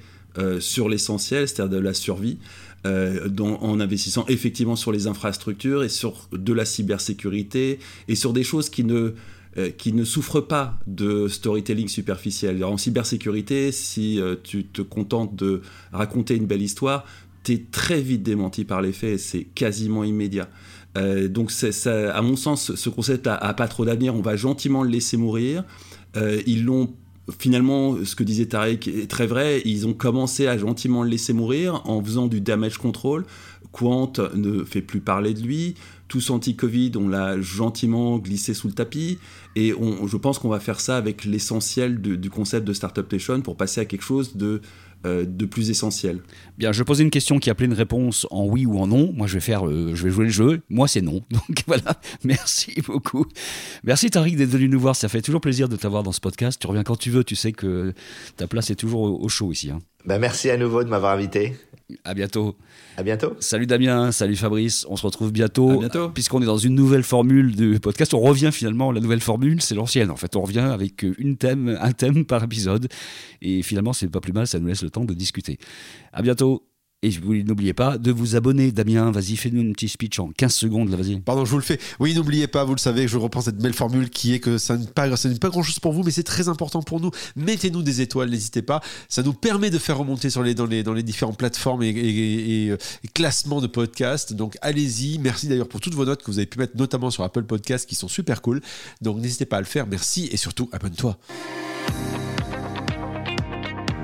sur 0.61 0.91
l'essentiel, 0.91 1.49
c'est-à-dire 1.49 1.79
de 1.79 1.83
la 1.83 1.95
survie. 1.95 2.37
en 2.85 3.81
investissant 3.81 4.27
effectivement 4.29 4.77
sur 4.77 4.93
les 4.93 5.07
infrastructures 5.07 5.83
et 5.83 5.89
sur 5.89 6.29
de 6.31 6.53
la 6.53 6.67
cybersécurité 6.67 7.79
et 8.07 8.15
sur 8.15 8.35
des 8.35 8.43
choses 8.43 8.69
qui 8.69 8.85
ne 8.85 9.15
euh, 9.59 9.71
qui 9.71 9.95
ne 9.95 10.05
souffre 10.05 10.43
pas 10.43 10.79
de 10.87 11.29
storytelling 11.29 11.89
superficiel. 11.89 12.63
en 12.63 12.77
cybersécurité, 12.77 13.73
si 13.73 14.21
euh, 14.21 14.37
tu 14.43 14.67
te 14.67 14.83
contentes 14.83 15.35
de 15.35 15.63
raconter 15.93 16.37
une 16.37 16.45
belle 16.45 16.61
histoire, 16.61 17.07
tu 17.43 17.53
es 17.53 17.65
très 17.71 18.03
vite 18.03 18.23
démenti 18.23 18.67
par 18.67 18.83
les 18.83 18.93
faits 18.93 19.19
c'est 19.19 19.45
quasiment 19.45 20.05
immédiat. 20.05 20.51
Euh, 20.99 21.29
donc, 21.29 21.51
à 21.87 22.21
mon 22.21 22.37
sens, 22.37 22.75
ce 22.75 22.91
concept 22.91 23.27
a, 23.27 23.55
pas 23.55 23.67
trop 23.67 23.87
d'avenir. 23.87 24.15
On 24.15 24.21
va 24.21 24.37
gentiment 24.37 24.83
le 24.83 24.91
laisser 24.91 25.17
mourir. 25.17 25.65
ils 26.47 26.65
l'ont 26.65 26.93
finalement, 27.39 27.97
ce 28.05 28.15
que 28.15 28.25
disait 28.25 28.47
Tarek 28.47 28.89
est 28.89 29.11
très 29.11 29.27
vrai. 29.27 29.63
Ils 29.65 29.87
ont 29.87 29.95
commencé 29.95 30.49
à 30.49 30.59
gentiment 30.59 31.03
le 31.03 31.09
laisser 31.09 31.33
mourir 31.33 31.81
en 31.87 32.03
faisant 32.05 32.27
du 32.27 32.43
damage 32.43 32.77
control. 32.77 33.25
Quant 33.73 34.13
ne 34.35 34.65
fait 34.65 34.83
plus 34.83 35.01
parler 35.01 35.33
de 35.33 35.41
lui. 35.41 35.77
Tous 36.09 36.31
anti-Covid, 36.31 36.93
on 36.97 37.09
l'a 37.09 37.41
gentiment 37.41 38.19
glissé 38.19 38.55
sous 38.55 38.69
le 38.69 38.75
tapis. 38.75 39.19
Et 39.55 39.71
je 39.71 40.17
pense 40.17 40.39
qu'on 40.39 40.49
va 40.49 40.61
faire 40.61 40.81
ça 40.81 40.97
avec 40.97 41.25
l'essentiel 41.25 42.01
du 42.01 42.31
concept 42.31 42.67
de 42.67 42.73
Startup 42.73 43.11
Nation 43.11 43.41
pour 43.41 43.57
passer 43.57 43.81
à 43.81 43.85
quelque 43.85 44.05
chose 44.05 44.37
de 44.37 44.61
de 45.05 45.47
plus 45.47 45.71
essentiel 45.71 46.21
Bien, 46.59 46.73
je 46.73 46.83
posais 46.83 47.05
une 47.05 47.11
question 47.11 47.39
qui 47.39 47.49
appelait 47.49 47.67
une 47.67 47.75
réponse 47.75 48.27
en 48.33 48.45
oui 48.45 48.67
ou 48.67 48.79
en 48.79 48.89
non. 48.89 49.13
Moi, 49.13 49.29
je 49.29 49.35
vais 49.35 49.41
faire, 49.41 49.65
je 49.69 50.03
vais 50.03 50.11
jouer 50.11 50.25
le 50.25 50.31
jeu. 50.31 50.63
Moi, 50.69 50.89
c'est 50.89 51.01
non. 51.01 51.23
Donc 51.31 51.63
voilà. 51.69 52.01
Merci 52.25 52.83
beaucoup. 52.85 53.25
Merci 53.85 54.11
Tariq 54.11 54.37
d'être 54.37 54.51
venu 54.51 54.69
nous 54.69 54.81
voir. 54.81 54.97
Ça 54.97 55.09
fait 55.09 55.23
toujours 55.23 55.41
plaisir 55.41 55.69
de 55.69 55.77
t'avoir 55.77 56.03
dans 56.03 56.13
ce 56.13 56.21
podcast. 56.21 56.61
Tu 56.61 56.67
reviens 56.67 56.83
quand 56.83 56.97
tu 56.97 57.11
veux. 57.11 57.23
Tu 57.23 57.37
sais 57.37 57.53
que 57.53 57.95
ta 58.37 58.47
place 58.49 58.71
est 58.71 58.75
toujours 58.75 59.03
au, 59.23 59.29
chaud 59.29 59.53
ici. 59.53 59.71
Hein. 59.71 59.79
Ben, 60.07 60.19
merci 60.19 60.51
à 60.51 60.57
nouveau 60.57 60.83
de 60.83 60.89
m'avoir 60.89 61.13
invité. 61.13 61.55
À 62.05 62.15
bientôt. 62.15 62.57
À 62.97 63.03
bientôt. 63.05 63.37
Salut 63.39 63.67
Damien, 63.67 64.11
salut 64.11 64.35
Fabrice. 64.35 64.85
On 64.89 64.97
se 64.97 65.07
retrouve 65.07 65.31
bientôt. 65.31 65.71
À 65.71 65.77
bientôt. 65.77 66.09
Puisqu'on 66.11 66.43
est 66.43 66.47
dans 66.47 66.59
une 66.59 66.75
nouvelle 66.75 67.05
formule 67.05 67.55
de 67.55 67.79
podcast, 67.79 68.13
on 68.13 68.21
revient 68.21 68.51
finalement. 68.53 68.91
La 68.91 69.01
nouvelle 69.01 69.21
formule, 69.21 69.63
c'est 69.63 69.77
l'ancienne. 69.77 70.11
En 70.11 70.17
fait, 70.17 70.35
on 70.35 70.43
revient 70.43 70.59
avec 70.59 71.05
une 71.19 71.37
thème, 71.37 71.79
un 71.81 71.93
thème 71.93 72.25
par 72.25 72.43
épisode. 72.43 72.89
Et 73.41 73.63
finalement, 73.63 73.93
c'est 73.93 74.09
pas 74.09 74.21
plus 74.21 74.33
mal. 74.33 74.49
Ça 74.49 74.59
nous 74.59 74.67
laisse 74.67 74.83
le 74.83 74.91
temps 74.91 75.05
de 75.05 75.15
discuter. 75.15 75.59
À 76.13 76.23
bientôt. 76.23 76.67
Et 77.07 77.45
n'oubliez 77.45 77.73
pas 77.73 77.99
de 77.99 78.11
vous 78.11 78.35
abonner. 78.35 78.73
Damien, 78.73 79.13
vas-y, 79.13 79.37
fais-nous 79.37 79.61
un 79.61 79.73
petit 79.73 79.89
speech 79.89 80.19
en 80.19 80.33
15 80.37 80.53
secondes, 80.53 80.91
là, 80.91 80.97
vas-y. 80.97 81.21
Pardon, 81.21 81.45
je 81.45 81.53
vous 81.53 81.59
le 81.59 81.63
fais. 81.63 81.79
Oui, 82.01 82.15
n'oubliez 82.15 82.49
pas, 82.49 82.65
vous 82.65 82.75
le 82.75 82.81
savez, 82.81 83.07
je 83.07 83.17
reprends 83.17 83.43
cette 83.43 83.59
belle 83.59 83.75
formule 83.75 84.11
qui 84.11 84.35
est 84.35 84.41
que 84.41 84.59
ça 84.59 84.77
n'est 84.77 84.87
pas, 84.87 85.09
pas 85.09 85.49
grand-chose 85.49 85.79
pour 85.79 85.93
vous, 85.93 86.03
mais 86.03 86.11
c'est 86.11 86.25
très 86.25 86.49
important 86.49 86.83
pour 86.83 87.01
nous. 87.01 87.13
Mettez-nous 87.37 87.83
des 87.83 88.01
étoiles, 88.01 88.29
n'hésitez 88.29 88.61
pas. 88.61 88.81
Ça 89.09 89.23
nous 89.23 89.33
permet 89.33 89.71
de 89.71 89.79
faire 89.79 89.99
remonter 89.99 90.31
sur 90.31 90.43
les, 90.43 90.57
dans, 90.57 90.67
les, 90.67 90.83
dans 90.83 90.95
les 90.95 91.05
différentes 91.05 91.39
plateformes 91.39 91.85
et, 91.85 91.91
et, 91.91 92.71
et, 92.71 93.09
classements 93.15 93.61
de 93.61 93.69
podcasts. 93.69 94.33
Donc, 94.33 94.57
allez-y. 94.61 95.21
Merci 95.21 95.47
d'ailleurs 95.47 95.69
pour 95.69 95.81
toutes 95.81 95.95
vos 95.95 96.07
notes 96.07 96.25
que 96.25 96.31
vous 96.33 96.39
avez 96.39 96.47
pu 96.47 96.59
mettre, 96.59 96.77
notamment 96.77 97.11
sur 97.11 97.23
Apple 97.23 97.45
Podcasts, 97.45 97.89
qui 97.89 97.95
sont 97.95 98.09
super 98.09 98.43
cool. 98.43 98.61
Donc, 99.01 99.21
n'hésitez 99.21 99.47
pas 99.47 99.59
à 99.59 99.61
le 99.61 99.67
faire. 99.67 99.87
Merci 99.87 100.29
et 100.33 100.37
surtout, 100.37 100.69
abonne-toi. 100.73 101.17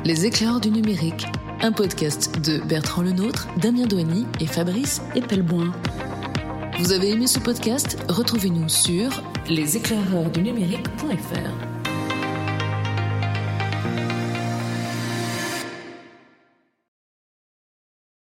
Les 0.04 0.24
éclairs 0.24 0.60
du 0.60 0.70
numérique 0.70 1.26
un 1.62 1.72
podcast 1.72 2.38
de 2.40 2.58
Bertrand 2.58 3.02
Lenôtre, 3.02 3.46
Damien 3.56 3.86
Douany 3.86 4.26
et 4.40 4.46
Fabrice 4.46 5.00
Epelboin. 5.14 5.70
Vous 6.80 6.90
avez 6.92 7.10
aimé 7.10 7.28
ce 7.28 7.38
podcast? 7.38 7.96
Retrouvez-nous 8.08 8.68
sur 8.68 9.10
leséclaireursdunumérique.fr. 9.48 11.71